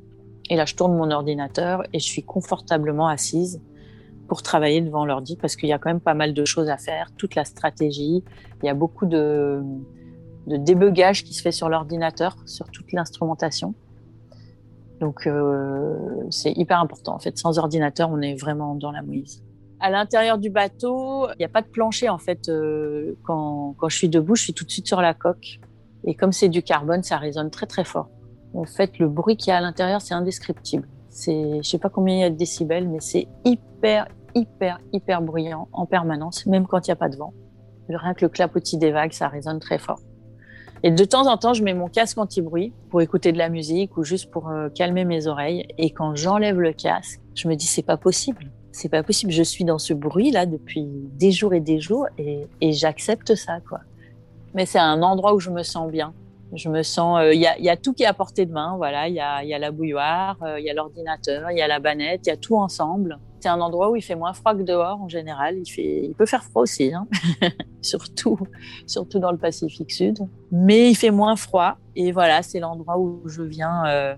Et 0.50 0.56
là, 0.56 0.66
je 0.66 0.74
tourne 0.74 0.94
mon 0.94 1.10
ordinateur 1.10 1.82
et 1.92 1.98
je 1.98 2.04
suis 2.04 2.22
confortablement 2.22 3.08
assise 3.08 3.62
pour 4.28 4.42
travailler 4.42 4.80
devant 4.80 5.06
l'ordi 5.06 5.36
parce 5.36 5.56
qu'il 5.56 5.68
y 5.68 5.72
a 5.72 5.78
quand 5.78 5.88
même 5.88 6.00
pas 6.00 6.14
mal 6.14 6.34
de 6.34 6.44
choses 6.44 6.68
à 6.68 6.76
faire, 6.76 7.10
toute 7.16 7.34
la 7.34 7.44
stratégie. 7.44 8.22
Il 8.62 8.66
y 8.66 8.68
a 8.68 8.74
beaucoup 8.74 9.06
de, 9.06 9.62
de 10.46 10.56
débugage 10.56 11.24
qui 11.24 11.34
se 11.34 11.42
fait 11.42 11.52
sur 11.52 11.68
l'ordinateur, 11.68 12.36
sur 12.46 12.70
toute 12.70 12.92
l'instrumentation. 12.92 13.74
Donc 15.00 15.26
euh, 15.26 15.96
c'est 16.30 16.52
hyper 16.52 16.80
important. 16.80 17.14
En 17.14 17.18
fait, 17.18 17.36
sans 17.38 17.58
ordinateur, 17.58 18.10
on 18.10 18.20
est 18.20 18.34
vraiment 18.34 18.74
dans 18.74 18.92
la 18.92 19.02
mouise. 19.02 19.42
À 19.80 19.90
l'intérieur 19.90 20.38
du 20.38 20.50
bateau, 20.50 21.28
il 21.32 21.38
n'y 21.40 21.44
a 21.44 21.48
pas 21.48 21.62
de 21.62 21.66
plancher 21.66 22.08
en 22.08 22.18
fait. 22.18 22.48
Euh, 22.48 23.14
quand, 23.24 23.74
quand 23.78 23.88
je 23.88 23.96
suis 23.96 24.08
debout, 24.08 24.36
je 24.36 24.42
suis 24.42 24.54
tout 24.54 24.64
de 24.64 24.70
suite 24.70 24.86
sur 24.86 25.00
la 25.00 25.14
coque. 25.14 25.60
Et 26.04 26.14
comme 26.14 26.32
c'est 26.32 26.48
du 26.48 26.62
carbone, 26.62 27.02
ça 27.02 27.16
résonne 27.16 27.50
très 27.50 27.66
très 27.66 27.84
fort. 27.84 28.08
En 28.54 28.64
fait, 28.64 28.98
le 28.98 29.08
bruit 29.08 29.36
qu'il 29.36 29.50
y 29.50 29.52
a 29.52 29.56
à 29.56 29.60
l'intérieur, 29.60 30.00
c'est 30.00 30.14
indescriptible. 30.14 30.88
C'est, 31.08 31.62
je 31.62 31.68
sais 31.68 31.78
pas 31.78 31.88
combien 31.88 32.14
il 32.14 32.20
y 32.20 32.24
a 32.24 32.30
de 32.30 32.36
décibels, 32.36 32.88
mais 32.88 33.00
c'est 33.00 33.26
hyper, 33.44 34.06
hyper, 34.34 34.78
hyper 34.92 35.22
bruyant 35.22 35.68
en 35.72 35.86
permanence, 35.86 36.46
même 36.46 36.66
quand 36.66 36.86
il 36.86 36.90
n'y 36.90 36.92
a 36.92 36.96
pas 36.96 37.08
de 37.08 37.16
vent. 37.16 37.32
Rien 37.88 38.14
que 38.14 38.24
le 38.24 38.28
clapotis 38.28 38.78
des 38.78 38.90
vagues, 38.90 39.12
ça 39.12 39.28
résonne 39.28 39.58
très 39.58 39.78
fort. 39.78 40.00
Et 40.84 40.92
de 40.92 41.04
temps 41.04 41.26
en 41.26 41.36
temps, 41.36 41.54
je 41.54 41.64
mets 41.64 41.74
mon 41.74 41.88
casque 41.88 42.18
anti-bruit 42.18 42.72
pour 42.90 43.00
écouter 43.02 43.32
de 43.32 43.38
la 43.38 43.48
musique 43.48 43.96
ou 43.96 44.04
juste 44.04 44.30
pour 44.30 44.48
euh, 44.48 44.68
calmer 44.68 45.04
mes 45.04 45.26
oreilles. 45.26 45.66
Et 45.78 45.90
quand 45.90 46.14
j'enlève 46.14 46.60
le 46.60 46.72
casque, 46.72 47.20
je 47.34 47.48
me 47.48 47.56
dis 47.56 47.66
c'est 47.66 47.82
pas 47.82 47.96
possible 47.96 48.52
c'est 48.74 48.88
pas 48.88 49.02
possible. 49.02 49.32
Je 49.32 49.42
suis 49.42 49.64
dans 49.64 49.78
ce 49.78 49.94
bruit 49.94 50.30
là 50.30 50.46
depuis 50.46 50.84
des 50.84 51.30
jours 51.30 51.54
et 51.54 51.60
des 51.60 51.80
jours 51.80 52.06
et, 52.18 52.46
j'accepte 52.72 53.34
ça 53.34 53.60
quoi. 53.60 53.80
Mais 54.52 54.66
c'est 54.66 54.78
un 54.78 55.02
endroit 55.02 55.34
où 55.34 55.40
je 55.40 55.50
me 55.50 55.62
sens 55.62 55.90
bien. 55.90 56.12
Je 56.52 56.68
me 56.68 56.82
sens, 56.82 57.18
il 57.22 57.26
euh, 57.26 57.34
y, 57.34 57.46
a, 57.46 57.58
y, 57.58 57.68
a, 57.68 57.76
tout 57.76 57.94
qui 57.94 58.04
est 58.04 58.06
à 58.06 58.14
portée 58.14 58.46
de 58.46 58.52
main. 58.52 58.76
Voilà, 58.76 59.08
il 59.08 59.14
y 59.14 59.20
a, 59.20 59.58
la 59.58 59.70
bouilloire, 59.70 60.36
il 60.42 60.46
euh, 60.46 60.60
y 60.60 60.70
a 60.70 60.74
l'ordinateur, 60.74 61.50
il 61.50 61.58
y 61.58 61.62
a 61.62 61.66
la 61.66 61.80
banette, 61.80 62.22
il 62.26 62.28
y 62.28 62.32
a 62.32 62.36
tout 62.36 62.56
ensemble. 62.56 63.18
C'est 63.44 63.50
un 63.50 63.60
endroit 63.60 63.90
où 63.90 63.96
il 63.96 64.00
fait 64.00 64.14
moins 64.14 64.32
froid 64.32 64.54
que 64.54 64.62
dehors 64.62 65.02
en 65.02 65.08
général. 65.10 65.58
Il 65.58 65.70
fait, 65.70 66.06
il 66.06 66.14
peut 66.14 66.24
faire 66.24 66.42
froid 66.42 66.62
aussi, 66.62 66.94
hein 66.94 67.06
surtout, 67.82 68.38
surtout 68.86 69.18
dans 69.18 69.30
le 69.30 69.36
Pacifique 69.36 69.92
Sud. 69.92 70.16
Mais 70.50 70.90
il 70.90 70.94
fait 70.94 71.10
moins 71.10 71.36
froid 71.36 71.76
et 71.94 72.10
voilà, 72.10 72.42
c'est 72.42 72.58
l'endroit 72.58 72.96
où 72.96 73.20
je 73.26 73.42
viens. 73.42 73.84
Euh, 73.86 74.14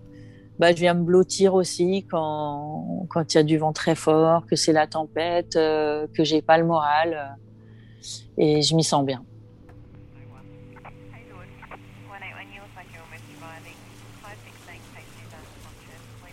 bah, 0.61 0.71
je 0.71 0.77
viens 0.77 0.95
me 0.95 1.03
blottir 1.03 1.55
aussi 1.55 2.07
quand 2.09 3.09
il 3.17 3.35
y 3.35 3.39
a 3.39 3.43
du 3.43 3.59
vent 3.59 3.73
très 3.73 3.97
fort, 3.97 4.47
que 4.47 4.55
c'est 4.55 4.73
la 4.73 4.87
tempête, 4.87 5.57
euh, 5.57 6.07
que 6.15 6.23
j'ai 6.23 6.41
pas 6.41 6.57
le 6.57 6.65
moral 6.65 7.37
et 8.39 8.63
je 8.63 8.77
m'y 8.77 8.85
sens 8.85 9.05
bien. 9.05 9.25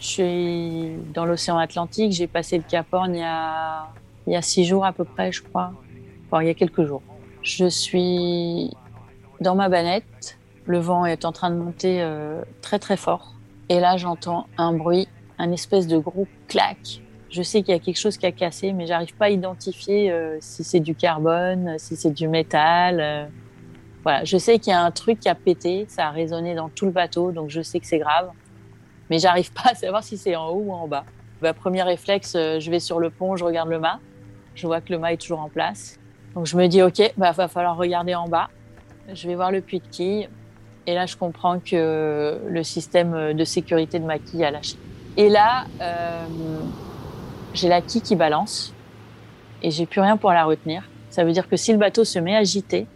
Je 0.04 0.08
suis 0.10 0.98
dans 1.14 1.24
l'océan 1.24 1.58
Atlantique, 1.58 2.12
j'ai 2.12 2.28
passé 2.28 2.58
le 2.58 2.64
Cap 2.64 2.88
Horn 2.92 3.16
il 3.16 4.34
y 4.34 4.36
a 4.36 4.42
six 4.42 4.66
jours 4.66 4.84
à 4.84 4.92
peu 4.92 5.06
près, 5.06 5.32
je 5.32 5.42
crois. 5.42 5.72
Enfin, 6.26 6.44
il 6.44 6.48
y 6.48 6.50
a 6.50 6.54
quelques 6.54 6.84
jours. 6.84 7.02
Je 7.42 7.70
suis 7.70 8.70
dans 9.40 9.56
ma 9.56 9.70
banette. 9.70 10.38
Le 10.66 10.78
vent 10.80 11.06
est 11.06 11.24
en 11.24 11.32
train 11.32 11.52
de 11.52 11.56
monter 11.56 12.02
euh, 12.02 12.42
très 12.62 12.80
très 12.80 12.98
fort. 12.98 13.36
Et 13.70 13.80
là, 13.80 13.96
j'entends 13.96 14.48
un 14.58 14.74
bruit, 14.74 15.08
un 15.38 15.54
espèce 15.54 15.88
de 15.88 15.98
gros 15.98 16.28
clac. 16.50 17.02
Je 17.30 17.42
sais 17.42 17.62
qu'il 17.62 17.74
y 17.74 17.78
a 17.78 17.80
quelque 17.80 18.00
chose 18.00 18.18
qui 18.18 18.26
a 18.26 18.34
cassé, 18.34 18.74
mais 18.74 18.86
j'arrive 18.88 19.16
pas 19.16 19.26
à 19.26 19.30
identifier 19.30 20.12
euh, 20.12 20.38
si 20.42 20.66
c'est 20.66 20.82
du 20.82 20.96
carbone, 20.96 21.76
si 21.78 21.96
c'est 21.96 22.12
du 22.12 22.28
métal. 22.28 23.00
Euh. 23.00 23.26
Voilà, 24.04 24.26
je 24.26 24.38
sais 24.38 24.60
qu'il 24.60 24.72
y 24.72 24.76
a 24.76 24.82
un 24.82 24.92
truc 24.92 25.22
qui 25.22 25.30
a 25.30 25.36
pété, 25.36 25.86
ça 25.88 26.08
a 26.08 26.12
résonné 26.12 26.56
dans 26.56 26.68
tout 26.68 26.86
le 26.86 26.92
bateau, 26.92 27.32
donc 27.32 27.50
je 27.50 27.62
sais 27.62 27.80
que 27.80 27.86
c'est 27.86 28.00
grave. 28.00 28.30
Mais 29.14 29.20
j'arrive 29.20 29.54
pas 29.54 29.70
à 29.70 29.76
savoir 29.76 30.04
si 30.04 30.18
c'est 30.18 30.36
en 30.36 30.48
haut 30.48 30.64
ou 30.66 30.74
en 30.74 30.88
bas. 30.88 31.06
Bah, 31.40 31.54
premier 31.54 31.84
réflexe, 31.84 32.34
euh, 32.36 32.60
je 32.60 32.72
vais 32.72 32.80
sur 32.80 33.00
le 33.00 33.12
pont, 33.12 33.36
je 33.36 33.46
regarde 33.46 33.70
le 33.70 33.78
mât. 33.78 34.00
Je 34.56 34.66
vois 34.66 34.82
que 34.82 34.92
le 34.92 34.98
mât 34.98 35.14
est 35.14 35.22
toujours 35.22 35.40
en 35.40 35.50
place. 35.50 36.00
Donc 36.34 36.48
je 36.48 36.58
me 36.58 36.66
dis, 36.66 36.82
ok, 36.82 37.14
bah, 37.16 37.32
va 37.32 37.48
falloir 37.48 37.78
regarder 37.78 38.16
en 38.16 38.28
bas. 38.28 38.50
Je 39.14 39.28
vais 39.28 39.36
voir 39.36 39.52
le 39.52 39.62
puits 39.62 39.82
de 39.82 39.88
quille. 39.88 40.30
Et 40.88 40.96
là, 40.96 41.06
je 41.06 41.16
comprends 41.16 41.60
que 41.60 42.42
le 42.44 42.64
système 42.64 43.34
de 43.34 43.44
sécurité 43.44 44.00
de 44.00 44.06
ma 44.06 44.18
quille 44.18 44.44
a 44.44 44.50
lâché. 44.50 44.78
Et 45.16 45.30
là, 45.30 45.66
euh, 45.80 46.26
j'ai 47.54 47.70
la 47.70 47.82
quille 47.82 48.02
qui 48.02 48.16
balance 48.16 48.74
et 49.62 49.70
j'ai 49.70 49.86
plus 49.86 50.02
rien 50.02 50.18
pour 50.18 50.32
la 50.32 50.44
retenir. 50.44 50.90
Ça 51.12 51.24
veut 51.24 51.34
dire 51.34 51.48
que 51.48 51.56
si 51.56 51.72
le 51.72 51.78
bateau 51.78 52.04
se 52.04 52.18
met 52.18 52.36
à 52.36 52.40
agiter, 52.40 52.88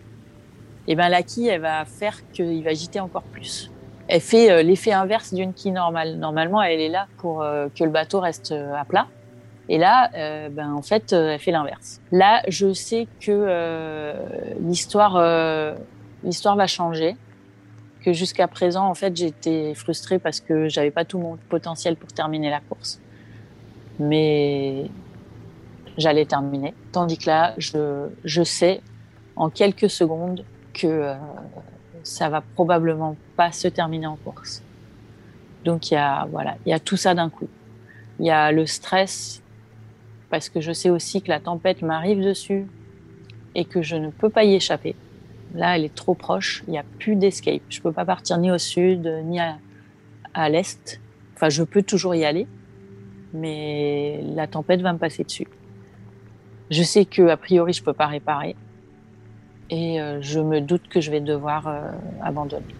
eh 0.87 0.95
ben 0.95 1.09
la 1.09 1.21
quille, 1.21 1.49
elle 1.49 1.61
va 1.61 1.85
faire 1.85 2.27
qu'il 2.31 2.63
va 2.63 2.71
agiter 2.71 2.99
encore 2.99 3.21
plus. 3.21 3.69
Elle 4.07 4.21
fait 4.21 4.51
euh, 4.51 4.63
l'effet 4.63 4.93
inverse 4.93 5.33
d'une 5.33 5.53
quille 5.53 5.71
normale. 5.71 6.17
Normalement, 6.17 6.61
elle 6.61 6.79
est 6.79 6.89
là 6.89 7.07
pour 7.17 7.41
euh, 7.41 7.67
que 7.75 7.83
le 7.83 7.89
bateau 7.89 8.19
reste 8.19 8.51
euh, 8.51 8.73
à 8.73 8.85
plat. 8.85 9.07
Et 9.69 9.77
là, 9.77 10.09
ben 10.49 10.71
en 10.71 10.81
fait, 10.81 11.11
elle 11.11 11.39
fait 11.39 11.51
l'inverse. 11.51 11.99
Là, 12.13 12.41
je 12.47 12.71
sais 12.71 13.05
que 13.19 14.13
l'histoire, 14.61 15.21
l'histoire 16.23 16.55
va 16.55 16.67
changer 16.67 17.17
que 18.05 18.13
jusqu'à 18.13 18.47
présent, 18.47 18.87
en 18.87 18.93
fait, 18.93 19.13
j'étais 19.13 19.73
frustrée 19.75 20.19
parce 20.19 20.39
que 20.39 20.69
j'avais 20.69 20.89
pas 20.89 21.03
tout 21.03 21.19
mon 21.19 21.37
potentiel 21.49 21.97
pour 21.97 22.13
terminer 22.13 22.49
la 22.49 22.61
course. 22.61 23.01
Mais 23.99 24.85
j'allais 25.97 26.25
terminer. 26.25 26.73
Tandis 26.93 27.17
que 27.17 27.25
là, 27.25 27.53
je, 27.57 28.07
je 28.23 28.43
sais 28.43 28.79
en 29.35 29.49
quelques 29.49 29.89
secondes 29.89 30.45
que 30.73 31.13
ça 32.07 32.29
va 32.29 32.41
probablement 32.41 33.15
pas 33.35 33.51
se 33.51 33.67
terminer 33.67 34.07
en 34.07 34.15
course. 34.15 34.63
Donc 35.65 35.91
il 35.91 35.95
y 35.95 35.97
a 35.97 36.25
voilà, 36.31 36.55
il 36.65 36.69
y 36.69 36.73
a 36.73 36.79
tout 36.79 36.97
ça 36.97 37.13
d'un 37.13 37.29
coup. 37.29 37.49
Il 38.19 38.25
y 38.25 38.31
a 38.31 38.51
le 38.51 38.65
stress 38.65 39.41
parce 40.29 40.49
que 40.49 40.61
je 40.61 40.71
sais 40.71 40.89
aussi 40.89 41.21
que 41.21 41.29
la 41.29 41.39
tempête 41.39 41.81
m'arrive 41.81 42.23
dessus 42.23 42.65
et 43.55 43.65
que 43.65 43.81
je 43.81 43.95
ne 43.95 44.09
peux 44.09 44.29
pas 44.29 44.43
y 44.43 44.55
échapper. 44.55 44.95
Là, 45.53 45.77
elle 45.77 45.85
est 45.85 45.95
trop 45.95 46.13
proche, 46.13 46.63
il 46.67 46.71
n'y 46.71 46.77
a 46.77 46.83
plus 46.99 47.15
d'escape. 47.15 47.61
Je 47.69 47.81
peux 47.81 47.91
pas 47.91 48.05
partir 48.05 48.37
ni 48.37 48.51
au 48.51 48.57
sud 48.57 49.07
ni 49.25 49.39
à, 49.39 49.57
à 50.33 50.49
l'est. 50.49 50.99
Enfin, 51.35 51.49
je 51.49 51.63
peux 51.63 51.83
toujours 51.83 52.15
y 52.15 52.25
aller, 52.25 52.47
mais 53.33 54.21
la 54.35 54.47
tempête 54.47 54.81
va 54.81 54.93
me 54.93 54.97
passer 54.97 55.23
dessus. 55.23 55.47
Je 56.69 56.83
sais 56.83 57.05
que 57.05 57.27
a 57.29 57.37
priori 57.37 57.73
je 57.73 57.83
peux 57.83 57.93
pas 57.93 58.07
réparer 58.07 58.55
et 59.69 60.01
euh, 60.01 60.21
je 60.21 60.39
me 60.39 60.61
doute 60.61 60.87
que 60.87 61.01
je 61.01 61.11
vais 61.11 61.19
devoir 61.19 61.67
euh, 61.67 61.91
abandonner. 62.21 62.75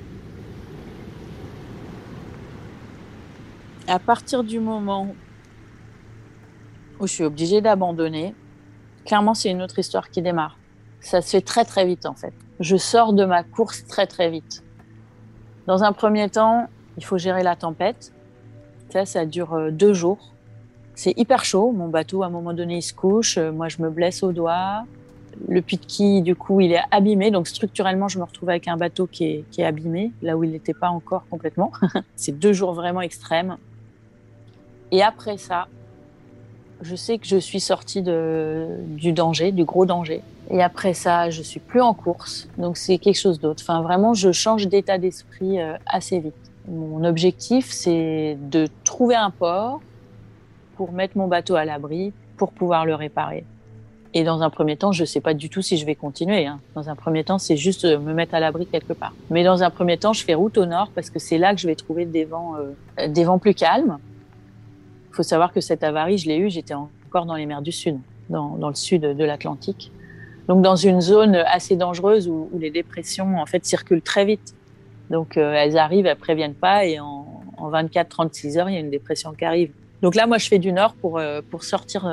À 3.88 4.00
partir 4.00 4.44
du 4.44 4.60
moment 4.60 5.16
où 7.00 7.08
je 7.08 7.14
suis 7.14 7.24
obligée 7.24 7.62
d'abandonner, 7.62 8.34
clairement 9.06 9.34
c'est 9.34 9.50
une 9.50 9.62
autre 9.62 9.80
histoire 9.80 10.10
qui 10.10 10.22
démarre. 10.22 10.58
Ça 11.00 11.22
se 11.22 11.30
fait 11.30 11.42
très 11.42 11.66
très 11.66 11.86
vite 11.86 12.06
en 12.06 12.14
fait. 12.14 12.34
Je 12.60 12.76
sors 12.76 13.14
de 13.14 13.24
ma 13.24 13.44
course 13.44 13.86
très 13.86 14.08
très 14.08 14.30
vite. 14.30 14.64
Dans 15.68 15.84
un 15.84 15.92
premier 15.92 16.30
temps, 16.30 16.68
il 16.98 17.04
faut 17.04 17.18
gérer 17.18 17.44
la 17.44 17.56
tempête. 17.56 18.14
Ça, 18.90 19.06
ça 19.06 19.26
dure 19.26 19.54
euh, 19.54 19.72
deux 19.72 19.94
jours. 19.94 20.34
C'est 20.96 21.14
hyper 21.18 21.46
chaud. 21.46 21.72
Mon 21.72 21.90
bateau, 21.90 22.24
à 22.24 22.28
un 22.28 22.30
moment 22.30 22.54
donné, 22.54 22.78
il 22.78 22.82
se 22.82 22.94
couche. 22.94 23.38
Moi, 23.38 23.68
je 23.68 23.82
me 23.84 23.90
blesse 23.92 24.24
au 24.24 24.32
doigt 24.32 24.86
le 25.48 25.62
puits 25.62 26.22
du 26.22 26.36
coup, 26.36 26.62
il 26.62 26.72
est 26.72 26.82
abîmé. 26.92 27.32
Donc, 27.32 27.48
structurellement, 27.48 28.08
je 28.08 28.20
me 28.20 28.24
retrouve 28.24 28.50
avec 28.50 28.68
un 28.68 28.78
bateau 28.78 29.08
qui 29.08 29.26
est, 29.26 29.44
qui 29.52 29.62
est 29.62 29.66
abîmé, 29.66 30.12
là 30.22 30.38
où 30.38 30.44
il 30.44 30.52
n'était 30.52 30.74
pas 30.74 30.90
encore 30.90 31.26
complètement. 31.30 31.72
c'est 32.16 32.38
deux 32.38 32.54
jours 32.54 32.74
vraiment 32.74 33.02
extrêmes. 33.02 33.58
Et 34.92 35.04
après 35.04 35.38
ça, 35.38 35.68
je 36.82 36.96
sais 36.96 37.18
que 37.18 37.28
je 37.28 37.38
suis 37.38 37.60
sortie 37.60 38.02
de, 38.02 38.68
du 38.88 39.12
danger, 39.12 39.52
du 39.52 39.66
gros 39.66 39.86
danger. 39.86 40.22
Et 40.50 40.62
après 40.64 40.94
ça, 40.94 41.30
je 41.30 41.42
suis 41.42 41.60
plus 41.60 41.82
en 41.82 41.94
course. 41.94 42.48
Donc, 42.58 42.78
c'est 42.78 42.98
quelque 42.98 43.20
chose 43.20 43.40
d'autre. 43.40 43.62
Enfin, 43.64 43.82
vraiment, 43.82 44.14
je 44.14 44.32
change 44.32 44.68
d'état 44.68 44.98
d'esprit 44.98 45.60
euh, 45.60 45.74
assez 45.86 46.20
vite. 46.20 46.34
Mon 46.68 47.04
objectif, 47.04 47.70
c'est 47.72 48.38
de 48.42 48.68
trouver 48.84 49.16
un 49.16 49.30
port 49.30 49.82
pour 50.76 50.92
mettre 50.92 51.18
mon 51.18 51.28
bateau 51.28 51.56
à 51.56 51.66
l'abri, 51.66 52.14
pour 52.38 52.52
pouvoir 52.52 52.86
le 52.86 52.96
réparer. 52.96 53.44
Et 54.18 54.24
dans 54.24 54.42
un 54.42 54.50
premier 54.50 54.78
temps, 54.78 54.94
je 54.94 55.04
ne 55.04 55.06
sais 55.06 55.22
pas 55.22 55.36
du 55.36 55.48
tout 55.48 55.62
si 55.62 55.78
je 55.78 55.86
vais 55.86 55.94
continuer. 55.94 56.48
Hein. 56.48 56.60
Dans 56.74 56.90
un 56.90 56.96
premier 56.96 57.24
temps, 57.24 57.38
c'est 57.38 57.56
juste 57.56 57.86
me 57.86 58.14
mettre 58.14 58.34
à 58.34 58.40
l'abri 58.40 58.66
quelque 58.66 58.94
part. 58.94 59.14
Mais 59.30 59.44
dans 59.44 59.62
un 59.62 59.70
premier 59.70 60.00
temps, 60.00 60.12
je 60.12 60.24
fais 60.24 60.34
route 60.34 60.58
au 60.58 60.66
nord 60.66 60.90
parce 60.96 61.12
que 61.12 61.20
c'est 61.20 61.38
là 61.38 61.54
que 61.54 61.62
je 61.62 61.68
vais 61.68 61.76
trouver 61.76 62.08
des 62.08 62.26
vents, 62.26 62.56
euh, 62.56 63.24
vents 63.24 63.38
plus 63.38 63.54
calmes. 63.54 64.00
Il 65.12 65.16
faut 65.16 65.22
savoir 65.22 65.54
que 65.54 65.62
cette 65.62 65.84
avarie, 65.84 66.18
je 66.18 66.28
l'ai 66.30 66.38
eue, 66.38 66.50
j'étais 66.50 66.74
encore 66.74 67.28
dans 67.28 67.36
les 67.36 67.46
mers 67.46 67.62
du 67.62 67.72
Sud, 67.72 68.00
dans, 68.32 68.58
le 68.58 68.74
sud 68.74 69.04
de 69.04 69.24
l'Atlantique. 69.24 69.92
Donc 70.48 70.64
dans 70.64 70.76
une 70.76 71.00
zone 71.00 71.36
assez 71.36 71.76
dangereuse 71.76 72.28
où, 72.28 72.50
les 72.58 72.72
dépressions 72.72 73.36
circulent 73.62 74.02
très 74.02 74.26
vite. 74.26 74.56
Donc 75.12 75.38
euh, 75.38 75.54
elles 75.54 75.78
arrivent, 75.78 76.08
elles 76.08 76.18
préviennent 76.18 76.56
pas 76.56 76.86
et 76.86 77.00
en, 77.00 77.44
en 77.56 77.70
24-36 77.70 78.58
heures, 78.58 78.68
il 78.68 78.74
y 78.74 78.78
a 78.78 78.80
une 78.80 78.90
dépression 78.90 79.34
qui 79.34 79.46
arrive. 79.46 79.70
Donc 80.02 80.16
là, 80.16 80.26
moi, 80.26 80.40
je 80.40 80.48
fais 80.48 80.60
du 80.60 80.72
nord 80.72 80.96
euh, 81.06 81.44
pour 81.48 81.64
sortir 81.64 82.06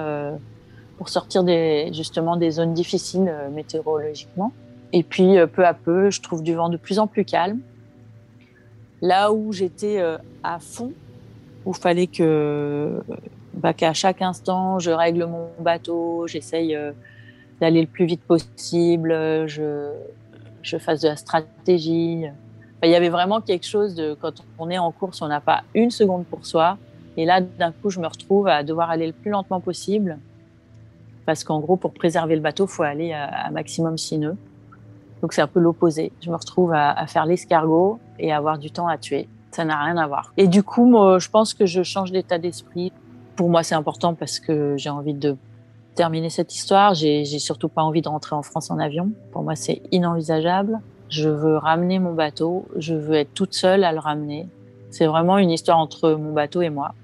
sortir 1.09 1.45
des, 1.45 1.91
justement 1.93 2.37
des 2.37 2.51
zones 2.53 2.75
difficiles 2.75 3.29
euh, 3.29 3.51
météorologiquement. 3.51 4.53
Et 4.93 5.03
puis, 5.03 5.39
euh, 5.39 5.47
peu 5.47 5.65
à 5.67 5.75
peu, 5.75 6.11
je 6.11 6.21
trouve 6.21 6.43
du 6.43 6.55
vent 6.55 6.69
de 6.69 6.77
plus 6.77 6.99
en 6.99 7.07
plus 7.07 7.25
calme. 7.25 7.61
Là 9.03 9.33
où 9.33 9.53
j'étais 9.53 10.01
euh, 10.01 10.19
à 10.43 10.59
fond, 10.59 10.93
où 11.65 11.73
fallait 11.73 12.07
que, 12.07 13.03
bah, 13.55 13.73
qu'à 13.73 13.93
chaque 13.93 14.23
instant, 14.23 14.79
je 14.79 14.91
règle 14.91 15.27
mon 15.27 15.49
bateau, 15.61 16.27
j'essaye 16.27 16.77
d'aller 17.61 17.81
le 17.81 17.87
plus 17.87 18.05
vite 18.05 18.23
possible, 18.23 19.11
je, 19.47 19.91
je 20.63 20.77
fasse 20.77 21.01
de 21.01 21.09
la 21.09 21.17
stratégie. 21.17 22.25
il 22.83 22.91
y 22.91 22.95
avait 22.95 23.09
vraiment 23.09 23.41
quelque 23.41 23.67
chose 23.67 23.95
de, 23.95 24.15
quand 24.21 24.45
on 24.59 24.69
est 24.69 24.79
en 24.79 24.93
course, 24.93 25.23
on 25.23 25.29
n'a 25.29 25.41
pas 25.41 25.63
une 25.75 25.91
seconde 25.91 26.27
pour 26.27 26.45
soi. 26.45 26.77
Et 27.17 27.25
là, 27.25 27.41
d'un 27.41 27.73
coup, 27.73 27.89
je 27.89 28.01
me 28.01 28.07
retrouve 28.07 28.49
à 28.49 28.63
devoir 28.63 28.91
aller 28.91 29.07
le 29.07 29.15
plus 29.15 29.31
lentement 29.31 29.61
possible 29.61 30.19
parce 31.27 31.45
qu'en 31.45 31.61
gros, 31.61 31.77
pour 31.77 31.93
préserver 31.93 32.35
le 32.35 32.41
bateau, 32.41 32.67
faut 32.67 32.83
aller 32.83 33.13
à, 33.13 33.51
maximum 33.51 33.97
6 33.97 34.19
nœuds. 34.19 34.37
Donc 35.23 35.33
c'est 35.33 35.43
un 35.43 35.47
peu 35.47 35.61
l'opposé. 35.61 36.13
Je 36.21 36.31
me 36.31 36.37
retrouve 36.37 36.73
à, 36.75 37.07
faire 37.07 37.25
l'escargot 37.25 37.99
et 38.19 38.33
à 38.33 38.37
avoir 38.37 38.59
du 38.59 38.71
temps 38.71 38.89
à 38.89 38.99
tuer. 38.99 39.29
Ça 39.51 39.65
n'a 39.65 39.83
rien 39.83 39.97
à 39.97 40.07
voir. 40.07 40.33
Et 40.37 40.49
du 40.49 40.63
coup, 40.63 40.85
moi, 40.85 41.19
je 41.19 41.29
pense 41.29 41.55
que 41.55 41.65
je 41.65 41.83
change 41.83 42.13
d'état 42.13 42.39
d'esprit. 42.39 42.93
Pour 43.37 43.49
moi, 43.49 43.63
c'est 43.63 43.75
important 43.75 44.15
parce 44.15 44.39
que 44.39 44.75
j'ai 44.77 44.91
envie 44.91 45.15
de 45.15 45.37
terminer 45.95 46.29
cette 46.29 46.55
histoire. 46.55 46.95
J'ai 46.95 47.25
surtout 47.25 47.69
pas 47.69 47.83
envie 47.83 48.03
de 48.03 48.09
rentrer 48.09 48.35
en 48.35 48.43
France 48.43 48.71
en 48.71 48.79
avion. 48.79 49.11
Pour 49.33 49.43
moi, 49.43 49.55
c'est 49.55 49.81
inenvisageable. 49.93 50.81
Je 51.09 51.29
veux 51.29 51.57
ramener 51.57 51.99
mon 51.99 52.13
bateau. 52.13 52.67
Je 52.77 52.95
veux 52.95 53.15
être 53.15 53.33
toute 53.33 53.55
seule 53.55 53.85
à 53.85 53.93
le 53.93 54.01
ramener. 54.01 54.49
C'est 54.91 55.07
vraiment 55.07 55.39
une 55.39 55.51
histoire 55.51 55.79
entre 55.79 56.11
mon 56.11 56.33
bateau 56.33 56.61
et 56.61 56.71
moi 56.71 56.95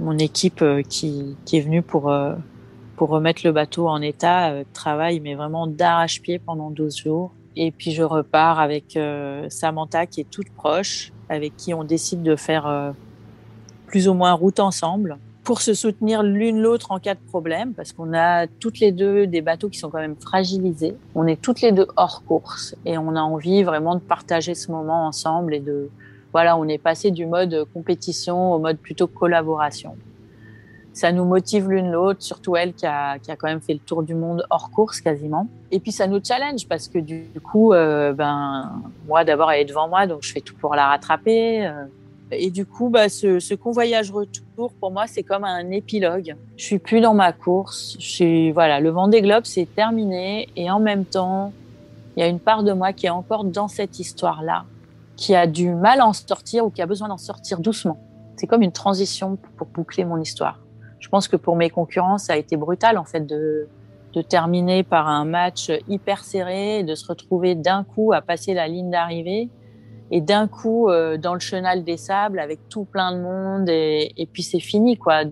mon 0.00 0.18
équipe 0.18 0.62
euh, 0.62 0.82
qui, 0.82 1.36
qui 1.44 1.58
est 1.58 1.60
venue 1.60 1.82
pour, 1.82 2.10
euh, 2.10 2.34
pour 2.96 3.10
remettre 3.10 3.42
le 3.44 3.52
bateau 3.52 3.88
en 3.88 4.02
état 4.02 4.50
euh, 4.50 4.64
travaille, 4.72 5.20
mais 5.20 5.34
vraiment 5.34 5.66
d'arrache-pied 5.66 6.38
pendant 6.38 6.70
12 6.70 6.96
jours. 6.96 7.32
Et 7.56 7.70
puis 7.70 7.92
je 7.92 8.02
repars 8.02 8.60
avec 8.60 8.96
Samantha 9.48 10.06
qui 10.06 10.20
est 10.20 10.30
toute 10.30 10.48
proche, 10.50 11.12
avec 11.28 11.56
qui 11.56 11.74
on 11.74 11.82
décide 11.82 12.22
de 12.22 12.36
faire 12.36 12.94
plus 13.88 14.06
ou 14.06 14.14
moins 14.14 14.32
route 14.34 14.60
ensemble 14.60 15.18
pour 15.42 15.60
se 15.60 15.74
soutenir 15.74 16.22
l'une 16.22 16.60
l'autre 16.60 16.92
en 16.92 17.00
cas 17.00 17.14
de 17.14 17.20
problème, 17.20 17.74
parce 17.74 17.92
qu'on 17.92 18.14
a 18.14 18.46
toutes 18.46 18.78
les 18.78 18.92
deux 18.92 19.26
des 19.26 19.40
bateaux 19.40 19.68
qui 19.68 19.80
sont 19.80 19.90
quand 19.90 19.98
même 19.98 20.14
fragilisés. 20.14 20.94
On 21.16 21.26
est 21.26 21.42
toutes 21.42 21.60
les 21.60 21.72
deux 21.72 21.88
hors 21.96 22.22
course 22.24 22.76
et 22.86 22.96
on 22.98 23.16
a 23.16 23.20
envie 23.20 23.64
vraiment 23.64 23.96
de 23.96 24.00
partager 24.00 24.54
ce 24.54 24.70
moment 24.70 25.08
ensemble 25.08 25.52
et 25.52 25.60
de, 25.60 25.90
voilà, 26.32 26.56
on 26.56 26.66
est 26.68 26.78
passé 26.78 27.10
du 27.10 27.26
mode 27.26 27.64
compétition 27.72 28.52
au 28.52 28.58
mode 28.58 28.78
plutôt 28.78 29.06
collaboration. 29.06 29.96
Ça 30.92 31.12
nous 31.12 31.24
motive 31.24 31.70
l'une 31.70 31.90
l'autre, 31.90 32.22
surtout 32.22 32.56
elle 32.56 32.74
qui 32.74 32.84
a, 32.84 33.18
qui 33.18 33.30
a 33.30 33.36
quand 33.36 33.46
même 33.46 33.60
fait 33.60 33.74
le 33.74 33.78
tour 33.78 34.02
du 34.02 34.14
monde 34.14 34.44
hors 34.50 34.70
course 34.70 35.00
quasiment. 35.00 35.46
Et 35.70 35.78
puis 35.78 35.92
ça 35.92 36.06
nous 36.06 36.20
challenge 36.22 36.66
parce 36.68 36.88
que 36.88 36.98
du 36.98 37.26
coup, 37.42 37.72
euh, 37.72 38.12
ben 38.12 38.82
moi 39.06 39.24
d'abord 39.24 39.52
elle 39.52 39.62
est 39.62 39.64
devant 39.64 39.88
moi, 39.88 40.06
donc 40.06 40.22
je 40.22 40.32
fais 40.32 40.40
tout 40.40 40.56
pour 40.56 40.74
la 40.74 40.88
rattraper. 40.88 41.66
Euh. 41.66 41.84
Et 42.32 42.50
du 42.50 42.64
coup, 42.64 42.90
bah, 42.90 43.08
ce, 43.08 43.40
ce 43.40 43.54
convoyage 43.54 44.12
retour, 44.12 44.72
pour 44.78 44.92
moi, 44.92 45.06
c'est 45.08 45.24
comme 45.24 45.42
un 45.42 45.68
épilogue. 45.70 46.36
Je 46.56 46.64
suis 46.64 46.78
plus 46.78 47.00
dans 47.00 47.14
ma 47.14 47.32
course. 47.32 47.96
Je 47.98 48.06
suis, 48.06 48.52
voilà, 48.52 48.78
le 48.78 48.90
vent 48.90 49.08
des 49.08 49.20
globes, 49.20 49.46
c'est 49.46 49.66
terminé. 49.74 50.48
Et 50.54 50.70
en 50.70 50.78
même 50.78 51.04
temps, 51.04 51.52
il 52.16 52.20
y 52.20 52.22
a 52.22 52.28
une 52.28 52.38
part 52.38 52.62
de 52.62 52.72
moi 52.72 52.92
qui 52.92 53.06
est 53.06 53.10
encore 53.10 53.42
dans 53.42 53.66
cette 53.66 53.98
histoire-là 53.98 54.64
qui 55.20 55.34
a 55.34 55.46
du 55.46 55.74
mal 55.74 56.00
à 56.00 56.06
en 56.06 56.14
sortir 56.14 56.64
ou 56.64 56.70
qui 56.70 56.80
a 56.80 56.86
besoin 56.86 57.08
d'en 57.08 57.18
sortir 57.18 57.60
doucement. 57.60 57.98
C'est 58.36 58.46
comme 58.46 58.62
une 58.62 58.72
transition 58.72 59.36
pour 59.58 59.66
boucler 59.66 60.06
mon 60.06 60.18
histoire. 60.18 60.60
Je 60.98 61.08
pense 61.10 61.28
que 61.28 61.36
pour 61.36 61.56
mes 61.56 61.68
concurrents, 61.68 62.16
ça 62.16 62.32
a 62.32 62.36
été 62.36 62.56
brutal 62.56 62.96
en 62.96 63.04
fait 63.04 63.26
de, 63.26 63.68
de 64.14 64.22
terminer 64.22 64.82
par 64.82 65.08
un 65.08 65.26
match 65.26 65.70
hyper 65.88 66.24
serré, 66.24 66.84
de 66.84 66.94
se 66.94 67.06
retrouver 67.06 67.54
d'un 67.54 67.84
coup 67.84 68.14
à 68.14 68.22
passer 68.22 68.54
la 68.54 68.66
ligne 68.66 68.90
d'arrivée 68.90 69.50
et 70.10 70.22
d'un 70.22 70.48
coup 70.48 70.88
euh, 70.88 71.18
dans 71.18 71.34
le 71.34 71.40
chenal 71.40 71.84
des 71.84 71.98
sables 71.98 72.38
avec 72.38 72.70
tout 72.70 72.86
plein 72.86 73.12
de 73.12 73.20
monde 73.20 73.68
et, 73.68 74.14
et 74.16 74.24
puis 74.24 74.42
c'est 74.42 74.58
fini 74.58 74.96
quoi. 74.96 75.24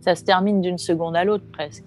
Ça 0.00 0.14
se 0.14 0.22
termine 0.22 0.60
d'une 0.60 0.78
seconde 0.78 1.16
à 1.16 1.24
l'autre 1.24 1.44
presque. 1.52 1.84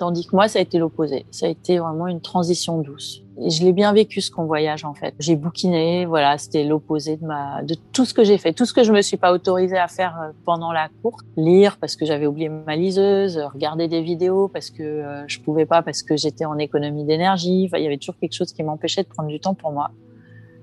Tandis 0.00 0.26
que 0.26 0.34
moi, 0.34 0.48
ça 0.48 0.60
a 0.60 0.62
été 0.62 0.78
l'opposé. 0.78 1.26
Ça 1.30 1.44
a 1.44 1.50
été 1.50 1.78
vraiment 1.78 2.06
une 2.06 2.22
transition 2.22 2.78
douce. 2.78 3.20
Je 3.36 3.62
l'ai 3.62 3.74
bien 3.74 3.92
vécu 3.92 4.22
ce 4.22 4.30
convoyage 4.30 4.82
en 4.86 4.94
fait. 4.94 5.12
J'ai 5.18 5.36
bouquiné, 5.36 6.06
voilà, 6.06 6.38
c'était 6.38 6.64
l'opposé 6.64 7.18
de 7.18 7.74
tout 7.92 8.06
ce 8.06 8.14
que 8.14 8.24
j'ai 8.24 8.38
fait, 8.38 8.54
tout 8.54 8.64
ce 8.64 8.72
que 8.72 8.82
je 8.82 8.92
me 8.94 9.02
suis 9.02 9.18
pas 9.18 9.30
autorisée 9.30 9.76
à 9.76 9.88
faire 9.88 10.18
euh, 10.18 10.32
pendant 10.46 10.72
la 10.72 10.88
course. 11.02 11.22
Lire 11.36 11.76
parce 11.78 11.96
que 11.96 12.06
j'avais 12.06 12.26
oublié 12.26 12.48
ma 12.48 12.76
liseuse, 12.76 13.38
regarder 13.52 13.88
des 13.88 14.00
vidéos 14.00 14.48
parce 14.48 14.70
que 14.70 14.82
euh, 14.82 15.22
je 15.26 15.38
pouvais 15.38 15.66
pas 15.66 15.82
parce 15.82 16.02
que 16.02 16.16
j'étais 16.16 16.46
en 16.46 16.56
économie 16.56 17.04
d'énergie. 17.04 17.68
Il 17.70 17.82
y 17.82 17.86
avait 17.86 17.98
toujours 17.98 18.16
quelque 18.18 18.32
chose 18.32 18.54
qui 18.54 18.62
m'empêchait 18.62 19.02
de 19.02 19.08
prendre 19.08 19.28
du 19.28 19.38
temps 19.38 19.54
pour 19.54 19.70
moi. 19.70 19.90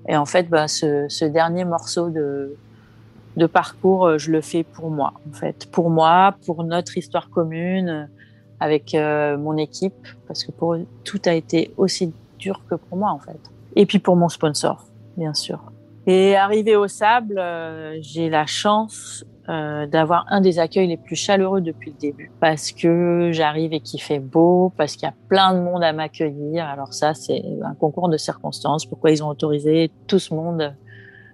Et 0.08 0.16
en 0.16 0.26
fait, 0.26 0.48
bah, 0.48 0.66
ce, 0.66 1.06
ce 1.08 1.24
dernier 1.24 1.64
morceau 1.64 2.10
de, 2.10 2.56
de 3.36 3.46
parcours, 3.46 4.06
euh, 4.06 4.18
je 4.18 4.32
le 4.32 4.40
fais 4.40 4.64
pour 4.64 4.90
moi, 4.90 5.12
en 5.30 5.32
fait, 5.32 5.70
pour 5.70 5.90
moi, 5.90 6.34
pour 6.44 6.64
notre 6.64 6.98
histoire 6.98 7.30
commune 7.30 8.08
avec 8.60 8.94
euh, 8.94 9.36
mon 9.36 9.56
équipe 9.56 10.06
parce 10.26 10.44
que 10.44 10.52
pour 10.52 10.76
tout 11.04 11.20
a 11.26 11.32
été 11.32 11.72
aussi 11.76 12.12
dur 12.38 12.62
que 12.68 12.74
pour 12.74 12.98
moi 12.98 13.10
en 13.10 13.18
fait. 13.18 13.40
Et 13.76 13.86
puis 13.86 13.98
pour 13.98 14.16
mon 14.16 14.28
sponsor, 14.28 14.84
bien 15.16 15.34
sûr. 15.34 15.60
Et 16.08 16.36
arrivé 16.36 16.74
au 16.74 16.88
sable, 16.88 17.38
euh, 17.38 17.98
j'ai 18.00 18.30
la 18.30 18.46
chance 18.46 19.26
euh, 19.50 19.86
d'avoir 19.86 20.24
un 20.30 20.40
des 20.40 20.58
accueils 20.58 20.86
les 20.86 20.96
plus 20.96 21.16
chaleureux 21.16 21.60
depuis 21.60 21.90
le 21.90 21.98
début. 21.98 22.32
Parce 22.40 22.72
que 22.72 23.28
j'arrive 23.30 23.74
et 23.74 23.80
qu'il 23.80 24.00
fait 24.00 24.18
beau, 24.18 24.72
parce 24.78 24.94
qu'il 24.94 25.02
y 25.02 25.10
a 25.10 25.14
plein 25.28 25.52
de 25.52 25.60
monde 25.60 25.84
à 25.84 25.92
m'accueillir. 25.92 26.64
Alors 26.64 26.94
ça, 26.94 27.12
c'est 27.12 27.44
un 27.62 27.74
concours 27.74 28.08
de 28.08 28.16
circonstances. 28.16 28.86
Pourquoi 28.86 29.10
ils 29.10 29.22
ont 29.22 29.28
autorisé 29.28 29.90
tout 30.06 30.18
ce 30.18 30.32
monde 30.32 30.74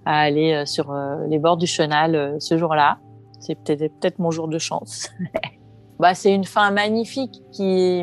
à 0.06 0.18
aller 0.18 0.52
euh, 0.52 0.66
sur 0.66 0.92
les 1.28 1.38
bords 1.38 1.56
du 1.56 1.68
chenal 1.68 2.36
ce 2.40 2.58
jour-là? 2.58 2.98
C'est 3.38 3.54
peut-être 3.54 3.92
peut-être 4.00 4.18
mon 4.18 4.32
jour 4.32 4.48
de 4.48 4.58
chance. 4.58 5.08
bah, 5.98 6.14
c'est 6.14 6.34
une 6.34 6.44
fin 6.44 6.70
magnifique 6.70 7.42
qui, 7.52 8.02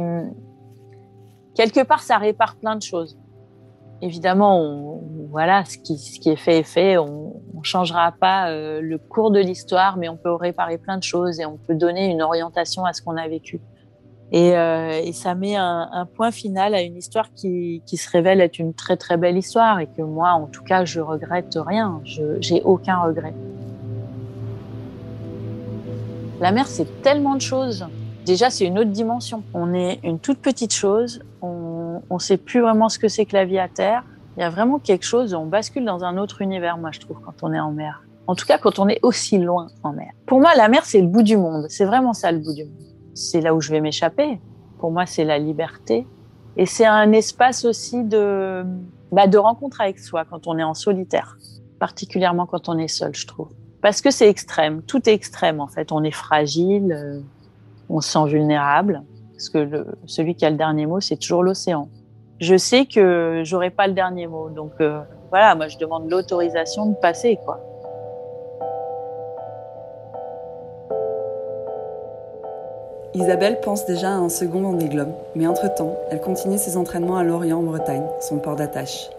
quelque 1.55 1.83
part, 1.83 2.01
ça 2.01 2.17
répare 2.17 2.55
plein 2.55 2.75
de 2.75 2.81
choses 2.81 3.17
évidemment, 4.01 4.59
on, 4.59 5.27
voilà, 5.29 5.63
ce 5.65 5.77
qui, 5.77 5.93
est 6.29 6.35
fait 6.35 6.59
est 6.59 6.63
fait. 6.63 6.97
On 6.97 7.41
ne 7.53 7.63
changera 7.63 8.11
pas 8.11 8.49
euh, 8.49 8.81
le 8.81 8.97
cours 8.97 9.31
de 9.31 9.39
l'histoire, 9.39 9.97
mais 9.97 10.09
on 10.09 10.17
peut 10.17 10.33
réparer 10.33 10.77
plein 10.77 10.97
de 10.97 11.03
choses 11.03 11.39
et 11.39 11.45
on 11.45 11.57
peut 11.57 11.75
donner 11.75 12.07
une 12.07 12.21
orientation 12.21 12.85
à 12.85 12.93
ce 12.93 13.01
qu'on 13.01 13.17
a 13.17 13.27
vécu. 13.27 13.61
Et, 14.31 14.55
euh, 14.57 15.11
ça 15.11 15.35
met 15.35 15.55
un, 15.55 16.07
point 16.15 16.31
final 16.31 16.73
à 16.73 16.81
une 16.81 16.97
histoire 16.97 17.33
qui, 17.33 17.83
qui, 17.85 17.97
se 17.97 18.09
révèle 18.09 18.41
être 18.41 18.59
une 18.59 18.73
très 18.73 18.97
très 18.97 19.17
belle 19.17 19.37
histoire 19.37 19.79
et 19.79 19.87
que 19.87 20.01
moi, 20.01 20.31
en 20.31 20.47
tout 20.47 20.63
cas, 20.63 20.85
je 20.85 20.99
regrette 21.01 21.53
rien. 21.55 22.01
Je 22.05 22.39
j'ai 22.39 22.61
aucun 22.61 22.97
regret. 22.97 23.33
La 26.41 26.51
mer, 26.51 26.65
c'est 26.65 27.03
tellement 27.03 27.35
de 27.35 27.41
choses. 27.41 27.85
Déjà, 28.25 28.49
c'est 28.49 28.65
une 28.65 28.79
autre 28.79 28.89
dimension. 28.89 29.43
On 29.53 29.75
est 29.75 29.99
une 30.03 30.17
toute 30.17 30.39
petite 30.39 30.73
chose. 30.73 31.21
On 31.43 32.01
ne 32.09 32.17
sait 32.17 32.37
plus 32.37 32.61
vraiment 32.61 32.89
ce 32.89 32.97
que 32.97 33.07
c'est 33.07 33.25
que 33.27 33.35
la 33.35 33.45
vie 33.45 33.59
à 33.59 33.67
terre. 33.67 34.03
Il 34.35 34.39
y 34.39 34.43
a 34.43 34.49
vraiment 34.49 34.79
quelque 34.79 35.05
chose, 35.05 35.35
on 35.35 35.45
bascule 35.45 35.85
dans 35.85 36.03
un 36.03 36.17
autre 36.17 36.41
univers, 36.41 36.79
moi, 36.79 36.89
je 36.91 36.99
trouve, 36.99 37.19
quand 37.19 37.43
on 37.43 37.53
est 37.53 37.59
en 37.59 37.71
mer. 37.71 38.03
En 38.25 38.33
tout 38.33 38.47
cas, 38.47 38.57
quand 38.57 38.79
on 38.79 38.87
est 38.87 38.99
aussi 39.03 39.37
loin 39.37 39.67
en 39.83 39.93
mer. 39.93 40.13
Pour 40.25 40.39
moi, 40.39 40.55
la 40.55 40.67
mer, 40.67 40.83
c'est 40.83 41.01
le 41.01 41.07
bout 41.07 41.21
du 41.21 41.37
monde. 41.37 41.67
C'est 41.69 41.85
vraiment 41.85 42.13
ça, 42.13 42.31
le 42.31 42.39
bout 42.39 42.55
du 42.55 42.63
monde. 42.63 42.73
C'est 43.13 43.41
là 43.41 43.53
où 43.53 43.61
je 43.61 43.69
vais 43.69 43.81
m'échapper. 43.81 44.41
Pour 44.79 44.89
moi, 44.91 45.05
c'est 45.05 45.25
la 45.25 45.37
liberté. 45.37 46.07
Et 46.57 46.65
c'est 46.65 46.87
un 46.87 47.11
espace 47.11 47.65
aussi 47.65 48.03
de, 48.03 48.65
bah, 49.11 49.27
de 49.27 49.37
rencontre 49.37 49.79
avec 49.79 49.99
soi 49.99 50.25
quand 50.25 50.47
on 50.47 50.57
est 50.57 50.63
en 50.63 50.73
solitaire. 50.73 51.37
Particulièrement 51.77 52.47
quand 52.47 52.67
on 52.67 52.79
est 52.79 52.87
seul, 52.87 53.13
je 53.13 53.27
trouve. 53.27 53.49
Parce 53.81 54.01
que 54.01 54.11
c'est 54.11 54.29
extrême. 54.29 54.81
Tout 54.83 55.09
est 55.09 55.13
extrême, 55.13 55.59
en 55.59 55.67
fait. 55.67 55.91
On 55.91 56.03
est 56.03 56.11
fragile. 56.11 56.93
Euh, 56.93 57.19
on 57.91 58.01
se 58.01 58.09
sent 58.09 58.25
vulnérable 58.27 59.03
parce 59.33 59.49
que 59.49 59.85
celui 60.05 60.35
qui 60.35 60.45
a 60.45 60.49
le 60.49 60.55
dernier 60.55 60.85
mot, 60.85 60.99
c'est 60.99 61.17
toujours 61.17 61.43
l'océan. 61.43 61.89
Je 62.39 62.55
sais 62.57 62.85
que 62.85 63.41
j'aurai 63.43 63.69
pas 63.69 63.87
le 63.87 63.93
dernier 63.93 64.27
mot, 64.27 64.49
donc 64.49 64.71
euh, 64.81 65.01
voilà, 65.29 65.55
moi 65.55 65.67
je 65.67 65.77
demande 65.77 66.09
l'autorisation 66.09 66.87
de 66.87 66.95
passer, 66.95 67.37
quoi. 67.43 67.59
Isabelle 73.13 73.59
pense 73.61 73.85
déjà 73.85 74.09
à 74.09 74.15
un 74.15 74.29
second 74.29 74.61
Vendée 74.61 74.87
Globe, 74.87 75.11
mais 75.35 75.45
entre-temps, 75.45 75.97
elle 76.09 76.21
continue 76.21 76.57
ses 76.57 76.77
entraînements 76.77 77.17
à 77.17 77.23
Lorient 77.23 77.59
en 77.59 77.63
Bretagne, 77.63 78.05
son 78.21 78.37
port 78.37 78.55
d'attache. 78.55 79.09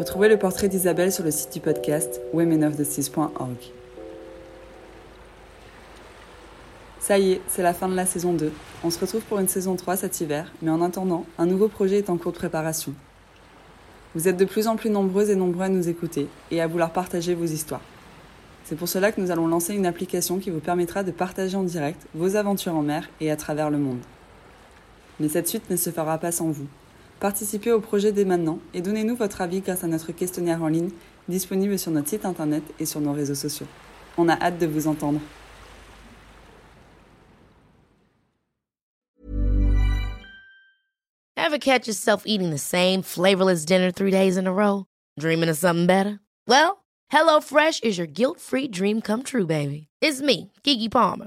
Retrouvez 0.00 0.30
le 0.30 0.38
portrait 0.38 0.70
d'Isabelle 0.70 1.12
sur 1.12 1.24
le 1.24 1.30
site 1.30 1.52
du 1.52 1.60
podcast 1.60 2.22
womenoftheseas.org. 2.32 3.58
Ça 6.98 7.18
y 7.18 7.32
est, 7.32 7.42
c'est 7.48 7.62
la 7.62 7.74
fin 7.74 7.86
de 7.86 7.94
la 7.94 8.06
saison 8.06 8.32
2. 8.32 8.50
On 8.82 8.88
se 8.88 8.98
retrouve 8.98 9.20
pour 9.20 9.40
une 9.40 9.48
saison 9.48 9.76
3 9.76 9.96
cet 9.96 10.22
hiver, 10.22 10.50
mais 10.62 10.70
en 10.70 10.80
attendant, 10.80 11.26
un 11.36 11.44
nouveau 11.44 11.68
projet 11.68 11.98
est 11.98 12.08
en 12.08 12.16
cours 12.16 12.32
de 12.32 12.38
préparation. 12.38 12.94
Vous 14.14 14.26
êtes 14.26 14.38
de 14.38 14.46
plus 14.46 14.68
en 14.68 14.76
plus 14.76 14.88
nombreuses 14.88 15.28
et 15.28 15.36
nombreux 15.36 15.64
à 15.64 15.68
nous 15.68 15.90
écouter 15.90 16.28
et 16.50 16.62
à 16.62 16.66
vouloir 16.66 16.94
partager 16.94 17.34
vos 17.34 17.44
histoires. 17.44 17.82
C'est 18.64 18.76
pour 18.76 18.88
cela 18.88 19.12
que 19.12 19.20
nous 19.20 19.30
allons 19.30 19.48
lancer 19.48 19.74
une 19.74 19.84
application 19.84 20.38
qui 20.38 20.48
vous 20.48 20.60
permettra 20.60 21.02
de 21.02 21.10
partager 21.10 21.58
en 21.58 21.62
direct 21.62 22.06
vos 22.14 22.36
aventures 22.36 22.74
en 22.74 22.80
mer 22.80 23.10
et 23.20 23.30
à 23.30 23.36
travers 23.36 23.68
le 23.68 23.76
monde. 23.76 24.00
Mais 25.18 25.28
cette 25.28 25.48
suite 25.48 25.68
ne 25.68 25.76
se 25.76 25.90
fera 25.90 26.16
pas 26.16 26.32
sans 26.32 26.48
vous. 26.48 26.68
Participez 27.20 27.70
au 27.70 27.80
projet 27.80 28.12
dès 28.12 28.24
maintenant 28.24 28.58
et 28.72 28.80
donnez-nous 28.80 29.14
votre 29.14 29.42
avis 29.42 29.60
grâce 29.60 29.84
à 29.84 29.86
notre 29.86 30.10
questionnaire 30.10 30.62
en 30.62 30.68
ligne 30.68 30.88
disponible 31.28 31.78
sur 31.78 31.90
notre 31.90 32.08
site 32.08 32.24
internet 32.24 32.62
et 32.78 32.86
sur 32.86 33.00
nos 33.00 33.12
réseaux 33.12 33.34
sociaux. 33.34 33.66
On 34.16 34.26
a 34.28 34.40
hâte 34.40 34.58
de 34.58 34.66
vous 34.66 34.88
entendre. 34.88 35.20
Ever 41.36 41.58
catch 41.58 41.86
yourself 41.86 42.22
eating 42.26 42.50
the 42.50 42.58
same 42.58 43.02
flavorless 43.02 43.66
dinner 43.66 43.90
three 43.90 44.10
days 44.10 44.38
in 44.38 44.46
a 44.46 44.52
row? 44.52 44.86
Dreaming 45.18 45.50
of 45.50 45.58
something 45.58 45.86
better? 45.86 46.20
Well, 46.46 46.84
HelloFresh 47.12 47.84
is 47.84 47.98
your 47.98 48.06
guilt-free 48.06 48.68
dream 48.68 49.02
come 49.02 49.24
true, 49.24 49.46
baby. 49.46 49.88
It's 50.00 50.22
me, 50.22 50.52
Kiki 50.62 50.88
Palmer. 50.88 51.26